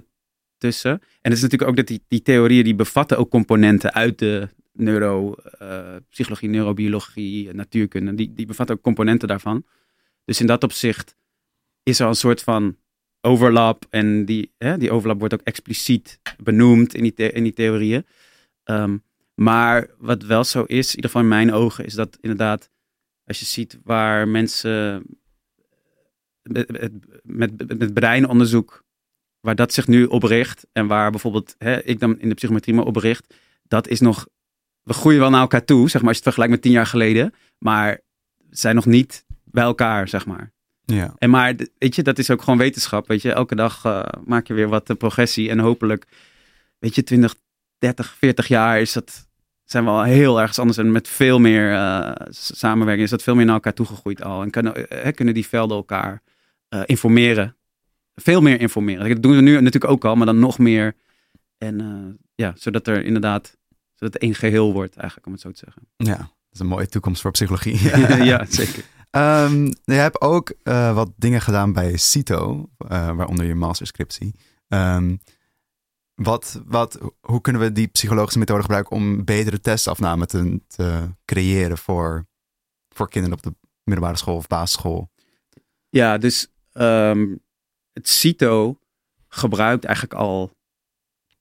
tussen. 0.59 0.91
En 0.91 1.01
het 1.21 1.33
is 1.33 1.43
natuurlijk 1.43 1.71
ook 1.71 1.77
dat 1.77 1.87
die, 1.87 2.03
die 2.09 2.23
theorieën 2.23 2.65
die 2.65 2.75
bevatten 2.75 3.19
ook 3.19 3.31
componenten 3.31 3.93
uit 3.93 4.19
de 4.19 4.49
neuropsychologie, 4.73 6.49
neurobiologie, 6.49 7.53
natuurkunde. 7.53 8.15
Die, 8.15 8.35
die 8.35 8.47
bevatten 8.47 8.77
ook 8.77 8.83
componenten 8.83 9.29
daarvan. 9.29 9.65
Dus 10.25 10.41
in 10.41 10.47
dat 10.47 10.63
opzicht 10.63 11.17
is 11.83 12.01
er 12.01 12.07
een 12.07 12.15
soort 12.15 12.43
van 12.43 12.77
overlap. 13.21 13.87
En 13.91 14.25
die, 14.25 14.53
hè, 14.59 14.79
die 14.79 14.91
overlap 14.91 15.19
wordt 15.19 15.35
ook 15.35 15.41
expliciet 15.45 16.21
benoemd 16.43 16.95
in 16.95 17.03
die, 17.03 17.33
in 17.33 17.43
die 17.43 17.53
theorieën. 17.53 18.07
Ehm, 18.65 18.97
maar 19.35 19.91
wat 19.99 20.23
wel 20.23 20.45
zo 20.45 20.63
is, 20.63 20.89
in 20.89 20.97
ieder 20.97 21.11
geval 21.11 21.23
in 21.23 21.29
mijn 21.29 21.53
ogen, 21.53 21.85
is 21.85 21.95
dat 21.95 22.19
inderdaad, 22.21 22.71
als 23.31 23.39
je 23.39 23.45
ziet 23.45 23.79
waar 23.85 24.29
mensen 24.29 25.03
met, 26.43 26.71
met, 27.25 27.79
met, 27.79 27.95
breinonderzoek, 27.95 28.85
waar 29.41 29.55
dat 29.55 29.73
zich 29.73 29.87
nu 29.87 30.05
op 30.05 30.23
richt 30.23 30.67
en 30.73 30.87
waar 30.87 31.11
bijvoorbeeld 31.11 31.55
hè, 31.59 31.83
ik 31.83 32.01
dan 32.01 32.19
in 32.19 32.29
de 32.29 32.35
psychometrie 32.35 32.75
me 32.75 32.85
op 32.85 32.97
richt, 32.97 33.35
dat 33.63 33.89
is 33.89 34.01
nog, 34.01 34.29
we 34.83 34.93
groeien 34.93 35.21
wel 35.21 35.31
naar 35.31 35.41
elkaar 35.41 35.65
toe, 35.65 35.91
zeg 35.91 36.01
maar, 36.01 36.09
als 36.11 36.19
je 36.19 36.25
het 36.25 36.35
vergelijkt 36.35 36.53
met 36.53 36.63
tien 36.63 36.73
jaar 36.73 36.87
geleden, 36.87 37.35
maar 37.59 38.01
zijn 38.51 38.75
nog 38.75 38.87
niet 38.87 39.25
bij 39.45 39.65
elkaar, 39.65 40.09
zeg 40.09 40.27
maar. 40.27 40.53
Ja. 40.85 41.15
En 41.19 41.31
maar, 41.31 41.55
weet 41.79 41.95
je, 41.95 42.03
dat 42.03 42.19
is 42.19 42.31
ook 42.31 42.43
gewoon 42.43 42.59
wetenschap, 42.59 43.09
weet 43.09 43.23
je. 43.23 43.33
Elke 43.33 43.55
dag 43.55 43.85
eh, 43.85 44.03
maak 44.25 44.47
je 44.47 44.55
weer 44.55 44.69
wat 44.69 44.91
eh, 44.91 44.97
progressie 44.97 45.51
en 45.51 45.59
hopelijk, 45.59 46.07
weet 46.79 46.95
je, 46.95 47.03
20, 47.03 47.35
30, 47.79 48.15
40 48.19 48.49
jaar 48.49 48.81
is 48.81 48.93
dat, 48.93 49.30
zijn 49.71 49.85
we 49.85 49.91
al 49.91 50.03
heel 50.03 50.41
ergens 50.41 50.59
anders 50.59 50.79
en 50.79 50.93
met 50.93 51.09
veel 51.09 51.39
meer 51.39 51.73
s- 52.29 52.59
samenwerking 52.59 53.05
is 53.05 53.11
dat 53.11 53.23
veel 53.23 53.35
meer 53.35 53.45
naar 53.45 53.55
elkaar 53.55 53.75
toegegroeid 53.75 54.23
al. 54.23 54.43
En 54.43 54.51
kunnen, 54.51 54.89
eh, 54.89 55.13
kunnen 55.15 55.35
die 55.35 55.47
velden 55.47 55.77
elkaar 55.77 56.23
eh, 56.69 56.81
informeren. 56.87 57.57
Veel 58.15 58.41
meer 58.41 58.61
informeren. 58.61 59.09
Dat 59.09 59.23
doen 59.23 59.35
we 59.35 59.41
nu 59.41 59.53
natuurlijk 59.53 59.93
ook 59.93 60.05
al, 60.05 60.15
maar 60.17 60.27
dan 60.27 60.39
nog 60.39 60.59
meer. 60.59 60.95
En 61.59 62.19
ja, 62.35 62.53
zodat 62.57 62.87
er 62.87 63.05
inderdaad, 63.05 63.57
zodat 63.95 64.13
het 64.15 64.23
één 64.23 64.35
geheel 64.35 64.73
wordt 64.73 64.97
eigenlijk, 64.97 65.27
om 65.27 65.33
het 65.33 65.41
zo 65.41 65.51
te 65.51 65.61
zeggen. 65.65 65.83
ja, 65.97 66.17
dat 66.17 66.53
is 66.53 66.59
een 66.59 66.67
mooie 66.67 66.89
toekomst 66.89 67.21
voor 67.23 67.31
psychologie. 67.31 67.83
ja, 68.31 68.45
zeker. 68.49 68.85
Ehm, 69.11 69.65
je 69.85 69.93
hebt 69.93 70.21
ook 70.21 70.53
wat 70.95 71.11
dingen 71.17 71.41
gedaan 71.41 71.73
bij 71.73 71.97
CITO, 71.97 72.69
waaronder 72.89 73.47
je 73.47 73.55
masterscriptie. 73.55 74.35
Ehm, 74.69 75.17
wat, 76.23 76.63
wat, 76.67 77.13
hoe 77.21 77.41
kunnen 77.41 77.63
we 77.63 77.73
die 77.73 77.87
psychologische 77.87 78.39
methode 78.39 78.63
gebruiken 78.63 78.97
om 78.97 79.25
betere 79.25 79.61
testafname 79.61 80.27
te, 80.27 81.11
creëren 81.25 81.79
voor, 81.79 82.27
voor 82.89 83.09
kinderen 83.09 83.37
op 83.37 83.43
de 83.43 83.55
middelbare 83.85 84.19
school 84.19 84.37
of 84.37 84.47
basisschool? 84.47 85.11
Ja, 85.89 86.19
dus 86.19 86.49
ehm, 86.73 87.37
het 87.93 88.09
CITO 88.09 88.79
gebruikt 89.29 89.85
eigenlijk 89.85 90.15
al, 90.15 90.51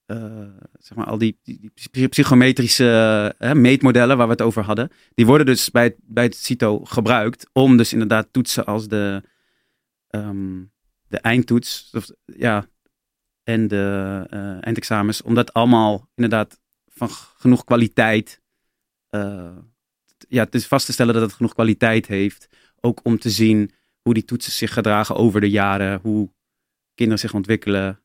eh, 0.05 0.47
zeg 0.79 0.97
maar, 0.97 1.05
al 1.05 1.17
die, 1.17 1.39
die, 1.43 2.07
psychometrische 2.07 3.35
meetmodellen 3.53 4.17
waar 4.17 4.25
we 4.25 4.31
het 4.31 4.41
over 4.41 4.63
hadden. 4.63 4.91
Die 5.13 5.25
worden 5.25 5.45
dus 5.45 5.71
bij 5.71 5.95
bij 6.01 6.23
het 6.23 6.35
CITO 6.35 6.79
gebruikt 6.79 7.49
om 7.53 7.77
dus 7.77 7.93
inderdaad 7.93 8.27
toetsen 8.31 8.65
als 8.65 8.87
de 8.87 9.23
ehm, 10.07 10.61
de 11.07 11.17
eindtoets, 11.17 11.89
of, 11.93 12.09
ja, 12.25 12.67
en 13.49 13.67
de 13.67 14.25
eh, 14.29 14.65
eindexamens, 14.65 15.21
omdat 15.21 15.53
allemaal 15.53 16.09
inderdaad 16.15 16.59
van 16.87 17.09
genoeg 17.09 17.63
kwaliteit, 17.63 18.41
eh, 19.09 19.57
ja, 20.27 20.43
het 20.43 20.55
is 20.55 20.67
vast 20.67 20.85
te 20.85 20.91
stellen 20.91 21.13
dat 21.13 21.23
het 21.23 21.33
genoeg 21.33 21.53
kwaliteit 21.53 22.07
heeft, 22.07 22.47
ook 22.79 22.99
om 23.03 23.19
te 23.19 23.29
zien 23.29 23.71
hoe 24.01 24.13
die 24.13 24.25
toetsen 24.25 24.51
zich 24.51 24.73
gedragen 24.73 25.15
over 25.15 25.41
de 25.41 25.49
jaren, 25.49 25.99
hoe 26.01 26.31
kinderen 26.93 27.19
zich 27.19 27.33
ontwikkelen. 27.33 28.01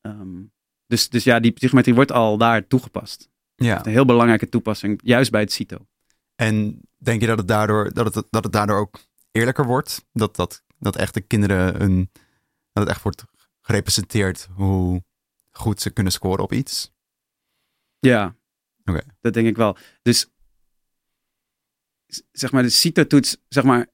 Ehm, 0.00 0.42
dus, 0.86 1.08
dus 1.08 1.24
ja, 1.24 1.40
die 1.40 1.52
psychometrie 1.52 1.94
wordt 1.94 2.12
al 2.12 2.38
daar 2.38 2.66
toegepast. 2.66 3.30
Ja. 3.54 3.86
Een 3.86 3.92
heel 3.92 4.04
belangrijke 4.04 4.48
toepassing, 4.48 5.00
juist 5.04 5.30
bij 5.30 5.40
het 5.40 5.52
CITO. 5.52 5.86
En 6.34 6.80
denk 6.96 7.20
je 7.20 7.26
dat 7.26 7.38
het 7.38 7.48
daardoor, 7.48 7.92
dat 7.92 8.14
het, 8.14 8.26
dat 8.30 8.44
het 8.44 8.52
daardoor 8.52 8.78
ook 8.78 8.98
eerlijker 9.30 9.64
wordt? 9.64 10.04
Dat, 10.12 10.36
dat, 10.36 10.64
dat 10.78 10.96
echt 10.96 11.14
de 11.14 11.20
kinderen 11.20 11.82
een, 11.82 12.10
dat 12.72 12.82
het 12.82 12.88
echt 12.88 13.02
wordt 13.02 13.24
gerepresenteerd 13.66 14.48
hoe 14.54 15.02
goed 15.50 15.80
ze 15.80 15.90
kunnen 15.90 16.12
scoren 16.12 16.44
op 16.44 16.52
iets? 16.52 16.92
Ja, 17.98 18.36
Oké. 18.84 19.02
dat 19.20 19.34
denk 19.34 19.46
ik 19.46 19.56
wel. 19.56 19.76
Dus 20.02 20.30
zeg 22.32 22.52
maar, 22.52 22.62
de 22.62 22.68
CITO-toets, 22.68 23.36
zeg 23.48 23.64
maar, 23.64 23.86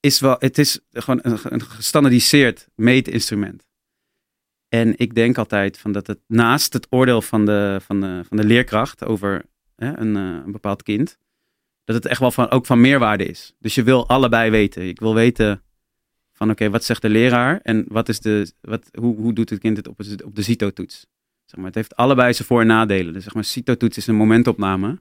is 0.00 0.20
wel, 0.20 0.36
het 0.38 0.58
is 0.58 0.80
gewoon 0.90 1.18
een, 1.22 1.38
een 1.42 1.62
gestandardiseerd 1.62 2.68
meetinstrument. 2.74 3.66
En 4.68 4.98
ik 4.98 5.14
denk 5.14 5.38
altijd 5.38 5.78
van 5.78 5.92
dat 5.92 6.06
het 6.06 6.20
naast 6.26 6.72
het 6.72 6.86
oordeel 6.90 7.22
van 7.22 7.44
de, 7.44 7.80
van 7.82 8.00
de, 8.00 8.24
van 8.28 8.36
de 8.36 8.44
leerkracht 8.44 9.04
over 9.04 9.44
hè, 9.76 9.98
een, 9.98 10.16
eh, 10.16 10.44
een 10.44 10.52
bepaald 10.52 10.82
kind, 10.82 11.18
dat 11.84 11.96
het 11.96 12.06
echt 12.06 12.20
wel 12.20 12.30
van, 12.30 12.50
ook 12.50 12.66
van 12.66 12.80
meerwaarde 12.80 13.24
is. 13.24 13.54
Dus 13.58 13.74
je 13.74 13.82
wil 13.82 14.08
allebei 14.08 14.50
weten. 14.50 14.88
Ik 14.88 15.00
wil 15.00 15.14
weten 15.14 15.62
van 16.36 16.50
oké, 16.50 16.70
wat 16.70 16.84
zegt 16.84 17.02
de 17.02 17.08
leraar 17.08 17.60
en 17.62 17.84
wat 17.88 18.08
is 18.08 18.20
de, 18.20 18.52
wat, 18.60 18.88
hoe, 18.98 19.16
hoe 19.16 19.32
doet 19.32 19.50
het 19.50 19.58
kind 19.58 19.76
het 19.76 19.88
op, 19.88 20.00
op 20.24 20.34
de 20.34 20.42
CITO-toets? 20.42 21.06
Zeg 21.44 21.56
maar, 21.56 21.66
het 21.66 21.74
heeft 21.74 21.96
allebei 21.96 22.32
zijn 22.32 22.48
voor- 22.48 22.60
en 22.60 22.66
nadelen. 22.66 23.12
Dus 23.12 23.22
zeg 23.24 23.34
maar, 23.34 23.44
CITO-toets 23.44 23.96
is 23.96 24.06
een 24.06 24.14
momentopname. 24.14 25.00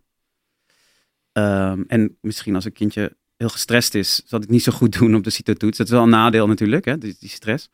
Ehm, 1.31 1.83
en 1.87 2.17
misschien 2.21 2.55
als 2.55 2.65
een 2.65 2.71
kindje 2.71 3.15
heel 3.37 3.49
gestrest 3.49 3.95
is, 3.95 4.21
zal 4.25 4.39
het 4.39 4.49
niet 4.49 4.63
zo 4.63 4.71
goed 4.71 4.99
doen 4.99 5.15
op 5.15 5.23
de 5.23 5.29
CITO-toets. 5.29 5.77
Dat 5.77 5.87
is 5.87 5.93
wel 5.93 6.03
een 6.03 6.09
nadeel 6.09 6.47
natuurlijk, 6.47 6.85
hè, 6.85 6.97
die, 6.97 7.15
die 7.19 7.29
stress. 7.29 7.69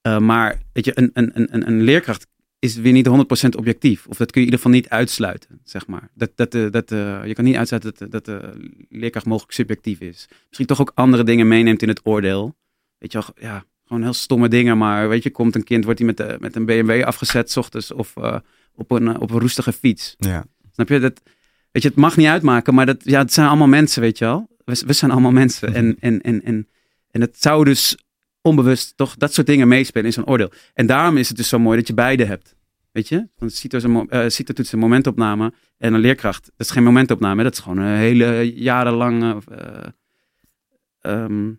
Eh, 0.00 0.18
maar 0.18 0.62
weet 0.72 0.84
je, 0.84 0.92
een, 0.94 1.10
een, 1.12 1.30
een, 1.34 1.66
een 1.66 1.82
leerkracht 1.82 2.26
is 2.58 2.76
weer 2.76 2.92
niet 2.92 3.08
100% 3.08 3.56
objectief. 3.56 4.06
Of 4.06 4.16
dat 4.16 4.30
kun 4.30 4.40
je 4.40 4.46
in 4.46 4.52
ieder 4.52 4.58
geval 4.58 4.70
niet 4.70 4.88
uitsluiten, 4.88 5.60
zeg 5.64 5.86
maar. 5.86 6.10
Dat, 6.14 6.30
dat, 6.34 6.54
eh, 6.54 6.70
dat, 6.70 6.92
eh, 6.92 7.26
je 7.26 7.34
kan 7.34 7.44
niet 7.44 7.56
uitsluiten 7.56 7.94
dat, 7.98 8.10
dat 8.10 8.24
de 8.24 8.68
leerkracht 8.88 9.26
mogelijk 9.26 9.52
subjectief 9.52 10.00
is. 10.00 10.28
Misschien 10.46 10.66
toch 10.66 10.80
ook 10.80 10.92
andere 10.94 11.24
dingen 11.24 11.48
meeneemt 11.48 11.82
in 11.82 11.88
het 11.88 12.00
oordeel. 12.04 12.56
Weet 12.98 13.12
je 13.12 13.18
wel, 13.18 13.50
ja, 13.50 13.64
gewoon 13.86 14.02
heel 14.02 14.12
stomme 14.12 14.48
dingen. 14.48 14.78
Maar 14.78 15.08
weet 15.08 15.22
je, 15.22 15.30
komt 15.30 15.54
een 15.54 15.64
kind, 15.64 15.84
wordt 15.84 15.98
hij 15.98 16.08
met, 16.08 16.16
de, 16.16 16.36
met 16.40 16.56
een 16.56 16.66
BMW 16.66 17.02
afgezet, 17.04 17.50
s 17.50 17.56
ochtends, 17.56 17.92
of 17.92 18.16
eh, 18.16 18.38
op, 18.74 18.90
een, 18.90 19.08
eh, 19.08 19.20
op 19.20 19.30
een 19.30 19.40
roestige 19.40 19.72
fiets. 19.72 20.14
Ja. 20.18 20.44
Snap 20.72 20.88
je? 20.88 21.00
Dat, 21.00 21.20
weet 21.72 21.82
je, 21.82 21.88
het 21.88 21.98
mag 21.98 22.16
niet 22.16 22.26
uitmaken, 22.26 22.74
maar 22.74 22.86
dat, 22.86 23.04
ja, 23.04 23.18
het 23.18 23.32
zijn 23.32 23.48
allemaal 23.48 23.66
mensen, 23.66 24.02
weet 24.02 24.18
je 24.18 24.24
wel. 24.24 24.48
We, 24.64 24.82
we 24.86 24.92
zijn 24.92 25.10
allemaal 25.10 25.32
mensen. 25.32 25.74
En, 25.74 25.96
en, 26.00 26.20
en, 26.20 26.42
en, 26.44 26.68
en 27.10 27.20
het 27.20 27.42
zou 27.42 27.64
dus 27.64 27.96
onbewust 28.40 28.96
toch 28.96 29.16
dat 29.16 29.34
soort 29.34 29.46
dingen 29.46 29.68
meespelen 29.68 30.06
in 30.06 30.12
zo'n 30.12 30.26
oordeel. 30.26 30.52
En 30.74 30.86
daarom 30.86 31.16
is 31.16 31.28
het 31.28 31.36
dus 31.36 31.48
zo 31.48 31.58
mooi 31.58 31.78
dat 31.78 31.86
je 31.86 31.94
beide 31.94 32.24
hebt. 32.24 32.54
Weet 32.92 33.08
je? 33.08 33.28
Want 33.36 33.52
CITO 33.52 33.76
is 33.76 33.82
een, 33.82 34.08
eh, 34.08 34.28
CITO 34.28 34.52
toets 34.52 34.72
een 34.72 34.78
momentopname 34.78 35.52
en 35.78 35.94
een 35.94 36.00
leerkracht. 36.00 36.44
Dat 36.44 36.66
is 36.66 36.70
geen 36.70 36.84
momentopname, 36.84 37.42
dat 37.42 37.52
is 37.52 37.58
gewoon 37.58 37.78
een 37.78 37.96
hele 37.96 38.54
jarenlange... 38.54 39.42
eh 39.50 39.86
ehm, 41.00 41.52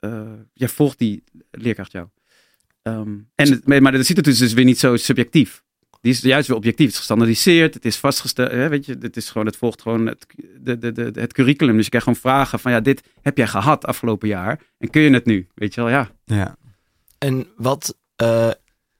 eh, 0.00 0.32
jij 0.52 0.68
volgt 0.68 0.98
die 0.98 1.24
leerkracht 1.50 1.92
jou. 1.92 2.06
Ehm, 2.82 3.18
en 3.34 3.50
het, 3.50 3.80
maar 3.80 3.92
de 3.92 4.14
toets 4.14 4.40
is 4.40 4.52
weer 4.52 4.64
niet 4.64 4.78
zo 4.78 4.96
subjectief. 4.96 5.62
Die 6.00 6.12
is 6.12 6.20
juist 6.20 6.48
weer 6.48 6.56
objectief. 6.56 6.84
Het 6.84 6.94
is 6.94 6.98
gestandardiseerd. 6.98 7.74
Het 7.74 7.84
is 7.84 7.96
vastgesteld. 7.96 8.50
Hè, 8.50 8.68
weet 8.68 8.86
je, 8.86 8.96
het, 9.00 9.16
is 9.16 9.30
gewoon, 9.30 9.46
het 9.46 9.56
volgt 9.56 9.82
gewoon 9.82 10.06
het, 10.06 10.26
de, 10.60 10.78
de, 10.78 10.92
de, 10.92 11.10
het 11.20 11.32
curriculum. 11.32 11.74
Dus 11.74 11.84
je 11.84 11.90
krijgt 11.90 12.06
gewoon 12.06 12.22
vragen 12.22 12.58
van 12.58 12.72
ja, 12.72 12.80
dit 12.80 13.02
heb 13.22 13.36
jij 13.36 13.46
gehad 13.46 13.86
afgelopen 13.86 14.28
jaar. 14.28 14.60
En 14.78 14.90
kun 14.90 15.02
je 15.02 15.10
het 15.10 15.24
nu? 15.24 15.46
Weet 15.54 15.74
je 15.74 15.80
wel, 15.80 15.90
ja. 15.90 16.10
Ja. 16.24 16.56
En 17.18 17.46
wat 17.56 17.96
eh, 18.16 18.50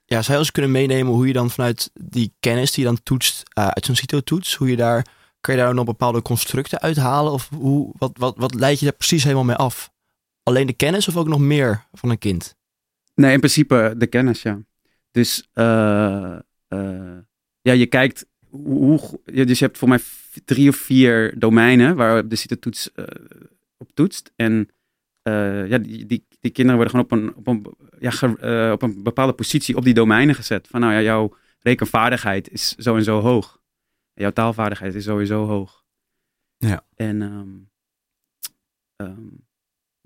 ja, 0.05 0.23
zou 0.23 0.33
je 0.33 0.39
ons 0.39 0.51
kunnen 0.51 0.71
meenemen 0.71 1.13
hoe 1.13 1.27
je 1.27 1.33
dan 1.33 1.51
vanuit 1.51 1.91
die 1.95 2.33
kennis 2.41 2.73
die 2.73 2.85
je 2.85 2.91
dan 2.91 3.03
toetst, 3.03 3.43
eh, 3.53 3.67
uit 3.67 3.85
zo'n 3.85 3.97
CITO-toets, 3.97 4.55
hoe 4.55 4.71
je 4.71 4.77
daar, 4.77 5.07
kan 5.41 5.55
je 5.55 5.61
daar 5.61 5.75
nog 5.75 5.85
bepaalde 5.85 6.23
constructen 6.23 6.81
uithalen? 6.81 7.33
Of 7.33 7.49
hoe, 7.55 7.93
wat, 7.99 8.13
wat, 8.15 8.35
wat 8.37 8.55
leid 8.55 8.79
je 8.79 8.85
daar 8.85 8.95
precies 8.95 9.23
helemaal 9.23 9.45
mee 9.45 9.57
af? 9.57 9.91
Alleen 10.49 10.67
de 10.67 10.73
kennis 10.73 11.09
of 11.09 11.17
ook 11.17 11.29
nog 11.29 11.39
meer 11.39 11.87
van 11.93 12.11
een 12.11 12.19
kind? 12.19 12.57
Nee, 13.15 13.33
in 13.33 13.39
principe 13.39 13.95
de 13.97 14.07
kennis, 14.07 14.43
ja. 14.43 14.61
Dus 15.11 15.49
eh, 15.53 16.39
eh, 16.69 17.19
ja, 17.61 17.73
je 17.73 17.87
kijkt 17.87 18.27
hoe, 18.51 19.21
ja, 19.25 19.45
dus 19.45 19.59
je 19.59 19.65
hebt 19.65 19.79
voor 19.79 19.89
mij 19.89 20.01
drie 20.45 20.69
of 20.69 20.77
vier 20.77 21.39
domeinen 21.39 21.97
waar 21.97 22.29
de 22.29 22.37
CITO-toets 22.37 22.93
eh, 22.93 23.05
op 23.77 23.91
toetst. 23.95 24.33
En 24.37 24.69
ja, 25.69 25.79
die, 25.79 26.07
die, 26.07 26.27
die 26.41 26.51
kinderen 26.51 26.77
worden 26.81 26.91
gewoon 26.91 27.05
op 27.05 27.13
een, 27.13 27.35
op, 27.37 27.47
een, 27.47 27.75
ja, 27.99 28.11
ge- 28.11 28.71
op 28.73 28.83
een 28.83 29.03
bepaalde 29.03 29.33
positie 29.33 29.77
op 29.77 29.85
die 29.85 29.95
domeinen 29.95 30.35
gezet. 30.35 30.67
Van 30.69 30.81
nou 30.81 30.93
ja, 30.93 31.03
jouw 31.03 31.37
rekenvaardigheid 31.59 32.51
is 32.51 32.75
zo 32.75 32.97
en 32.97 33.05
zo 33.05 33.21
hoog. 33.21 33.61
Jouw 34.15 34.31
taalvaardigheid 34.31 34.95
is 34.95 35.05
sowieso 35.05 35.47
hoog. 35.47 35.85
Ja. 36.57 36.85
En 36.95 37.23
ehm, 37.23 37.49
ehm, 38.97 39.27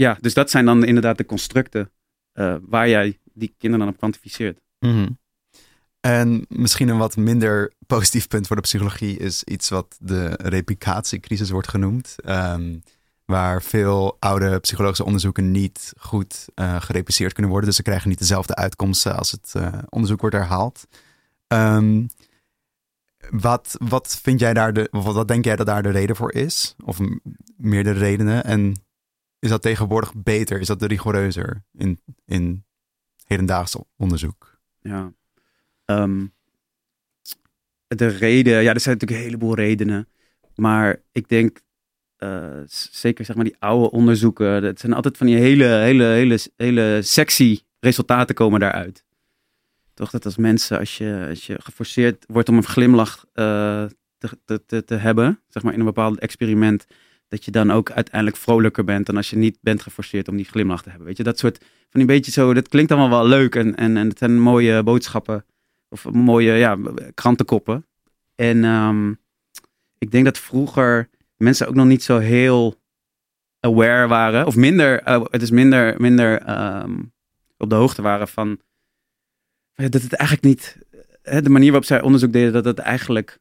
ja, 0.03 0.19
dus 0.21 0.35
dat 0.35 0.51
zijn 0.51 0.65
dan 0.65 0.85
inderdaad 0.85 1.19
de 1.19 1.27
constructen 1.27 1.91
eh, 2.33 2.57
waar 2.62 2.88
jij 2.88 3.19
die 3.33 3.55
kinderen 3.59 3.87
dan 3.87 3.95
op 3.95 4.01
kwantificeert. 4.01 4.61
Mhm. 4.79 5.09
En 6.01 6.45
misschien 6.49 6.88
een 6.88 6.99
wat 6.99 7.17
minder 7.17 7.73
positief 7.87 8.29
punt 8.29 8.47
voor 8.47 8.57
de 8.57 8.62
psychologie 8.62 9.19
is 9.19 9.45
iets 9.45 9.69
wat 9.69 9.97
de 10.01 10.38
replicatiecrisis 10.43 11.51
wordt 11.51 11.69
genoemd. 11.69 12.15
Ehm, 12.25 12.79
waar 13.25 13.62
veel 13.62 14.17
oude 14.19 14.59
psychologische 14.59 15.05
onderzoeken 15.05 15.51
niet 15.51 15.93
goed 15.99 16.49
eh, 16.55 16.81
gerepliceerd 16.81 17.33
kunnen 17.33 17.51
worden. 17.51 17.69
Dus 17.69 17.79
ze 17.79 17.83
krijgen 17.85 18.09
niet 18.09 18.19
dezelfde 18.19 18.55
uitkomsten 18.55 19.17
als 19.17 19.31
het 19.31 19.53
eh, 19.55 19.79
onderzoek 19.88 20.21
wordt 20.21 20.37
herhaald. 20.37 20.87
Ehm, 21.47 22.07
wat, 23.31 23.77
wat 23.79 24.19
vind 24.23 24.41
jij 24.41 24.55
daar 24.55 24.73
de, 24.73 24.88
of 24.91 25.05
wat 25.05 25.29
denk 25.29 25.45
jij 25.45 25.57
dat 25.57 25.67
daar 25.67 25.83
de 25.83 25.91
reden 25.91 26.17
voor 26.17 26.33
is? 26.33 26.75
Of 26.85 26.99
meerdere 27.57 27.99
redenen? 27.99 28.45
En 28.45 28.77
is 29.42 29.48
dat 29.48 29.62
tegenwoordig 29.62 30.14
beter? 30.14 30.61
Is 30.61 30.66
dat 30.66 30.83
rigoureuzer 30.83 31.62
in, 31.72 32.00
in 32.24 32.64
hedendaags 33.26 33.76
onderzoek? 33.96 34.59
Ja. 34.81 35.12
Ehm, 35.85 36.26
de 37.87 38.07
reden, 38.07 38.62
ja, 38.62 38.74
er 38.74 38.81
zijn 38.81 38.94
natuurlijk 38.94 39.20
een 39.20 39.26
heleboel 39.26 39.55
redenen. 39.55 40.09
Maar 40.55 41.02
ik 41.12 41.28
denk, 41.28 41.61
eh, 42.16 42.61
zeker 42.90 43.24
zeg 43.24 43.37
maar 43.37 43.44
die 43.44 43.57
oude 43.59 43.90
onderzoeken, 43.90 44.62
het 44.62 44.81
zijn 44.81 44.92
altijd 44.92 45.16
van 45.16 45.26
die 45.26 45.37
hele, 45.37 45.64
hele, 45.64 46.05
hele, 46.05 46.38
hele 46.57 47.00
sexy 47.02 47.61
resultaten 47.81 48.35
komen 48.35 48.61
daaruit. 48.61 49.05
Toch 49.94 50.11
dat 50.11 50.24
als 50.24 50.37
mensen, 50.37 50.78
als 50.78 50.98
je, 50.98 51.26
als 51.28 51.46
je 51.46 51.57
geforceerd 51.62 52.24
wordt 52.28 52.48
om 52.48 52.57
een 52.57 52.64
glimlach 52.64 53.24
eh, 53.33 53.85
te, 54.18 54.64
te, 54.66 54.85
te 54.85 54.94
hebben, 54.94 55.40
zeg 55.48 55.62
maar 55.62 55.73
in 55.73 55.79
een 55.79 55.85
bepaald 55.85 56.19
experiment, 56.19 56.87
dat 57.33 57.44
je 57.44 57.50
dan 57.50 57.70
ook 57.70 57.90
uiteindelijk 57.90 58.37
vrolijker 58.37 58.85
bent 58.85 59.06
dan 59.06 59.16
als 59.16 59.30
je 59.30 59.37
niet 59.37 59.58
bent 59.60 59.83
geforceerd 59.83 60.28
om 60.28 60.37
die 60.37 60.44
glimlach 60.44 60.83
te 60.83 60.88
hebben. 60.88 61.06
Weet 61.06 61.16
je, 61.16 61.22
dat 61.22 61.38
soort 61.38 61.64
van 61.90 62.00
een 62.00 62.06
beetje 62.06 62.33
zo, 62.33 62.54
dat 62.54 62.68
klinkt 62.68 62.90
allemaal 62.90 63.18
wel 63.18 63.26
leuk 63.28 63.54
en, 63.54 63.74
en, 63.76 63.96
en 63.96 64.08
het 64.08 64.18
zijn 64.18 64.40
mooie 64.40 64.83
boodschappen 64.83 65.44
of 65.88 66.10
mooie 66.10 66.52
ja, 66.52 66.78
krantenkoppen. 67.14 67.87
En 68.35 68.64
ehm, 68.64 69.10
ik 69.98 70.10
denk 70.10 70.24
dat 70.24 70.38
vroeger 70.38 71.08
mensen 71.37 71.68
ook 71.68 71.74
nog 71.74 71.87
niet 71.87 72.02
zo 72.02 72.18
heel 72.18 72.80
aware 73.60 74.06
waren, 74.06 74.46
of 74.46 74.56
minder, 74.56 75.02
eh, 75.02 75.24
het 75.30 75.42
is 75.42 75.50
minder, 75.50 76.00
minder 76.00 76.40
ehm, 76.40 76.98
op 77.56 77.70
de 77.70 77.76
hoogte 77.76 78.02
waren 78.02 78.28
van 78.28 78.60
dat 79.74 80.02
het 80.02 80.12
eigenlijk 80.12 80.48
niet, 80.48 80.78
hè, 81.22 81.42
de 81.42 81.50
manier 81.50 81.70
waarop 81.70 81.88
zij 81.88 82.02
onderzoek 82.02 82.33
deden, 82.33 82.52
dat 82.52 82.64
het 82.64 82.78
eigenlijk 82.78 83.38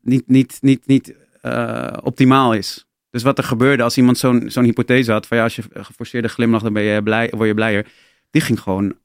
niet, 0.00 0.28
niet, 0.28 0.58
niet, 0.60 0.86
niet 0.86 1.14
eh, 1.40 1.96
optimaal 2.02 2.54
is. 2.54 2.86
Dus 3.10 3.22
wat 3.22 3.38
er 3.38 3.44
gebeurde 3.44 3.82
als 3.82 3.96
iemand 3.96 4.18
zo'n 4.18 4.50
zo'n 4.50 4.64
hypothese 4.64 5.12
had 5.12 5.26
van 5.26 5.36
ja, 5.36 5.42
als 5.42 5.56
je 5.56 5.62
geforceerde 5.72 6.28
glimlacht, 6.28 6.64
dan 6.64 6.72
ben 6.72 6.82
je 6.82 7.02
blij, 7.02 7.32
word 7.36 7.48
je 7.48 7.54
blijer. 7.54 7.86
Die 8.30 8.42
ging 8.42 8.60
gewoon 8.60 8.96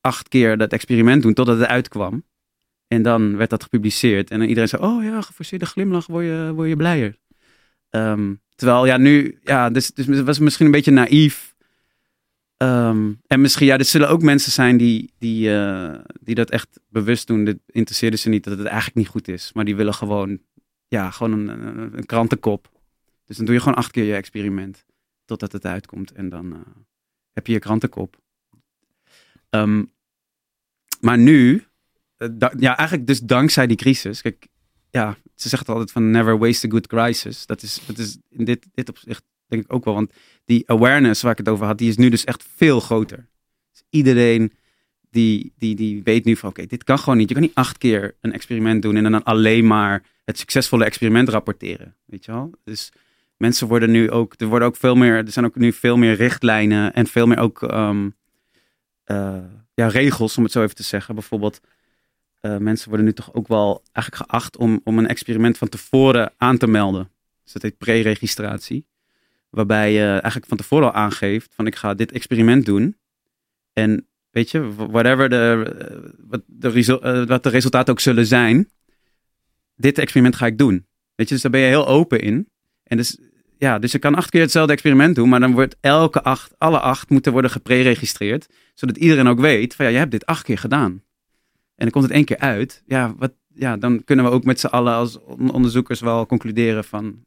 acht 0.00 0.28
keer 0.28 0.58
dat 0.58 0.72
experiment 0.72 1.22
doen 1.22 1.34
totdat 1.34 1.58
het 1.58 1.68
uitkwam. 1.68 2.24
En 2.86 3.02
dan 3.02 3.36
werd 3.36 3.50
dat 3.50 3.62
gepubliceerd. 3.62 4.30
En 4.30 4.38
dan 4.38 4.48
iedereen 4.48 4.68
zei, 4.68 4.82
oh 4.82 5.04
ja, 5.04 5.20
geforceerde 5.20 5.66
glimlach, 5.66 6.06
word 6.06 6.24
je, 6.24 6.52
word 6.54 6.68
je 6.68 6.76
blijer. 6.76 7.16
Ehm, 7.90 8.34
terwijl, 8.54 8.86
ja, 8.86 8.96
nu, 8.96 9.38
ja, 9.42 9.70
dus, 9.70 9.90
dus 9.90 10.06
het 10.06 10.24
was 10.24 10.38
misschien 10.38 10.66
een 10.66 10.72
beetje 10.72 10.90
naïef. 10.90 11.54
Ehm, 12.56 13.12
en 13.26 13.40
misschien, 13.40 13.66
ja, 13.66 13.78
er 13.78 13.84
zullen 13.84 14.08
ook 14.08 14.22
mensen 14.22 14.52
zijn 14.52 14.76
die, 14.76 15.12
die, 15.18 15.54
eh, 15.54 15.94
die 16.20 16.34
dat 16.34 16.50
echt 16.50 16.80
bewust 16.88 17.26
doen. 17.26 17.44
Dit 17.44 17.58
interesseerde 17.66 18.16
ze 18.16 18.28
niet 18.28 18.44
dat 18.44 18.58
het 18.58 18.66
eigenlijk 18.66 18.96
niet 18.96 19.08
goed 19.08 19.28
is. 19.28 19.50
Maar 19.54 19.64
die 19.64 19.76
willen 19.76 19.94
gewoon, 19.94 20.40
ja, 20.88 21.10
gewoon 21.10 21.48
een, 21.48 22.06
krantenkop. 22.06 22.70
Dus 23.24 23.36
dan 23.36 23.46
doe 23.46 23.54
je 23.54 23.60
gewoon 23.60 23.78
acht 23.78 23.90
keer 23.90 24.04
je 24.04 24.14
experiment. 24.14 24.86
Totdat 25.24 25.52
het 25.52 25.64
uitkomt. 25.64 26.12
En 26.12 26.28
dan, 26.28 26.52
eh, 26.52 26.60
heb 27.32 27.46
je 27.46 27.52
je 27.52 27.58
krantenkop. 27.58 28.20
Ehm, 29.50 29.84
maar 31.00 31.18
nu, 31.18 31.66
eh, 32.16 32.28
ja, 32.58 32.76
eigenlijk 32.76 33.06
dus 33.06 33.20
dankzij 33.20 33.66
die 33.66 33.76
crisis. 33.76 34.20
Kijk, 34.20 34.46
ja, 34.90 35.16
ze 35.34 35.48
zegt 35.48 35.68
altijd 35.68 35.92
van 35.92 36.10
never 36.10 36.38
waste 36.38 36.66
a 36.66 36.70
good 36.70 36.86
crisis. 36.86 37.46
Dat 37.46 37.62
is, 37.62 37.80
dat 37.86 37.98
is 37.98 38.18
in 38.28 38.44
dit, 38.44 38.66
dit 38.72 38.88
opzicht 38.88 39.24
denk 39.46 39.64
ik 39.64 39.72
ook 39.72 39.84
wel. 39.84 39.94
Want 39.94 40.12
die 40.44 40.70
awareness 40.70 41.22
waar 41.22 41.32
ik 41.32 41.38
het 41.38 41.48
over 41.48 41.66
had, 41.66 41.78
die 41.78 41.88
is 41.88 41.96
nu 41.96 42.08
dus 42.08 42.24
echt 42.24 42.44
veel 42.56 42.80
groter. 42.80 43.28
Dus 43.70 43.82
iedereen 43.90 44.52
die, 45.10 45.52
die, 45.56 45.74
die 45.74 46.02
weet 46.02 46.24
nu 46.24 46.36
van 46.36 46.48
oké, 46.48 46.66
dit 46.66 46.84
kan 46.84 46.98
gewoon 46.98 47.18
niet. 47.18 47.28
Je 47.28 47.34
kan 47.34 47.42
niet 47.42 47.54
acht 47.54 47.78
keer 47.78 48.16
een 48.20 48.32
experiment 48.32 48.82
doen 48.82 48.96
en 48.96 49.02
dan 49.02 49.22
alleen 49.22 49.66
maar 49.66 50.02
het 50.28 50.38
succesvolle 50.38 50.84
experiment 50.84 51.28
rapporteren. 51.28 51.94
Weet 52.04 52.24
je 52.24 52.32
wel? 52.32 52.50
Dus 52.64 52.92
mensen 53.36 53.68
worden 53.68 53.90
nu 53.90 54.10
ook, 54.10 54.34
er 54.36 54.46
worden 54.46 54.68
ook 54.68 54.76
veel 54.76 54.94
meer, 54.94 55.16
er 55.16 55.30
zijn 55.30 55.44
ook 55.44 55.54
nu 55.54 55.72
veel 55.72 55.96
meer 55.96 56.14
richtlijnen 56.14 56.94
en 56.94 57.06
veel 57.06 57.26
meer 57.26 57.38
ook 57.38 57.62
ehm, 57.62 58.10
eh, 59.04 59.44
ja, 59.74 59.86
regels, 59.86 60.36
om 60.36 60.42
het 60.42 60.52
zo 60.52 60.62
even 60.62 60.74
te 60.74 60.82
zeggen. 60.82 61.14
Bijvoorbeeld, 61.14 61.60
eh, 62.40 62.56
mensen 62.56 62.88
worden 62.88 63.06
nu 63.06 63.12
toch 63.12 63.34
ook 63.34 63.48
wel 63.48 63.82
eigenlijk 63.92 64.30
geacht 64.30 64.56
om, 64.56 64.80
om 64.84 64.98
een 64.98 65.08
experiment 65.08 65.58
van 65.58 65.68
tevoren 65.68 66.32
aan 66.36 66.58
te 66.58 66.66
melden. 66.66 67.10
Dus 67.44 67.52
dat 67.52 67.62
heet 67.62 67.78
pre-registratie. 67.78 68.86
Waarbij 69.50 69.92
je 69.92 70.06
eigenlijk 70.06 70.46
van 70.46 70.56
tevoren 70.56 70.86
al 70.86 71.00
aangeeft 71.00 71.54
van 71.54 71.66
ik 71.66 71.76
ga 71.76 71.94
dit 71.94 72.12
experiment 72.12 72.66
doen. 72.66 72.96
En 73.72 74.06
weet 74.30 74.50
je, 74.50 74.74
whatever 74.74 75.28
de, 75.28 75.74
eh, 75.78 76.10
wat, 76.28 76.42
de, 76.46 77.26
wat 77.26 77.42
de 77.42 77.48
resultaten 77.48 77.92
ook 77.92 78.00
zullen 78.00 78.26
zijn, 78.26 78.68
dit 79.78 79.98
experiment 79.98 80.36
ga 80.36 80.46
ik 80.46 80.58
doen. 80.58 80.86
Weet 81.14 81.28
je, 81.28 81.34
dus 81.34 81.42
daar 81.42 81.50
ben 81.52 81.60
je 81.60 81.66
heel 81.66 81.86
open 81.86 82.20
in. 82.20 82.48
En 82.82 82.96
dus, 82.96 83.18
ja, 83.58 83.78
dus 83.78 83.92
je 83.92 83.98
kan 83.98 84.14
acht 84.14 84.30
keer 84.30 84.40
hetzelfde 84.40 84.72
experiment 84.72 85.14
doen, 85.14 85.28
maar 85.28 85.40
dan 85.40 85.52
wordt 85.52 85.76
elke 85.80 86.22
acht, 86.22 86.54
alle 86.58 86.80
acht 86.80 87.10
moeten 87.10 87.32
worden 87.32 87.50
gepreregistreerd, 87.50 88.46
zodat 88.74 88.96
iedereen 88.96 89.26
ook 89.28 89.40
weet 89.40 89.74
van 89.74 89.84
ja, 89.84 89.90
je 89.90 89.98
hebt 89.98 90.10
dit 90.10 90.26
acht 90.26 90.42
keer 90.42 90.58
gedaan. 90.58 90.90
En 91.74 91.84
dan 91.84 91.90
komt 91.90 92.04
het 92.04 92.12
één 92.12 92.24
keer 92.24 92.38
uit. 92.38 92.82
Ja, 92.86 93.14
wat, 93.18 93.32
ja 93.54 93.76
dan 93.76 94.04
kunnen 94.04 94.24
we 94.24 94.30
ook 94.30 94.44
met 94.44 94.60
z'n 94.60 94.66
allen 94.66 94.92
als 94.94 95.18
on- 95.20 95.50
onderzoekers 95.52 96.00
wel 96.00 96.26
concluderen 96.26 96.84
van 96.84 97.24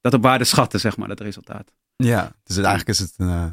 dat 0.00 0.14
op 0.14 0.22
waarde 0.22 0.44
schatten, 0.44 0.80
zeg 0.80 0.96
maar, 0.96 1.08
dat 1.08 1.20
resultaat. 1.20 1.72
Ja, 1.96 2.32
dus 2.44 2.56
eigenlijk 2.56 2.88
is 2.88 2.98
het 2.98 3.14
een, 3.16 3.28
eh, 3.28 3.46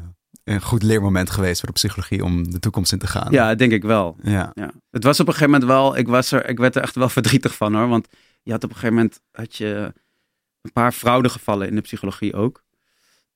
een 0.44 0.62
goed 0.62 0.82
leermoment 0.82 1.30
geweest 1.30 1.58
voor 1.60 1.68
de 1.68 1.74
psychologie 1.74 2.24
om 2.24 2.50
de 2.50 2.58
toekomst 2.58 2.92
in 2.92 2.98
te 2.98 3.06
gaan. 3.06 3.32
Ja, 3.32 3.54
denk 3.54 3.72
ik 3.72 3.82
wel. 3.82 4.16
Ja, 4.22 4.50
Ja. 4.54 4.70
Het 4.90 5.04
was 5.04 5.20
op 5.20 5.26
een 5.26 5.32
gegeven 5.32 5.52
moment 5.52 5.70
wel, 5.70 5.96
ik, 5.96 6.08
was 6.08 6.32
er, 6.32 6.48
ik 6.48 6.58
werd 6.58 6.76
er 6.76 6.82
echt 6.82 6.94
wel 6.94 7.08
verdrietig 7.18 7.54
van 7.56 7.74
hoor. 7.74 7.88
Want 7.88 8.08
je 8.42 8.50
had 8.52 8.64
op 8.64 8.70
een 8.70 8.76
gegeven 8.76 8.96
moment 8.96 9.20
had 9.32 9.56
je 9.56 9.92
een 10.62 10.72
paar 10.72 10.92
fraudegevallen 10.92 11.68
in 11.68 11.74
de 11.74 11.80
psychologie 11.80 12.34
ook. 12.34 12.64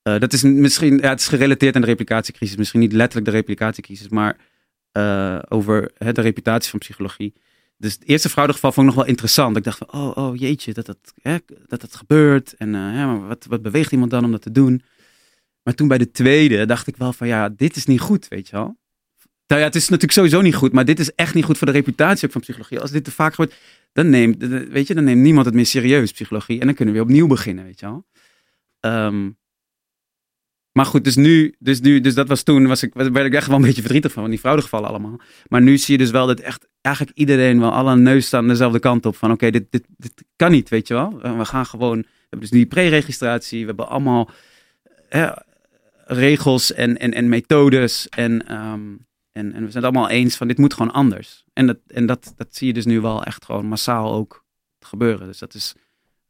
Eh, 0.01 0.19
dat 0.19 0.33
is 0.33 0.43
misschien, 0.43 0.97
ja, 0.97 1.09
het 1.09 1.19
is 1.19 1.27
gerelateerd 1.27 1.75
aan 1.75 1.81
de 1.81 1.87
replicatiecrisis. 1.87 2.57
Misschien 2.57 2.79
niet 2.79 2.93
letterlijk 2.93 3.25
de 3.25 3.37
replicatiecrisis, 3.37 4.09
maar 4.09 4.37
eh, 4.91 5.39
over 5.47 5.91
hè, 5.97 6.11
de 6.11 6.21
reputatie 6.21 6.69
van 6.69 6.79
psychologie. 6.79 7.33
Dus 7.77 7.93
het 7.93 8.07
eerste 8.07 8.29
fraudegeval 8.29 8.71
vond 8.71 8.87
ik 8.87 8.93
nog 8.93 9.03
wel 9.03 9.11
interessant. 9.11 9.57
Ik 9.57 9.63
dacht 9.63 9.77
van, 9.77 9.91
oh, 9.91 10.17
oh 10.17 10.35
jeetje, 10.35 10.73
dat 10.73 10.85
dat, 10.85 11.13
hè, 11.21 11.37
dat, 11.67 11.81
dat 11.81 11.95
gebeurt. 11.95 12.55
En 12.57 12.75
eh, 12.75 12.81
ja, 12.81 13.05
maar 13.05 13.27
wat, 13.27 13.45
wat 13.49 13.61
beweegt 13.61 13.91
iemand 13.91 14.11
dan 14.11 14.25
om 14.25 14.31
dat 14.31 14.41
te 14.41 14.51
doen? 14.51 14.81
Maar 15.63 15.73
toen 15.73 15.87
bij 15.87 15.97
de 15.97 16.11
tweede 16.11 16.65
dacht 16.65 16.87
ik 16.87 16.97
wel 16.97 17.13
van, 17.13 17.27
ja, 17.27 17.49
dit 17.49 17.75
is 17.75 17.85
niet 17.85 17.99
goed, 17.99 18.27
weet 18.27 18.47
je 18.47 18.55
wel. 18.55 18.77
Nou 19.47 19.61
ja, 19.61 19.67
het 19.67 19.75
is 19.75 19.83
natuurlijk 19.83 20.13
sowieso 20.13 20.41
niet 20.41 20.55
goed, 20.55 20.71
maar 20.71 20.85
dit 20.85 20.99
is 20.99 21.15
echt 21.15 21.33
niet 21.33 21.45
goed 21.45 21.57
voor 21.57 21.67
de 21.67 21.73
reputatie 21.73 22.29
van 22.29 22.41
psychologie. 22.41 22.79
Als 22.79 22.91
dit 22.91 23.03
te 23.03 23.11
vaak 23.11 23.33
gebeurt, 23.33 23.55
dan 23.97 24.09
neemt, 24.09 24.43
weet 24.69 24.87
je, 24.87 24.93
dan 24.93 25.03
neemt 25.03 25.21
niemand 25.21 25.45
het 25.45 25.55
meer 25.55 25.65
serieus, 25.65 26.11
psychologie. 26.11 26.59
En 26.59 26.65
dan 26.65 26.75
kunnen 26.75 26.93
we 26.93 26.99
weer 26.99 27.09
opnieuw 27.09 27.27
beginnen, 27.27 27.63
weet 27.63 27.79
je 27.79 27.85
wel. 27.85 28.05
Ehm, 28.79 29.29
maar 30.71 30.85
goed, 30.85 31.03
dus 31.03 31.15
nu, 31.15 31.55
dus 31.59 31.79
nu, 31.79 32.01
dus 32.01 32.13
dat 32.13 32.27
was 32.27 32.43
toen, 32.43 32.67
was 32.67 32.83
ik, 32.83 32.93
werd 32.93 33.25
ik 33.25 33.33
echt 33.33 33.47
wel 33.47 33.55
een 33.55 33.61
beetje 33.61 33.81
verdrietig 33.81 34.11
van, 34.11 34.21
van 34.21 34.31
die 34.31 34.39
fraudegevallen 34.39 34.89
allemaal. 34.89 35.19
Maar 35.47 35.61
nu 35.61 35.77
zie 35.77 35.97
je 35.97 36.03
dus 36.03 36.11
wel 36.11 36.27
dat 36.27 36.39
echt, 36.39 36.67
eigenlijk 36.81 37.17
iedereen 37.17 37.59
wel, 37.59 37.71
alle 37.71 37.95
neus 37.95 38.25
staan 38.25 38.47
dezelfde 38.47 38.79
kant 38.79 39.05
op. 39.05 39.15
Van 39.15 39.31
oké, 39.31 39.51
dit, 39.51 39.65
dit, 39.69 39.85
dit 39.97 40.23
kan 40.35 40.51
niet, 40.51 40.69
weet 40.69 40.87
je 40.87 40.93
wel. 40.93 41.19
En 41.21 41.37
We 41.37 41.45
gaan 41.45 41.65
gewoon, 41.65 41.97
we 41.97 42.07
hebben 42.19 42.39
dus 42.39 42.49
die 42.49 42.65
pre-registratie, 42.65 43.59
we 43.59 43.65
hebben 43.65 43.87
allemaal 43.89 44.29
eh, 45.09 45.35
regels 46.05 46.73
en, 46.73 46.97
en, 46.97 47.13
en 47.13 47.29
methodes 47.29 48.09
en... 48.09 48.47
ehm, 48.47 48.95
en, 49.37 49.53
en 49.53 49.65
we 49.65 49.71
zijn 49.71 49.83
het 49.83 49.93
allemaal 49.93 50.09
eens 50.09 50.35
van 50.35 50.47
dit 50.47 50.57
moet 50.57 50.73
gewoon 50.73 50.91
anders. 50.91 51.45
En, 51.53 51.67
dat, 51.67 51.77
en 51.87 52.05
dat, 52.05 52.33
dat 52.35 52.55
zie 52.55 52.67
je 52.67 52.73
dus 52.73 52.85
nu 52.85 53.01
wel 53.01 53.23
echt 53.23 53.45
gewoon 53.45 53.65
massaal 53.65 54.13
ook 54.13 54.45
gebeuren. 54.79 55.27
Dus 55.27 55.37
dat 55.37 55.53
is 55.53 55.75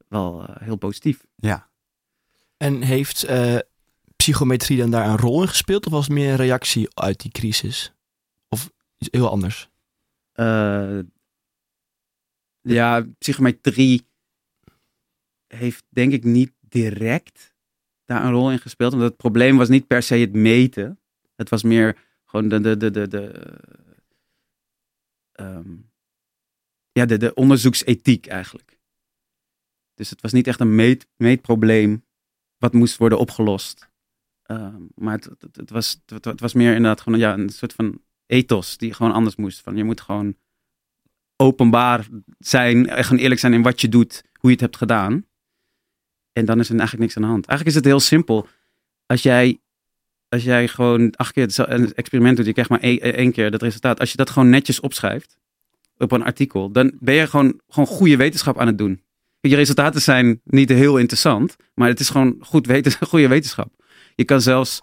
wel 0.07 0.47
eh, 0.47 0.55
heel 0.61 0.75
positief. 0.75 1.25
ja. 1.35 1.69
En 2.57 2.81
heeft 2.81 3.23
eh, 3.23 3.57
psychometrie 4.15 4.77
dan 4.77 4.91
daar 4.91 5.09
een 5.09 5.17
rol 5.17 5.41
in 5.41 5.47
gespeeld? 5.47 5.85
Of 5.85 5.91
was 5.91 6.05
het 6.05 6.13
meer 6.13 6.29
een 6.29 6.35
reactie 6.35 6.87
uit 6.93 7.19
die 7.19 7.31
crisis? 7.31 7.93
Of 8.49 8.71
iets 8.97 9.09
heel 9.11 9.29
anders? 9.29 9.69
Eh, 10.31 10.99
ja, 12.61 13.05
psychometrie 13.17 14.07
heeft 15.47 15.83
denk 15.89 16.11
ik 16.11 16.23
niet 16.23 16.51
direct 16.59 17.55
daar 18.05 18.25
een 18.25 18.31
rol 18.31 18.51
in 18.51 18.59
gespeeld. 18.59 18.91
Want 18.91 19.03
het 19.03 19.17
probleem 19.17 19.57
was 19.57 19.69
niet 19.69 19.87
per 19.87 20.03
se 20.03 20.15
het 20.15 20.33
meten. 20.33 20.99
Het 21.35 21.49
was 21.49 21.63
meer 21.63 21.97
gewoon 22.27 22.47
de, 22.47 22.59
de, 22.59 22.77
de, 22.77 22.91
de, 22.91 23.07
de, 23.07 23.57
ehm, 25.31 25.75
ja, 26.91 27.05
de, 27.05 27.17
de 27.17 27.33
onderzoeksethiek 27.33 28.27
eigenlijk. 28.27 28.79
Dus 29.93 30.09
het 30.09 30.21
was 30.21 30.31
niet 30.31 30.47
echt 30.47 30.59
een 30.59 30.75
meet, 30.75 31.07
meetprobleem 31.15 32.05
wat 32.57 32.73
moest 32.73 32.97
worden 32.97 33.19
opgelost. 33.19 33.89
Ehm, 34.43 34.81
maar 34.95 35.13
het, 35.13 35.29
het, 35.51 35.69
was, 35.69 36.01
het, 36.05 36.39
was 36.39 36.53
meer 36.53 36.75
inderdaad 36.75 37.01
gewoon 37.01 37.19
ja, 37.19 37.33
een 37.33 37.49
soort 37.49 37.73
van 37.73 38.01
ethos 38.25 38.77
die 38.77 38.93
gewoon 38.93 39.11
anders 39.11 39.35
moest. 39.35 39.61
Van, 39.61 39.75
je 39.75 39.83
moet 39.83 40.01
gewoon 40.01 40.35
openbaar 41.35 42.07
zijn, 42.39 42.87
echt 42.87 43.07
gewoon 43.07 43.21
eerlijk 43.21 43.39
zijn 43.39 43.53
in 43.53 43.61
wat 43.61 43.81
je 43.81 43.89
doet, 43.89 44.23
hoe 44.33 44.49
je 44.49 44.55
het 44.55 44.61
hebt 44.61 44.77
gedaan. 44.77 45.25
En 46.31 46.45
dan 46.45 46.59
is 46.59 46.69
er 46.69 46.75
eigenlijk 46.75 47.01
niks 47.03 47.15
aan 47.15 47.21
de 47.21 47.29
hand. 47.29 47.45
Eigenlijk 47.45 47.77
is 47.77 47.83
het 47.83 47.91
heel 47.91 47.99
simpel. 47.99 48.47
Als 49.05 49.23
jij, 49.23 49.61
als 50.29 50.43
jij 50.43 50.67
gewoon 50.67 51.13
acht 51.15 51.31
keer 51.31 51.53
een 51.55 51.93
experiment 51.93 52.37
doet, 52.37 52.45
je 52.45 52.51
krijgt 52.51 52.69
maar 52.69 52.79
één, 52.79 53.31
keer 53.31 53.51
dat 53.51 53.61
resultaat. 53.61 53.99
Als 53.99 54.11
je 54.11 54.17
dat 54.17 54.29
gewoon 54.29 54.49
netjes 54.49 54.79
opschrijft 54.79 55.37
op 55.97 56.11
een 56.11 56.23
artikel, 56.23 56.71
dan 56.71 56.91
ben 56.99 57.15
je 57.15 57.27
gewoon, 57.27 57.61
gewoon 57.69 57.87
goede 57.87 58.17
wetenschap 58.17 58.59
aan 58.59 58.67
het 58.67 58.77
doen. 58.77 59.01
Je 59.39 59.55
resultaten 59.55 60.01
zijn 60.01 60.41
niet 60.43 60.69
heel 60.69 60.97
interessant, 60.97 61.55
maar 61.73 61.87
het 61.87 61.99
is 61.99 62.09
gewoon 62.09 62.35
goed 62.39 62.67
weten, 62.67 62.91
goede 63.07 63.27
wetenschap. 63.27 63.71
Je 64.15 64.23
kan 64.23 64.41
zelfs, 64.41 64.81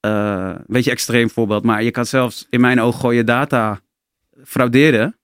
eh, 0.00 0.54
een 0.56 0.64
beetje 0.66 0.90
extreem 0.90 1.30
voorbeeld, 1.30 1.64
maar 1.64 1.82
je 1.82 1.90
kan 1.90 2.06
zelfs 2.06 2.46
in 2.50 2.60
mijn 2.60 2.80
oog 2.80 3.00
gooien 3.00 3.26
data 3.26 3.80
frauderen. 4.44 5.16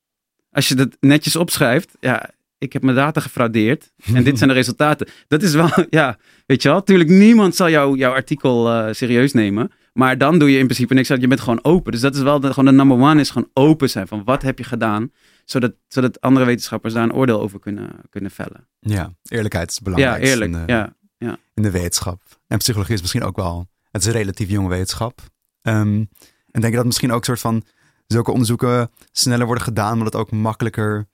Als 0.51 0.69
je 0.69 0.75
dat 0.75 0.97
netjes 1.01 1.37
opschrijft, 1.37 1.97
ja, 2.01 2.31
ik 2.59 2.73
heb 2.73 2.83
mijn 2.83 2.97
data 2.97 3.21
gefraudeerd 3.21 3.93
en 4.15 4.25
dit 4.25 4.39
zijn 4.39 4.49
de 4.49 4.55
resultaten. 4.63 5.09
Dat 5.29 5.43
is 5.43 5.55
wel, 5.55 5.71
ja, 5.91 6.19
weet 6.47 6.63
je 6.63 6.69
wel. 6.69 6.83
Tuurlijk, 6.83 7.11
niemand 7.11 7.57
zal 7.57 7.69
jou, 7.69 7.97
jouw 7.97 8.13
artikel 8.13 8.73
eh, 8.73 8.93
serieus 8.93 9.33
nemen. 9.33 9.71
Maar 9.93 10.19
dan 10.19 10.39
doe 10.39 10.51
je 10.51 10.59
in 10.59 10.65
principe 10.65 10.95
niks. 10.95 11.09
Je 11.09 11.27
bent 11.27 11.41
gewoon 11.41 11.65
open. 11.65 11.93
Dus 11.93 12.01
dat 12.01 12.15
is 12.15 12.23
wel 12.23 12.41
de, 12.41 12.49
gewoon 12.49 12.65
de 12.65 12.73
number 12.73 12.97
one 12.97 13.21
is 13.21 13.31
gewoon 13.31 13.51
open 13.53 13.91
zijn. 13.91 14.09
Van 14.09 14.25
wat 14.25 14.43
heb 14.43 14.59
je 14.59 14.65
gedaan? 14.65 15.13
Zodat, 15.45 15.73
zodat 15.89 16.21
andere 16.21 16.47
wetenschappers 16.47 16.95
daar 16.95 17.03
een 17.03 17.13
oordeel 17.13 17.41
over 17.41 17.59
kunnen, 17.59 17.91
kunnen 18.11 18.31
vellen. 18.31 18.69
ja, 18.81 19.15
eerlijkheid 19.29 19.69
is 19.69 19.75
het 19.75 19.85
belangrijkste 19.85 20.27
ja, 20.27 20.33
eerlijk. 20.33 20.53
in, 20.53 20.67
de, 20.67 20.93
ja. 21.27 21.39
in 21.55 21.63
de 21.63 21.71
wetenschap. 21.71 22.23
En 22.47 22.59
psychologie 22.59 22.95
is 22.95 23.01
misschien 23.01 23.23
ook 23.23 23.37
wel, 23.37 23.69
het 23.91 24.01
is 24.01 24.07
een 24.07 24.15
relatief 24.15 24.49
jonge 24.49 24.69
wetenschap. 24.69 25.21
Ehm, 25.63 26.05
en 26.51 26.61
denk 26.61 26.73
je 26.73 26.77
dat 26.77 26.87
misschien 26.87 27.13
ook 27.13 27.25
soort 27.25 27.41
van 27.41 27.65
zulke 28.07 28.31
onderzoeken 28.31 28.91
sneller 29.13 29.47
worden 29.47 29.65
gedaan, 29.65 29.93
omdat 29.93 30.13
het 30.13 30.23
ook 30.23 30.31
makkelijker, 30.31 31.09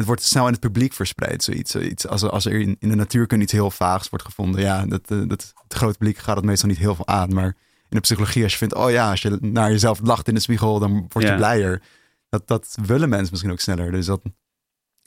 het 0.00 0.08
wordt 0.08 0.22
snel 0.22 0.46
in 0.46 0.52
het 0.52 0.60
publiek 0.60 0.92
verspreid, 0.92 1.42
zoiets. 1.42 1.70
zoiets 1.70 2.06
als, 2.06 2.22
als 2.22 2.44
er 2.44 2.52
in, 2.60 2.76
in 2.78 2.88
de 2.88 2.94
natuurkunde 2.94 3.44
iets 3.44 3.52
heel 3.52 3.70
vaags 3.70 4.08
wordt 4.08 4.24
gevonden, 4.24 4.60
ja, 4.60 4.86
dat, 4.86 5.10
eh, 5.10 5.18
dat, 5.26 5.52
het 5.62 5.74
grote 5.74 5.98
publiek 5.98 6.16
gaat 6.18 6.36
het 6.36 6.44
meestal 6.44 6.68
niet 6.68 6.78
heel 6.78 6.94
veel 6.94 7.06
aan, 7.06 7.34
maar 7.34 7.44
in 7.88 7.96
de 7.96 8.00
psychologie, 8.00 8.42
als 8.42 8.52
je 8.52 8.58
vindt, 8.58 8.74
oh 8.74 8.90
ja, 8.90 9.10
als 9.10 9.22
je 9.22 9.38
naar 9.40 9.70
jezelf 9.70 10.00
lacht 10.02 10.28
in 10.28 10.34
de 10.34 10.40
spiegel, 10.40 10.78
dan 10.78 10.92
word 11.08 11.24
je 11.24 11.30
Ja. 11.30 11.36
blijer. 11.36 11.82
Dat, 12.28 12.46
dat 12.48 12.76
willen 12.86 13.08
mensen 13.08 13.28
misschien 13.30 13.50
ook 13.52 13.60
sneller. 13.60 13.90
Dus 13.90 14.06
dat 14.06 14.20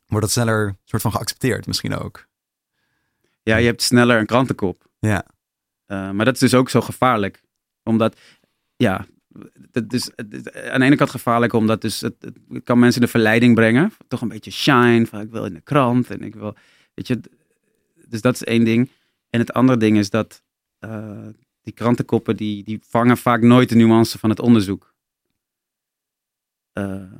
wordt 0.07 0.25
dat 0.25 0.31
sneller 0.31 0.77
soort 0.83 1.01
van 1.01 1.11
geaccepteerd 1.11 1.67
misschien 1.67 1.95
ook. 1.97 2.27
ja, 3.43 3.57
je 3.57 3.65
hebt 3.65 3.81
sneller 3.81 4.19
een 4.19 4.25
krantenkop. 4.25 4.85
Ja, 4.99 5.25
Uh, 5.87 6.11
maar 6.11 6.25
dat 6.25 6.33
is 6.33 6.39
dus 6.39 6.53
ook 6.53 6.69
zo 6.69 6.81
gevaarlijk. 6.81 7.43
Omdat, 7.83 8.19
ja, 8.75 9.05
het 9.71 9.93
is 9.93 10.15
aan 10.15 10.79
de 10.79 10.85
ene 10.85 10.95
kant 10.95 11.09
gevaarlijk 11.09 11.53
omdat 11.53 11.81
dus 11.81 12.01
het, 12.01 12.15
het 12.19 12.63
kan 12.63 12.79
mensen 12.79 13.01
de 13.01 13.07
verleiding 13.07 13.55
brengen. 13.55 13.91
Toch 14.07 14.21
een 14.21 14.27
beetje 14.27 14.51
shine, 14.51 15.05
van 15.05 15.21
ik 15.21 15.31
wil 15.31 15.45
in 15.45 15.53
de 15.53 15.61
krant 15.61 16.09
en 16.09 16.21
ik 16.21 16.35
wil, 16.35 16.55
weet 16.93 17.07
je. 17.07 17.19
Dus 18.07 18.21
dat 18.21 18.33
is 18.33 18.43
één 18.43 18.63
ding. 18.63 18.89
En 19.29 19.39
het 19.39 19.53
andere 19.53 19.77
ding 19.77 19.97
is 19.97 20.09
dat 20.09 20.43
uh, 20.79 21.27
die 21.61 21.73
krantenkoppen, 21.73 22.37
die, 22.37 22.63
die 22.63 22.79
vangen 22.87 23.17
vaak 23.17 23.41
nooit 23.41 23.69
de 23.69 23.75
nuance 23.75 24.19
van 24.19 24.29
het 24.29 24.39
onderzoek. 24.39 24.93
Uh, 26.73 27.11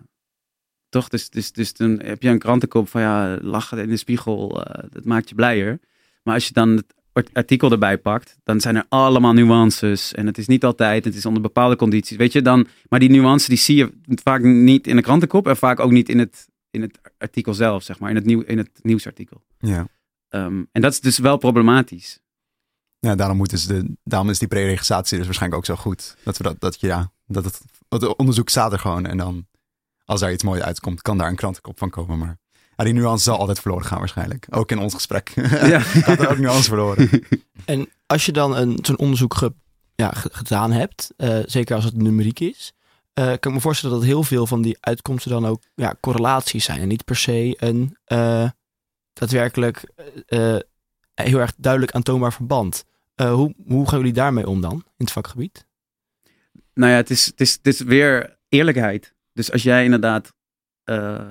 toch? 0.90 1.10
Dus, 1.10 1.30
dus, 1.30 1.52
dus 1.52 1.74
dan 1.74 2.00
heb 2.00 2.22
je 2.22 2.30
een 2.30 2.40
krantenkop 2.40 2.90
van 2.90 3.02
ja, 3.02 3.38
lachen 3.42 3.78
in 3.78 3.90
de 3.90 3.98
spiegel, 3.98 4.60
uh, 4.60 4.84
dat 4.90 5.06
maakt 5.06 5.30
je 5.30 5.36
blijer. 5.36 5.80
Maar 6.24 6.34
als 6.34 6.48
je 6.48 6.54
dan 6.54 6.70
het 6.70 6.94
artikel 7.34 7.72
erbij 7.72 7.98
pakt, 7.98 8.38
dan 8.44 8.62
zijn 8.62 8.76
er 8.76 8.86
allemaal 8.90 9.34
nuances. 9.34 10.14
En 10.14 10.26
het 10.26 10.38
is 10.38 10.48
niet 10.48 10.66
altijd, 10.66 11.06
het 11.06 11.16
is 11.16 11.26
onder 11.26 11.42
bepaalde 11.42 11.76
condities. 11.76 12.18
Weet 12.18 12.32
je, 12.32 12.42
dan, 12.42 12.68
maar 12.90 13.00
die 13.00 13.10
nuances 13.10 13.48
die 13.48 13.58
zie 13.58 13.76
je 13.76 13.92
vaak 14.24 14.42
niet 14.42 14.88
in 14.88 14.96
de 14.96 15.02
krantenkop 15.02 15.48
en 15.48 15.58
vaak 15.58 15.80
ook 15.80 15.92
niet 15.92 16.10
in 16.10 16.20
het, 16.20 16.48
in 16.70 16.82
het 16.82 17.00
artikel 17.18 17.54
zelf, 17.54 17.84
zeg 17.84 18.00
maar, 18.00 18.10
in 18.10 18.16
het, 18.16 18.26
nieuw, 18.26 18.42
in 18.42 18.58
het 18.58 18.70
nieuwsartikel. 18.82 19.42
Ja. 19.60 19.88
Ehm, 20.30 20.64
en 20.72 20.82
dat 20.82 20.92
is 20.92 21.00
dus 21.00 21.18
wel 21.18 21.38
problematisch. 21.38 22.20
Ja, 23.00 23.16
daarom, 23.16 23.38
moeten 23.38 23.58
ze 23.58 23.68
de, 23.68 23.96
daarom 24.04 24.30
is 24.30 24.40
die 24.40 24.48
pre-registratie 24.48 25.18
dus 25.18 25.26
waarschijnlijk 25.26 25.62
ook 25.62 25.78
zo 25.78 25.82
goed. 25.82 26.16
Dat 26.24 26.38
we 26.38 26.44
dat, 26.44 26.60
dat 26.60 26.80
je, 26.80 26.88
ja, 26.88 27.12
dat 27.26 27.46
het, 27.46 27.62
dat 27.88 28.02
het 28.02 28.16
onderzoek 28.16 28.50
staat 28.50 28.72
er 28.72 28.80
gewoon. 28.80 29.06
En 29.06 29.18
dan, 29.18 29.48
als 30.06 30.20
daar 30.20 30.32
iets 30.32 30.44
moois 30.44 30.62
uitkomt, 30.62 31.02
kan 31.02 31.18
daar 31.18 31.30
een 31.30 31.36
krantenkop 31.36 31.78
van 31.78 31.90
komen. 31.90 32.18
Maar 32.18 32.38
ja, 32.78 32.84
die 32.84 32.94
nuance 32.94 33.24
zal 33.24 33.38
altijd 33.38 33.60
verloren 33.60 33.86
gaan 33.86 34.00
waarschijnlijk. 34.00 34.48
Ook 34.50 34.72
in 34.72 34.78
ons 34.80 34.94
gesprek. 34.94 35.30
Ja. 35.74 35.80
Gaat 35.80 36.20
er 36.20 36.30
ook 36.30 36.38
nuance 36.38 36.64
verloren. 36.70 37.10
En 37.66 37.90
als 38.06 38.26
je 38.26 38.32
dan 38.32 38.56
een, 38.58 38.80
zo'n 38.82 38.98
onderzoek 38.98 39.34
ge- 39.34 39.54
ja, 39.96 40.10
ge- 40.12 40.30
gedaan 40.34 40.72
hebt, 40.72 41.14
eh, 41.18 41.40
zeker 41.46 41.76
als 41.76 41.84
het 41.84 41.96
numeriek 41.98 42.40
is, 42.40 42.74
eh, 43.14 43.26
kan 43.26 43.34
ik 43.36 43.52
me 43.52 43.60
voorstellen 43.60 43.96
dat 43.96 44.06
heel 44.06 44.24
veel 44.24 44.48
van 44.48 44.62
die 44.62 44.78
uitkomsten 44.80 45.32
dan 45.32 45.46
ook 45.46 45.62
ja, 45.76 45.96
correlaties 46.00 46.66
zijn. 46.66 46.80
En 46.80 46.88
niet 46.88 47.06
per 47.06 47.16
se 47.16 47.56
een 47.60 47.98
eh, 48.04 48.50
daadwerkelijk 49.14 49.84
heel 51.14 51.40
erg 51.40 51.54
duidelijk 51.58 51.92
aantoonbaar 51.92 52.34
verband. 52.34 52.84
Eh, 53.16 53.34
hoe, 53.34 53.56
hoe 53.68 53.88
gaan 53.90 53.98
jullie 53.98 54.14
daarmee 54.14 54.48
om 54.48 54.62
dan 54.62 54.74
in 54.74 54.82
het 55.06 55.12
vakgebied? 55.12 55.66
Nou 56.74 56.92
ja, 56.92 56.98
het 56.98 57.10
is, 57.10 57.26
het 57.26 57.42
is, 57.42 57.54
het 57.54 57.68
is 57.68 57.80
weer 57.80 58.38
eerlijkheid. 58.50 59.14
Dus 59.34 59.52
als 59.52 59.64
jij 59.64 59.84
inderdaad 59.84 60.34
eh, 60.84 61.28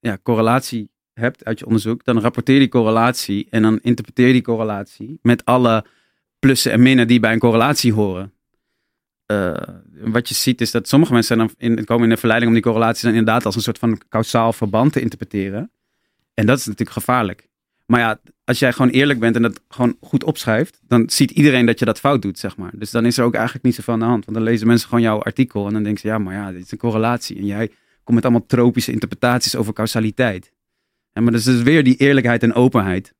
ja, 0.00 0.18
correlatie 0.22 0.90
hebt 1.12 1.44
uit 1.44 1.58
je 1.58 1.66
onderzoek, 1.66 2.04
dan 2.04 2.20
rapporteer 2.20 2.58
die 2.58 2.68
correlatie 2.68 3.46
en 3.50 3.62
dan 3.62 3.78
interpreteer 3.82 4.32
die 4.32 4.42
correlatie 4.42 5.18
met 5.22 5.44
alle 5.44 5.84
plussen 6.38 6.72
en 6.72 6.82
minnen 6.82 7.08
die 7.08 7.20
bij 7.20 7.32
een 7.32 7.38
correlatie 7.38 7.92
horen. 7.92 8.32
Eh, 9.26 9.54
wat 10.00 10.28
je 10.28 10.34
ziet 10.34 10.60
is 10.60 10.70
dat 10.70 10.88
sommige 10.88 11.12
mensen 11.12 11.38
dan 11.38 11.50
in, 11.56 11.84
komen 11.84 12.04
in 12.04 12.10
de 12.10 12.16
verleiding 12.16 12.50
om 12.50 12.56
die 12.56 12.66
correlaties 12.66 13.02
dan 13.02 13.14
inderdaad 13.14 13.44
als 13.44 13.54
een 13.54 13.62
soort 13.62 13.78
van 13.78 14.00
kausaal 14.08 14.52
verband 14.52 14.92
te 14.92 15.00
interpreteren. 15.00 15.70
En 16.34 16.46
dat 16.46 16.58
is 16.58 16.66
natuurlijk 16.66 16.98
gevaarlijk. 16.98 17.48
Maar 17.86 18.00
ja, 18.00 18.20
als 18.44 18.58
jij 18.58 18.72
gewoon 18.72 18.90
eerlijk 18.90 19.20
bent 19.20 19.36
en 19.36 19.42
dat 19.42 19.60
gewoon 19.68 19.96
goed 20.00 20.24
opschrijft, 20.24 20.80
dan 20.86 21.10
ziet 21.10 21.30
iedereen 21.30 21.66
dat 21.66 21.78
je 21.78 21.84
dat 21.84 22.00
fout 22.00 22.22
doet, 22.22 22.38
zeg 22.38 22.56
maar. 22.56 22.70
Dus 22.74 22.90
dan 22.90 23.06
is 23.06 23.18
er 23.18 23.24
ook 23.24 23.34
eigenlijk 23.34 23.64
niet 23.64 23.74
zoveel 23.74 23.94
aan 23.94 24.00
de 24.00 24.06
hand. 24.06 24.24
Want 24.24 24.36
dan 24.36 24.46
lezen 24.46 24.66
mensen 24.66 24.88
gewoon 24.88 25.04
jouw 25.04 25.22
artikel 25.22 25.66
en 25.66 25.72
dan 25.72 25.82
denken 25.82 26.00
ze, 26.00 26.06
ja, 26.06 26.18
maar 26.18 26.34
ja, 26.34 26.52
dit 26.52 26.64
is 26.64 26.72
een 26.72 26.78
correlatie. 26.78 27.36
En 27.36 27.46
jij 27.46 27.70
komt 28.10 28.22
met 28.22 28.24
allemaal 28.24 28.46
tropische 28.46 28.92
interpretaties 28.92 29.56
over 29.56 29.72
causaliteit. 29.72 30.52
Ja, 31.12 31.20
maar 31.20 31.32
dus 31.32 31.46
is 31.46 31.62
weer 31.62 31.84
die 31.84 31.96
eerlijkheid 31.96 32.42
en 32.42 32.54
openheid. 32.54 33.14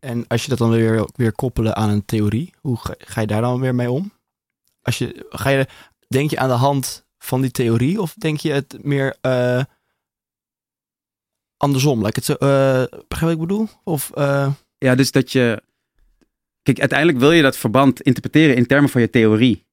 En 0.00 0.26
als 0.26 0.42
je 0.42 0.48
dat 0.48 0.58
dan 0.58 0.70
weer, 0.70 1.08
weer 1.14 1.32
koppelen 1.32 1.76
aan 1.76 1.90
een 1.90 2.04
theorie, 2.04 2.54
hoe 2.60 2.76
ga, 2.76 2.94
ga 2.98 3.20
je 3.20 3.26
daar 3.26 3.40
dan 3.40 3.60
weer 3.60 3.74
mee 3.74 3.90
om? 3.90 4.12
Als 4.82 4.98
je, 4.98 5.26
ga 5.30 5.50
je, 5.50 5.66
denk 6.08 6.30
je 6.30 6.38
aan 6.38 6.48
de 6.48 6.54
hand 6.54 7.06
van 7.18 7.40
die 7.40 7.50
theorie 7.50 8.00
of 8.00 8.14
denk 8.14 8.38
je 8.38 8.52
het 8.52 8.78
meer 8.82 9.16
eh, 9.20 9.64
andersom? 11.56 12.06
Ik 12.06 12.14
het 12.14 12.24
zo, 12.24 12.32
eh 12.32 12.84
begrijp 13.08 13.08
wat 13.20 13.30
ik 13.30 13.38
bedoel? 13.38 13.68
Of, 13.84 14.10
eh, 14.10 14.52
Ja, 14.78 14.94
dus 14.94 15.12
dat 15.12 15.32
je. 15.32 15.62
Kijk, 16.62 16.80
uiteindelijk 16.80 17.18
wil 17.18 17.32
je 17.32 17.42
dat 17.42 17.56
verband 17.56 18.00
interpreteren 18.00 18.56
in 18.56 18.66
termen 18.66 18.90
van 18.90 19.00
je 19.00 19.10
theorie. 19.10 19.66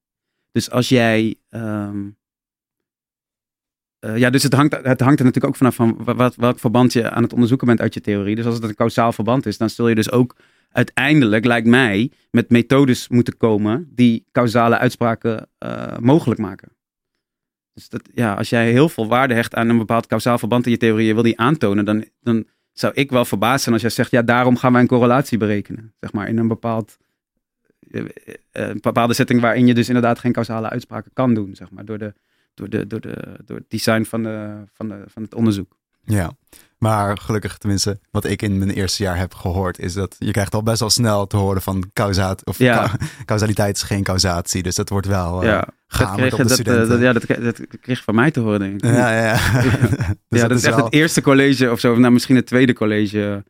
Dus 0.51 0.69
als 0.69 0.89
jij. 0.89 1.35
ehm, 1.49 2.09
eh, 4.05 4.17
ja, 4.17 4.29
dus 4.29 4.43
het 4.43 4.53
hangt, 4.53 4.73
het 4.73 4.99
hangt 4.99 5.19
er 5.19 5.25
natuurlijk 5.25 5.45
ook 5.45 5.55
vanaf 5.55 5.75
van 5.75 5.97
wa- 6.03 6.15
wat, 6.15 6.35
welk 6.35 6.59
verband 6.59 6.93
je 6.93 7.09
aan 7.09 7.23
het 7.23 7.33
onderzoeken 7.33 7.67
bent 7.67 7.81
uit 7.81 7.93
je 7.93 8.01
theorie. 8.01 8.35
Dus 8.35 8.45
als 8.45 8.55
het 8.55 8.63
een 8.63 8.75
kausaal 8.75 9.11
verband 9.11 9.45
is, 9.45 9.57
dan 9.57 9.69
zul 9.69 9.87
je 9.87 9.95
dus 9.95 10.11
ook 10.11 10.35
uiteindelijk, 10.71 11.45
lijkt 11.45 11.67
mij, 11.67 12.11
met 12.31 12.49
methodes 12.49 13.07
moeten 13.07 13.37
komen 13.37 13.89
die 13.91 14.25
causale 14.31 14.77
uitspraken 14.77 15.49
eh, 15.57 15.97
mogelijk 15.97 16.39
maken. 16.39 16.69
Dus 17.73 17.89
dat, 17.89 18.09
ja, 18.13 18.33
als 18.33 18.49
jij 18.49 18.71
heel 18.71 18.89
veel 18.89 19.07
waarde 19.07 19.33
hecht 19.33 19.55
aan 19.55 19.69
een 19.69 19.77
bepaald 19.77 20.07
kausaal 20.07 20.37
verband 20.37 20.65
in 20.65 20.71
je 20.71 20.77
theorie, 20.77 21.07
je 21.07 21.13
wil 21.13 21.23
die 21.23 21.39
aantonen, 21.39 21.85
dan, 21.85 22.05
dan 22.21 22.45
zou 22.71 22.93
ik 22.93 23.11
wel 23.11 23.25
verbaasd 23.25 23.61
zijn 23.61 23.73
als 23.73 23.83
jij 23.83 23.91
zegt, 23.91 24.11
ja, 24.11 24.21
daarom 24.21 24.57
gaan 24.57 24.71
wij 24.71 24.81
een 24.81 24.87
correlatie 24.87 25.37
berekenen. 25.37 25.93
Zeg 25.99 26.13
maar, 26.13 26.27
in 26.27 26.37
een 26.37 26.47
bepaald, 26.47 26.97
eh, 27.91 28.03
een 28.51 28.79
bepaalde 28.81 29.13
setting 29.13 29.41
waarin 29.41 29.67
je 29.67 29.73
dus 29.73 29.87
inderdaad 29.87 30.19
geen 30.19 30.31
causale 30.31 30.69
uitspraken 30.69 31.11
kan 31.13 31.33
doen, 31.33 31.55
zeg 31.55 31.69
maar, 31.71 31.85
door, 31.85 31.97
de, 31.97 32.13
door, 32.55 32.69
de, 32.69 32.87
door, 32.87 33.01
de, 33.01 33.17
door 33.45 33.57
het 33.57 33.69
design 33.69 34.03
van, 34.03 34.23
de, 34.23 34.63
van, 34.73 34.87
de, 34.89 35.03
van 35.07 35.23
het 35.23 35.33
onderzoek. 35.35 35.77
Ja, 36.03 36.31
maar 36.77 37.17
gelukkig 37.17 37.57
tenminste, 37.57 37.99
wat 38.11 38.25
ik 38.25 38.41
in 38.41 38.57
mijn 38.57 38.69
eerste 38.69 39.03
jaar 39.03 39.17
heb 39.17 39.33
gehoord, 39.33 39.79
is 39.79 39.93
dat 39.93 40.15
je 40.19 40.31
krijgt 40.31 40.53
al 40.53 40.63
best 40.63 40.79
wel 40.79 40.89
snel 40.89 41.27
te 41.27 41.37
horen 41.37 41.61
van 41.61 41.89
causaat, 41.93 42.45
of 42.45 42.57
Ja. 42.57 42.83
ca- 42.87 43.05
causaliteit 43.25 43.75
is 43.75 43.81
geen 43.83 44.03
causatie. 44.03 44.63
Dus 44.63 44.75
dat 44.75 44.89
wordt 44.89 45.07
wel 45.07 45.41
eh, 45.41 45.47
ja, 45.47 45.59
dat 45.59 45.73
gehamerd 45.87 46.19
kreeg, 46.19 46.31
op 46.33 46.37
de 46.37 46.43
dat, 46.47 46.51
eh, 46.51 46.63
studenten. 46.63 46.89
dat, 46.89 46.99
ja, 46.99 47.13
dat, 47.13 47.25
kreeg- 47.25 47.39
dat 47.39 47.79
kreeg 47.81 48.03
van 48.03 48.15
mij 48.15 48.31
te 48.31 48.39
horen, 48.39 48.59
denk 48.59 48.73
ik. 48.73 48.83
ja, 48.83 49.11
ja, 49.11 49.23
ja. 49.25 49.33
Dus 50.29 50.41
ja, 50.41 50.47
dat, 50.47 50.57
is 50.57 50.63
echt 50.63 50.75
wel- 50.75 50.85
het 50.85 50.93
eerste 50.93 51.21
college 51.21 51.71
of 51.71 51.79
zo, 51.79 51.91
of 51.91 51.97
nou 51.97 52.13
misschien 52.13 52.35
het 52.35 52.45
tweede 52.47 52.73
college 52.73 53.43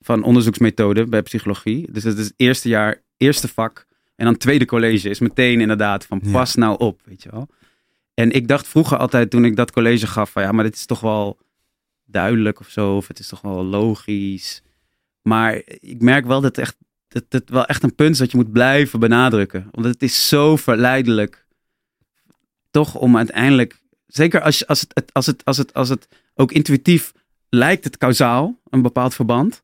van 0.00 0.22
onderzoeksmethode 0.22 1.06
bij 1.06 1.22
psychologie. 1.22 1.92
Dus 1.92 2.02
dat 2.02 2.18
is 2.18 2.24
het 2.24 2.34
eerste 2.36 2.68
jaar, 2.68 3.02
eerste 3.16 3.48
vak. 3.48 3.86
En 4.16 4.24
dan 4.24 4.36
tweede 4.36 4.64
college 4.64 5.08
is 5.10 5.18
meteen 5.18 5.60
inderdaad 5.60 6.04
van 6.06 6.20
pas 6.32 6.54
nou 6.54 6.78
op, 6.78 7.00
weet 7.04 7.22
je 7.22 7.30
wel. 7.30 7.48
En 8.22 8.30
ik 8.30 8.48
dacht 8.48 8.68
vroeger 8.68 8.98
altijd 8.98 9.30
toen 9.30 9.44
ik 9.44 9.56
dat 9.56 9.72
college 9.72 10.06
gaf 10.06 10.30
van 10.30 10.42
ja, 10.42 10.52
maar 10.52 10.64
dit 10.64 10.74
is 10.74 10.86
toch 10.86 11.00
wel 11.00 11.38
duidelijk 12.04 12.60
of 12.60 12.68
zo, 12.68 12.96
of 12.96 13.08
het 13.08 13.18
is 13.18 13.28
toch 13.28 13.40
wel 13.40 13.64
logisch. 13.64 14.62
Maar 15.22 15.62
ik 15.66 16.00
merk 16.02 16.26
wel 16.26 16.40
dat 16.40 16.58
echt, 16.58 16.76
dat 17.08 17.24
het 17.28 17.50
wel 17.50 17.64
echt 17.66 17.82
een 17.82 17.94
punt 17.94 18.10
is 18.10 18.18
dat 18.18 18.30
je 18.30 18.36
moet 18.36 18.52
blijven 18.52 19.00
benadrukken. 19.00 19.68
Want 19.70 19.86
het 19.86 20.02
is 20.02 20.28
zo 20.28 20.56
verleidelijk 20.56 21.46
toch 22.70 22.94
om 22.94 23.16
uiteindelijk, 23.16 23.80
zeker 24.06 24.40
als, 24.42 24.58
je- 24.58 24.66
als, 24.66 24.80
het, 24.80 25.12
als, 25.12 25.26
het, 25.26 25.44
als, 25.44 25.56
het, 25.56 25.74
als 25.74 25.88
het 25.88 26.08
ook 26.34 26.52
intuïtief 26.52 27.12
lijkt 27.48 27.84
het 27.84 27.96
kausaal, 27.96 28.60
een 28.70 28.82
bepaald 28.82 29.14
verband. 29.14 29.62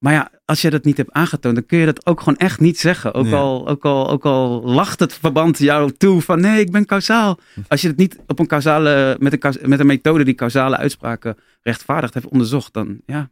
Maar 0.00 0.12
ja, 0.12 0.30
als 0.44 0.60
je 0.60 0.70
dat 0.70 0.84
niet 0.84 0.96
hebt 0.96 1.12
aangetoond, 1.12 1.54
dan 1.54 1.66
kun 1.66 1.78
je 1.78 1.86
dat 1.86 2.06
ook 2.06 2.18
gewoon 2.18 2.36
echt 2.38 2.60
niet 2.60 2.78
zeggen. 2.78 3.14
Ook, 3.14 3.26
Ja. 3.26 3.36
al, 3.36 3.68
ook, 3.68 3.84
al, 3.84 4.10
ook 4.10 4.24
al 4.24 4.62
lacht 4.62 5.00
het 5.00 5.14
verband 5.14 5.58
jou 5.58 5.92
toe 5.92 6.22
van 6.22 6.40
nee, 6.40 6.60
ik 6.60 6.70
ben 6.70 6.84
kausaal. 6.86 7.38
Als 7.68 7.80
je 7.80 7.88
het 7.88 7.96
niet 7.96 8.18
op 8.26 8.38
een 8.38 8.46
causale, 8.46 9.16
met, 9.18 9.44
een, 9.44 9.68
met 9.68 9.80
een 9.80 9.86
methode 9.86 10.24
die 10.24 10.34
causale 10.34 10.76
uitspraken 10.76 11.36
rechtvaardigt 11.62 12.14
heeft 12.14 12.26
onderzocht, 12.28 12.72
dan 12.72 13.00
ja, 13.06 13.30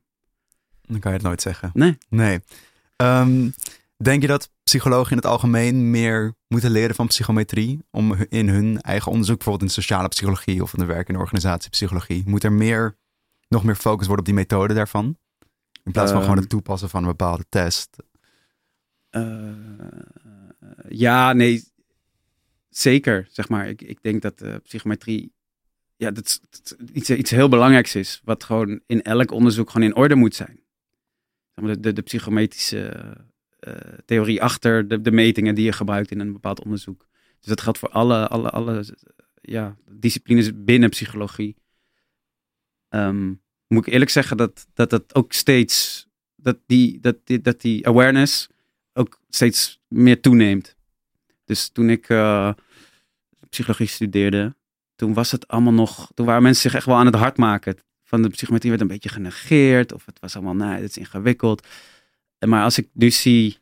Dan 0.83 0.99
kan 1.01 1.11
je 1.11 1.17
het 1.17 1.27
nooit 1.27 1.43
zeggen. 1.43 1.71
nee. 1.75 1.99
Nee. 2.09 2.41
Ehm, 2.97 3.49
denk 3.97 4.23
je 4.23 4.29
dat 4.29 4.51
psychologen 4.63 5.11
in 5.11 5.17
het 5.17 5.27
algemeen 5.27 5.91
meer 5.91 6.35
moeten 6.49 6.71
leren 6.71 6.95
van 6.95 7.07
psychometrie? 7.07 7.81
Om 7.91 8.15
in 8.29 8.49
hun 8.49 8.81
eigen 8.81 9.11
onderzoek, 9.11 9.37
bijvoorbeeld 9.37 9.71
in 9.71 9.75
sociale 9.83 10.09
psychologie 10.09 10.63
of 10.63 10.73
in 10.73 10.79
de 10.79 10.85
werk 10.85 11.07
de 11.07 11.19
organisatiepsychologie, 11.19 12.23
moet 12.27 12.45
er 12.45 12.53
meer, 12.53 12.97
nog 13.49 13.65
meer 13.65 13.75
focus 13.77 14.07
worden 14.07 14.19
op 14.19 14.25
die 14.25 14.35
methode 14.35 14.75
daarvan? 14.75 15.17
In 15.89 15.95
plaats 15.95 16.11
van 16.11 16.21
Ehm. 16.21 16.29
gewoon 16.29 16.43
het 16.43 16.51
toepassen 16.51 16.89
van 16.89 17.03
een 17.03 17.09
bepaalde 17.09 17.45
test. 17.49 17.97
Eh, 19.11 19.53
ja, 20.89 21.33
nee, 21.33 21.65
zeker, 22.69 23.29
zeg 23.31 23.49
maar. 23.49 23.69
Ik, 23.69 23.83
ik 23.83 24.03
denk 24.03 24.23
dat 24.23 24.41
eh, 24.41 24.55
psychometrie 24.63 25.33
ja, 25.97 26.11
dat, 26.11 26.41
iets, 26.93 27.11
iets 27.11 27.31
heel 27.31 27.49
belangrijks 27.49 27.95
is, 27.95 28.21
wat 28.25 28.45
gewoon 28.45 28.81
in 28.87 29.03
elk 29.03 29.31
onderzoek 29.31 29.71
gewoon 29.71 29.89
in 29.89 29.97
orde 29.97 30.15
moet 30.15 30.35
zijn. 30.35 30.61
De, 31.55 31.81
de, 31.81 31.93
de 31.93 32.03
psychometrische 32.03 33.17
eh, 33.59 33.75
theorie 34.05 34.43
achter 34.43 34.89
de, 34.89 35.01
de 35.01 35.11
metingen 35.11 35.55
die 35.55 35.65
je 35.65 35.73
gebruikt 35.73 36.11
in 36.11 36.21
een 36.21 36.33
bepaald 36.33 36.65
onderzoek. 36.65 37.07
Dus 37.39 37.49
dat 37.49 37.61
geldt 37.61 37.79
voor 37.79 37.91
alle, 37.91 38.29
alle, 38.29 38.51
alle 38.51 38.97
ja, 39.41 39.77
disciplines 39.91 40.51
binnen 40.55 40.91
psychologie. 40.91 41.57
Ehm, 42.89 43.33
moet 43.69 43.87
ik 43.87 43.93
eerlijk 43.93 44.11
zeggen 44.11 44.37
dat 44.37 44.67
dat, 44.75 44.91
dat 44.91 45.15
ook 45.15 45.33
steeds, 45.33 46.07
dat 46.37 46.59
die, 46.67 47.01
dat, 47.01 47.17
dat 47.43 47.61
die 47.61 47.87
awareness 47.87 48.49
ook 48.93 49.21
steeds 49.29 49.81
meer 49.89 50.21
toeneemt. 50.21 50.77
Dus 51.45 51.69
toen 51.69 51.91
ik 51.91 52.09
eh, 52.09 52.53
psychologie 53.49 53.87
studeerde, 53.87 54.57
toen 54.97 55.15
was 55.15 55.31
het 55.31 55.49
allemaal 55.49 55.73
nog, 55.73 56.11
toen 56.15 56.27
waren 56.27 56.43
mensen 56.43 56.63
zich 56.63 56.75
echt 56.75 56.87
wel 56.87 56.97
aan 56.97 57.07
het 57.07 57.15
hard 57.15 57.37
maken. 57.37 57.77
Van 58.05 58.23
de 58.23 58.29
psychometrie 58.29 58.71
werd 58.71 58.83
een 58.83 58.89
beetje 58.89 59.09
genegeerd, 59.09 59.93
of 59.93 60.07
het 60.07 60.21
was 60.21 60.37
allemaal, 60.37 60.55
nee, 60.55 60.81
het 60.81 60.91
is 60.91 60.99
ingewikkeld. 60.99 61.67
Maar 62.47 62.63
als 62.63 62.79
ik 62.79 62.89
nu 62.93 63.11
zie, 63.11 63.59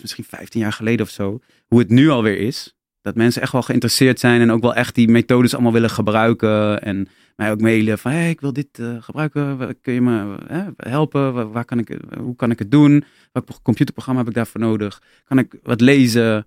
misschien 0.00 0.24
15 0.24 0.60
jaar 0.60 0.72
geleden 0.72 1.06
of 1.06 1.12
zo, 1.12 1.40
hoe 1.66 1.78
het 1.78 1.88
nu 1.88 2.08
alweer 2.08 2.38
is, 2.38 2.74
dat 3.02 3.14
mensen 3.14 3.42
echt 3.42 3.52
wel 3.52 3.62
geïnteresseerd 3.62 4.20
zijn 4.20 4.40
en 4.40 4.50
ook 4.50 4.62
wel 4.62 4.74
echt 4.74 4.94
die 4.94 5.08
methodes 5.08 5.54
allemaal 5.54 5.72
willen 5.72 5.90
gebruiken. 5.90 6.82
En 6.82 7.08
mij 7.40 7.50
ook 7.50 7.60
mailen 7.60 7.98
van, 7.98 8.10
hey, 8.10 8.30
ik 8.30 8.40
wil 8.40 8.52
dit 8.52 8.78
eh, 8.78 9.02
gebruiken, 9.02 9.80
kun 9.80 9.92
je 9.92 10.00
me 10.00 10.36
eh, 10.48 10.66
helpen? 10.76 11.32
Waar, 11.32 11.50
waar 11.52 11.64
kan 11.64 11.78
ik, 11.78 11.98
hoe 12.18 12.36
kan 12.36 12.50
ik 12.50 12.58
het 12.58 12.70
doen? 12.70 13.04
Welk 13.32 13.48
computerprogramma 13.62 14.20
heb 14.20 14.28
ik 14.30 14.36
daarvoor 14.36 14.60
nodig? 14.60 15.02
Kan 15.24 15.38
ik 15.38 15.58
wat 15.62 15.80
lezen? 15.80 16.46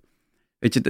Weet 0.58 0.74
je, 0.74 0.80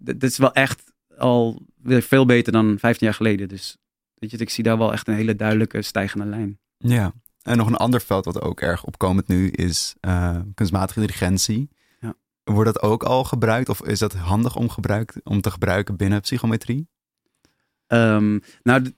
dat- 0.00 0.22
is 0.22 0.38
wel 0.38 0.52
echt 0.52 0.92
al 1.16 1.62
weer 1.82 2.02
veel 2.02 2.26
beter 2.26 2.52
dan 2.52 2.78
15 2.78 3.06
jaar 3.06 3.16
geleden. 3.16 3.48
Dus 3.48 3.76
weet 4.14 4.30
je, 4.30 4.36
ik 4.36 4.50
zie 4.50 4.64
daar 4.64 4.78
wel 4.78 4.92
echt 4.92 5.08
een 5.08 5.14
hele 5.14 5.36
duidelijke 5.36 5.82
stijgende 5.82 6.26
lijn. 6.26 6.58
Ja. 6.78 7.12
En 7.42 7.56
nog 7.56 7.66
een 7.66 7.76
ander 7.76 8.00
veld 8.00 8.24
wat 8.24 8.40
ook 8.40 8.60
erg 8.60 8.84
opkomend 8.84 9.26
nu 9.28 9.48
is 9.48 9.94
uh, 10.00 10.38
kunstmatige 10.54 11.00
intelligentie. 11.00 11.68
Ja. 12.00 12.14
Wordt 12.44 12.72
dat 12.72 12.82
ook 12.82 13.02
al 13.02 13.24
gebruikt 13.24 13.68
of 13.68 13.82
is 13.82 13.98
dat 13.98 14.14
handig 14.14 14.56
om, 14.56 14.68
gebruikt, 14.68 15.20
om 15.24 15.40
te 15.40 15.50
gebruiken 15.50 15.96
binnen 15.96 16.20
psychometrie? 16.20 16.88
Um, 17.88 18.40
nou, 18.62 18.92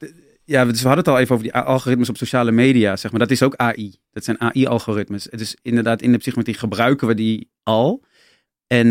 ja, 0.48 0.64
dus 0.64 0.82
we 0.82 0.86
hadden 0.86 1.04
het 1.04 1.14
al 1.14 1.18
even 1.18 1.34
over 1.34 1.44
die 1.46 1.54
algoritmes 1.54 2.08
op 2.08 2.16
sociale 2.16 2.50
media, 2.50 2.96
zeg 2.96 3.10
maar. 3.10 3.20
Dat 3.20 3.30
is 3.30 3.42
ook 3.42 3.56
AI. 3.56 3.94
Dat 4.10 4.24
zijn 4.24 4.40
AI-algoritmes. 4.40 5.24
Het 5.24 5.40
is 5.40 5.56
inderdaad, 5.62 6.02
in 6.02 6.12
de 6.12 6.18
psychometrie 6.18 6.56
gebruiken 6.56 7.06
we 7.06 7.14
die 7.14 7.50
al. 7.62 8.04
En 8.66 8.86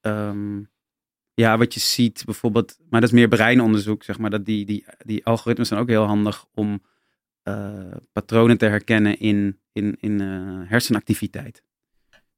um, 0.00 0.70
ja, 1.34 1.58
wat 1.58 1.74
je 1.74 1.80
ziet 1.80 2.22
bijvoorbeeld, 2.24 2.78
maar 2.90 3.00
dat 3.00 3.08
is 3.08 3.14
meer 3.14 3.28
breinonderzoek, 3.28 4.02
zeg 4.02 4.18
maar, 4.18 4.30
dat 4.30 4.44
die, 4.44 4.64
die, 4.66 4.84
die 4.98 5.24
algoritmes 5.24 5.68
zijn 5.68 5.80
ook 5.80 5.88
heel 5.88 6.04
handig 6.04 6.46
om 6.54 6.82
uh, 7.44 7.92
patronen 8.12 8.58
te 8.58 8.66
herkennen 8.66 9.18
in, 9.18 9.58
in, 9.72 9.96
in 10.00 10.22
uh, 10.22 10.70
hersenactiviteit. 10.70 11.62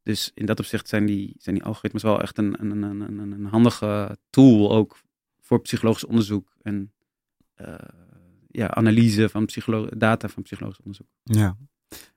Dus 0.03 0.31
in 0.35 0.47
dat 0.47 0.59
opzicht 0.59 0.89
zijn 0.89 1.07
die, 1.07 1.35
zijn 1.39 1.55
die 1.55 1.64
algoritmes 1.64 2.03
wel 2.03 2.20
echt 2.20 2.39
een, 2.39 2.57
een, 2.61 2.83
een, 2.83 3.33
een, 3.33 3.47
handige 3.47 4.18
tool 4.31 4.72
ook 4.72 5.01
voor 5.41 5.61
psychologisch 5.61 6.07
onderzoek 6.07 6.57
en 6.62 6.93
uh, 7.61 7.74
ja, 8.59 8.71
analyse 8.71 9.29
van 9.29 9.49
data 9.97 10.29
van 10.29 10.43
psychologisch 10.43 10.79
onderzoek. 10.79 11.07
Ja, 11.23 11.57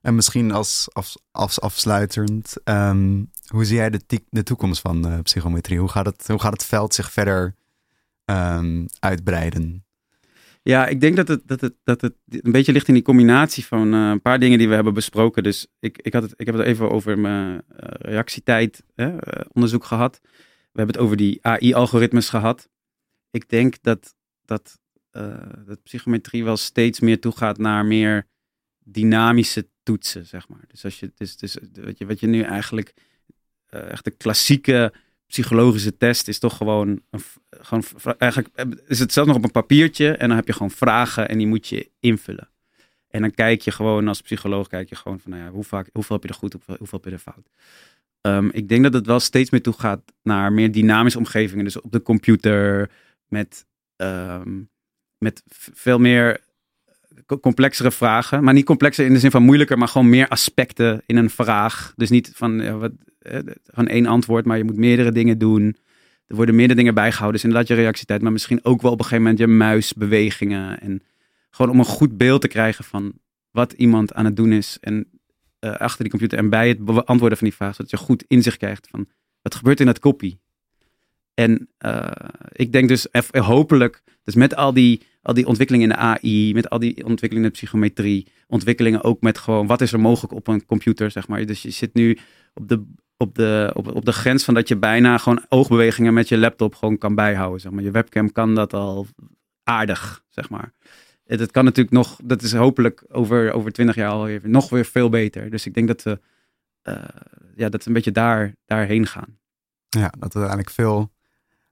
en 0.01 0.15
misschien 0.15 0.51
als, 0.51 0.87
als, 0.93 1.17
als 1.31 1.61
afsluitend, 1.61 2.55
um, 2.63 3.31
hoe 3.47 3.65
zie 3.65 3.75
jij 3.75 3.89
de, 3.89 4.23
de 4.29 4.43
toekomst 4.43 4.81
van 4.81 5.07
uh, 5.07 5.19
psychometrie? 5.19 5.79
Hoe 5.79 5.89
gaat, 5.89 6.05
het, 6.05 6.27
hoe 6.27 6.39
gaat 6.39 6.51
het 6.51 6.65
veld 6.65 6.93
zich 6.93 7.11
verder 7.11 7.55
um, 8.25 8.85
uitbreiden? 8.99 9.85
Ja, 10.63 10.87
ik 10.87 11.01
denk 11.01 11.15
dat 11.15 11.27
het, 11.27 11.41
dat, 11.47 11.61
het, 11.61 11.73
dat 11.83 12.01
het 12.01 12.13
een 12.27 12.51
beetje 12.51 12.71
ligt 12.71 12.87
in 12.87 12.93
die 12.93 13.03
combinatie 13.03 13.65
van 13.65 13.93
uh, 13.93 14.09
een 14.09 14.21
paar 14.21 14.39
dingen 14.39 14.57
die 14.57 14.67
we 14.67 14.73
hebben 14.75 14.93
besproken. 14.93 15.43
Dus 15.43 15.67
ik, 15.79 15.97
ik, 15.97 16.13
had 16.13 16.23
het, 16.23 16.33
ik 16.35 16.45
heb 16.45 16.55
het 16.55 16.65
even 16.65 16.91
over 16.91 17.19
mijn 17.19 17.53
uh, 17.53 17.61
reactietijd 17.83 18.83
onderzoek 19.51 19.85
gehad. 19.85 20.19
We 20.71 20.77
hebben 20.77 20.95
het 20.95 21.05
over 21.05 21.17
die 21.17 21.45
AI-algoritmes 21.45 22.29
gehad. 22.29 22.69
Ik 23.31 23.49
denk 23.49 23.75
dat, 23.81 24.15
dat, 24.45 24.79
dat 25.65 25.83
psychometrie 25.83 26.43
wel 26.43 26.57
steeds 26.57 26.99
meer 26.99 27.19
toegaat 27.19 27.57
naar 27.57 27.85
meer 27.85 28.27
dynamische 28.83 29.67
toetsen, 29.83 30.25
zeg 30.25 30.47
maar. 30.47 30.63
Dus 30.67 30.83
als 30.83 30.99
je, 30.99 31.11
dus, 31.15 31.37
dus, 31.37 31.57
wat, 31.73 31.97
je 31.97 32.05
wat 32.05 32.19
je 32.19 32.27
nu 32.27 32.41
eigenlijk, 32.41 32.93
uh, 33.69 33.89
echt 33.89 34.03
de 34.03 34.11
klassieke 34.11 34.93
psychologische 35.27 35.97
test 35.97 36.27
is 36.27 36.39
toch 36.39 36.57
gewoon, 36.57 37.01
een, 37.09 37.21
gewoon, 37.49 37.83
eigenlijk 38.17 38.55
eh, 38.55 38.65
is 38.87 38.99
het 38.99 39.13
zelfs 39.13 39.29
nog 39.29 39.37
op 39.37 39.43
een 39.43 39.51
papiertje 39.51 40.11
en 40.11 40.27
dan 40.27 40.37
heb 40.37 40.47
je 40.47 40.53
gewoon 40.53 40.71
vragen 40.71 41.29
en 41.29 41.37
die 41.37 41.47
moet 41.47 41.67
je 41.67 41.89
invullen. 41.99 42.49
En 43.07 43.21
dan 43.21 43.31
kijk 43.31 43.61
je 43.61 43.71
gewoon 43.71 44.07
als 44.07 44.21
psycholoog, 44.21 44.67
kijk 44.67 44.89
je 44.89 44.95
gewoon 44.95 45.19
van, 45.19 45.31
nou 45.31 45.43
ja, 45.43 45.49
hoe 45.49 45.63
vaak, 45.63 45.89
hoeveel 45.93 46.15
heb 46.15 46.25
je 46.25 46.31
er 46.31 46.39
goed 46.39 46.55
op, 46.55 46.63
hoeveel 46.65 46.99
heb 47.01 47.05
je 47.05 47.11
er 47.11 47.33
fout. 47.33 47.49
Um, 48.21 48.49
ik 48.51 48.69
denk 48.69 48.83
dat 48.83 48.93
het 48.93 49.05
wel 49.05 49.19
steeds 49.19 49.49
meer 49.49 49.61
toe 49.61 49.73
gaat 49.73 50.13
naar 50.23 50.53
meer 50.53 50.71
dynamische 50.71 51.19
omgevingen. 51.19 51.63
Dus 51.63 51.79
op 51.79 51.91
de 51.91 52.01
computer, 52.01 52.89
met, 53.27 53.65
um, 53.95 54.69
met 55.21 55.43
veel 55.47 55.99
meer 55.99 56.39
complexere 57.41 57.91
vragen. 57.91 58.43
Maar 58.43 58.53
niet 58.53 58.65
complexer 58.65 59.05
in 59.05 59.13
de 59.13 59.19
zin 59.19 59.31
van 59.31 59.43
moeilijker, 59.43 59.77
maar 59.77 59.87
gewoon 59.87 60.09
meer 60.09 60.27
aspecten 60.27 61.01
in 61.05 61.15
een 61.15 61.29
vraag. 61.29 61.93
Dus 61.95 62.09
niet 62.09 62.31
van 62.33 62.59
ja, 62.59 62.89
eh, 63.19 63.85
één 63.85 64.05
antwoord, 64.05 64.45
maar 64.45 64.57
je 64.57 64.63
moet 64.63 64.75
meerdere 64.75 65.11
dingen 65.11 65.37
doen. 65.37 65.77
Er 66.27 66.35
worden 66.35 66.55
meerdere 66.55 66.79
dingen 66.79 66.93
bijgehouden. 66.93 67.41
Dus 67.41 67.49
inderdaad 67.49 67.75
je 67.75 67.81
reactietijd, 67.81 68.21
maar 68.21 68.31
misschien 68.31 68.65
ook 68.65 68.81
wel 68.81 68.91
op 68.91 68.97
een 68.97 69.05
gegeven 69.05 69.23
moment 69.23 69.41
je 69.41 69.47
muisbewegingen. 69.47 70.81
En 70.81 71.03
gewoon 71.49 71.71
om 71.71 71.79
een 71.79 71.85
goed 71.85 72.17
beeld 72.17 72.41
te 72.41 72.47
krijgen 72.47 72.83
van 72.83 73.13
wat 73.51 73.71
iemand 73.71 74.13
aan 74.13 74.25
het 74.25 74.35
doen 74.35 74.51
is. 74.51 74.77
En 74.81 75.07
uh, 75.59 75.71
achter 75.71 76.01
die 76.01 76.11
computer 76.11 76.37
en 76.37 76.49
bij 76.49 76.67
het 76.67 76.85
beantwoorden 76.85 77.37
van 77.37 77.47
die 77.47 77.55
vraag, 77.55 77.75
zodat 77.75 77.91
je 77.91 77.97
goed 77.97 78.23
inzicht 78.27 78.57
krijgt 78.57 78.87
van 78.89 79.07
wat 79.41 79.55
gebeurt 79.55 79.79
in 79.79 79.85
dat 79.85 79.99
kopie. 79.99 80.39
En 81.33 81.69
ik 82.51 82.71
denk 82.71 82.87
dus 82.87 83.07
hopelijk, 83.31 84.03
dus 84.23 84.35
met 84.35 84.55
al 84.55 84.73
die 84.73 85.01
al 85.21 85.33
die 85.33 85.45
ontwikkelingen 85.45 85.89
in 85.89 85.95
de 85.95 86.01
AI, 86.01 86.53
met 86.53 86.69
al 86.69 86.79
die 86.79 86.95
ontwikkelingen 86.95 87.43
in 87.43 87.53
de 87.53 87.57
psychometrie, 87.57 88.27
ontwikkelingen 88.47 89.03
ook 89.03 89.21
met 89.21 89.37
gewoon 89.37 89.67
wat 89.67 89.81
is 89.81 89.93
er 89.93 89.99
mogelijk 89.99 90.33
op 90.33 90.47
een 90.47 90.65
computer, 90.65 91.11
zeg 91.11 91.27
maar. 91.27 91.45
Dus 91.45 91.61
je 91.61 91.69
zit 91.71 91.93
nu 91.93 92.17
op 92.53 92.67
de, 92.67 92.85
op 93.17 93.35
de, 93.35 93.71
op, 93.73 93.95
op 93.95 94.05
de 94.05 94.11
grens 94.11 94.43
van 94.43 94.53
dat 94.53 94.67
je 94.67 94.77
bijna 94.77 95.17
gewoon 95.17 95.45
oogbewegingen 95.49 96.13
met 96.13 96.27
je 96.27 96.37
laptop 96.37 96.75
gewoon 96.75 96.97
kan 96.97 97.15
bijhouden, 97.15 97.61
zeg 97.61 97.71
maar. 97.71 97.83
Je 97.83 97.91
webcam 97.91 98.31
kan 98.31 98.55
dat 98.55 98.73
al 98.73 99.07
aardig, 99.63 100.23
zeg 100.29 100.49
maar. 100.49 100.73
Het 101.25 101.51
kan 101.51 101.63
natuurlijk 101.63 101.95
nog, 101.95 102.19
dat 102.23 102.41
is 102.41 102.53
hopelijk 102.53 103.03
over, 103.07 103.51
over 103.51 103.71
20 103.71 103.95
jaar 103.95 104.09
alweer 104.09 104.41
nog 104.43 104.69
weer 104.69 104.85
veel 104.85 105.09
beter. 105.09 105.49
Dus 105.49 105.65
ik 105.65 105.73
denk 105.73 105.87
dat 105.87 106.03
we, 106.03 106.19
uh, 106.89 107.03
ja, 107.55 107.69
dat 107.69 107.83
we 107.83 107.87
een 107.87 107.93
beetje 107.93 108.11
daar, 108.11 108.55
daarheen 108.65 109.07
gaan. 109.07 109.37
Ja, 109.89 110.09
dat 110.19 110.33
we 110.33 110.39
uiteindelijk 110.39 110.69
veel 110.69 111.11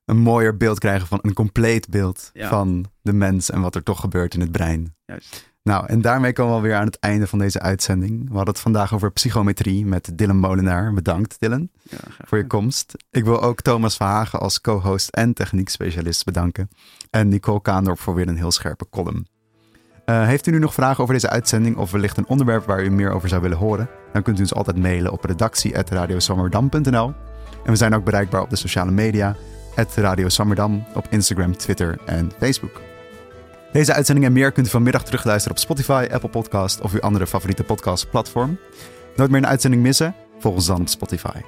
een 0.09 0.17
mooier 0.17 0.57
beeld 0.57 0.79
krijgen 0.79 1.07
van 1.07 1.19
een 1.21 1.33
compleet 1.33 1.89
beeld 1.89 2.31
van 2.33 2.85
de 3.01 3.13
mens 3.13 3.49
en 3.49 3.61
wat 3.61 3.75
er 3.75 3.83
toch 3.83 3.99
gebeurt 3.99 4.33
in 4.33 4.39
het 4.39 4.51
brein. 4.51 4.95
Juist. 5.05 5.47
Nou, 5.63 5.85
en 5.87 6.01
daarmee 6.01 6.33
komen 6.33 6.51
we 6.51 6.57
alweer 6.57 6.75
aan 6.75 6.85
het 6.85 6.99
einde 6.99 7.27
van 7.27 7.39
deze 7.39 7.59
uitzending. 7.59 8.19
We 8.29 8.35
hadden 8.35 8.53
het 8.53 8.59
vandaag 8.59 8.93
over 8.93 9.11
psychometrie 9.11 9.85
met 9.85 10.17
Dylan 10.17 10.37
Molenaar. 10.37 10.93
Bedankt, 10.93 11.39
Dylan, 11.39 11.69
ja, 11.81 11.97
voor 12.25 12.37
je 12.37 12.47
komst. 12.47 12.93
Ik 13.11 13.23
wil 13.23 13.41
ook 13.41 13.61
Thomas 13.61 13.95
Verhagen 13.95 14.39
als 14.39 14.61
co-host 14.61 15.09
en 15.09 15.33
techniekspecialist 15.33 16.25
bedanken. 16.25 16.69
En 17.09 17.27
Nicole 17.27 17.61
Kaandorp 17.61 17.99
voor 17.99 18.15
weer 18.15 18.27
een 18.27 18.37
heel 18.37 18.51
scherpe 18.51 18.89
column. 18.89 19.27
Uh, 20.05 20.25
heeft 20.25 20.47
u 20.47 20.51
nu 20.51 20.59
nog 20.59 20.73
vragen 20.73 21.01
over 21.01 21.13
deze 21.13 21.29
uitzending 21.29 21.77
of 21.77 21.91
wellicht 21.91 22.17
een 22.17 22.27
onderwerp 22.27 22.65
waar 22.65 22.83
u 22.83 22.89
meer 22.89 23.11
over 23.11 23.29
zou 23.29 23.41
willen 23.41 23.57
horen? 23.57 23.89
Dan 24.13 24.21
kunt 24.21 24.37
u 24.37 24.41
ons 24.41 24.53
altijd 24.53 24.77
mailen 24.77 25.11
op 25.11 25.23
redactie.radiosommerdam.nl. 25.23 27.13
En 27.63 27.71
we 27.71 27.75
zijn 27.75 27.95
ook 27.95 28.03
bereikbaar 28.03 28.41
op 28.41 28.49
de 28.49 28.55
sociale 28.55 28.91
media 28.91 29.35
Radio 29.75 30.29
Sammerdam 30.29 30.85
op 30.93 31.07
Instagram, 31.09 31.57
Twitter 31.57 31.97
en 32.05 32.31
Facebook. 32.39 32.81
Deze 33.71 33.93
uitzending 33.93 34.27
en 34.27 34.33
meer 34.33 34.51
kunt 34.51 34.67
u 34.67 34.69
vanmiddag 34.69 35.03
terugluisteren 35.03 35.57
op 35.57 35.63
Spotify, 35.63 36.07
Apple 36.11 36.29
Podcast 36.29 36.81
of 36.81 36.93
uw 36.93 37.01
andere 37.01 37.27
favoriete 37.27 37.63
podcastplatform. 37.63 38.59
Nooit 39.15 39.29
meer 39.29 39.39
een 39.39 39.47
uitzending 39.47 39.81
missen? 39.81 40.15
Volg 40.39 40.55
ons 40.55 40.65
dan 40.65 40.81
op 40.81 40.87
Spotify. 40.87 41.41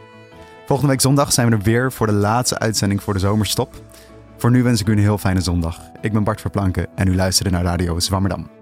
Volgende 0.65 0.91
week 0.91 1.01
zondag 1.01 1.33
zijn 1.33 1.49
we 1.49 1.55
er 1.55 1.61
weer 1.61 1.91
voor 1.91 2.07
de 2.07 2.13
laatste 2.13 2.59
uitzending 2.59 3.03
voor 3.03 3.13
de 3.13 3.19
zomerstop. 3.19 3.75
Voor 4.37 4.51
nu 4.51 4.63
wens 4.63 4.81
ik 4.81 4.87
u 4.87 4.91
een 4.91 4.97
heel 4.97 5.17
fijne 5.17 5.41
zondag. 5.41 5.79
Ik 6.01 6.13
ben 6.13 6.23
Bart 6.23 6.41
Verplanken 6.41 6.87
en 6.95 7.07
u 7.07 7.15
luisterde 7.15 7.51
naar 7.51 7.63
Radio 7.63 7.99
Zwammerdam. 7.99 8.60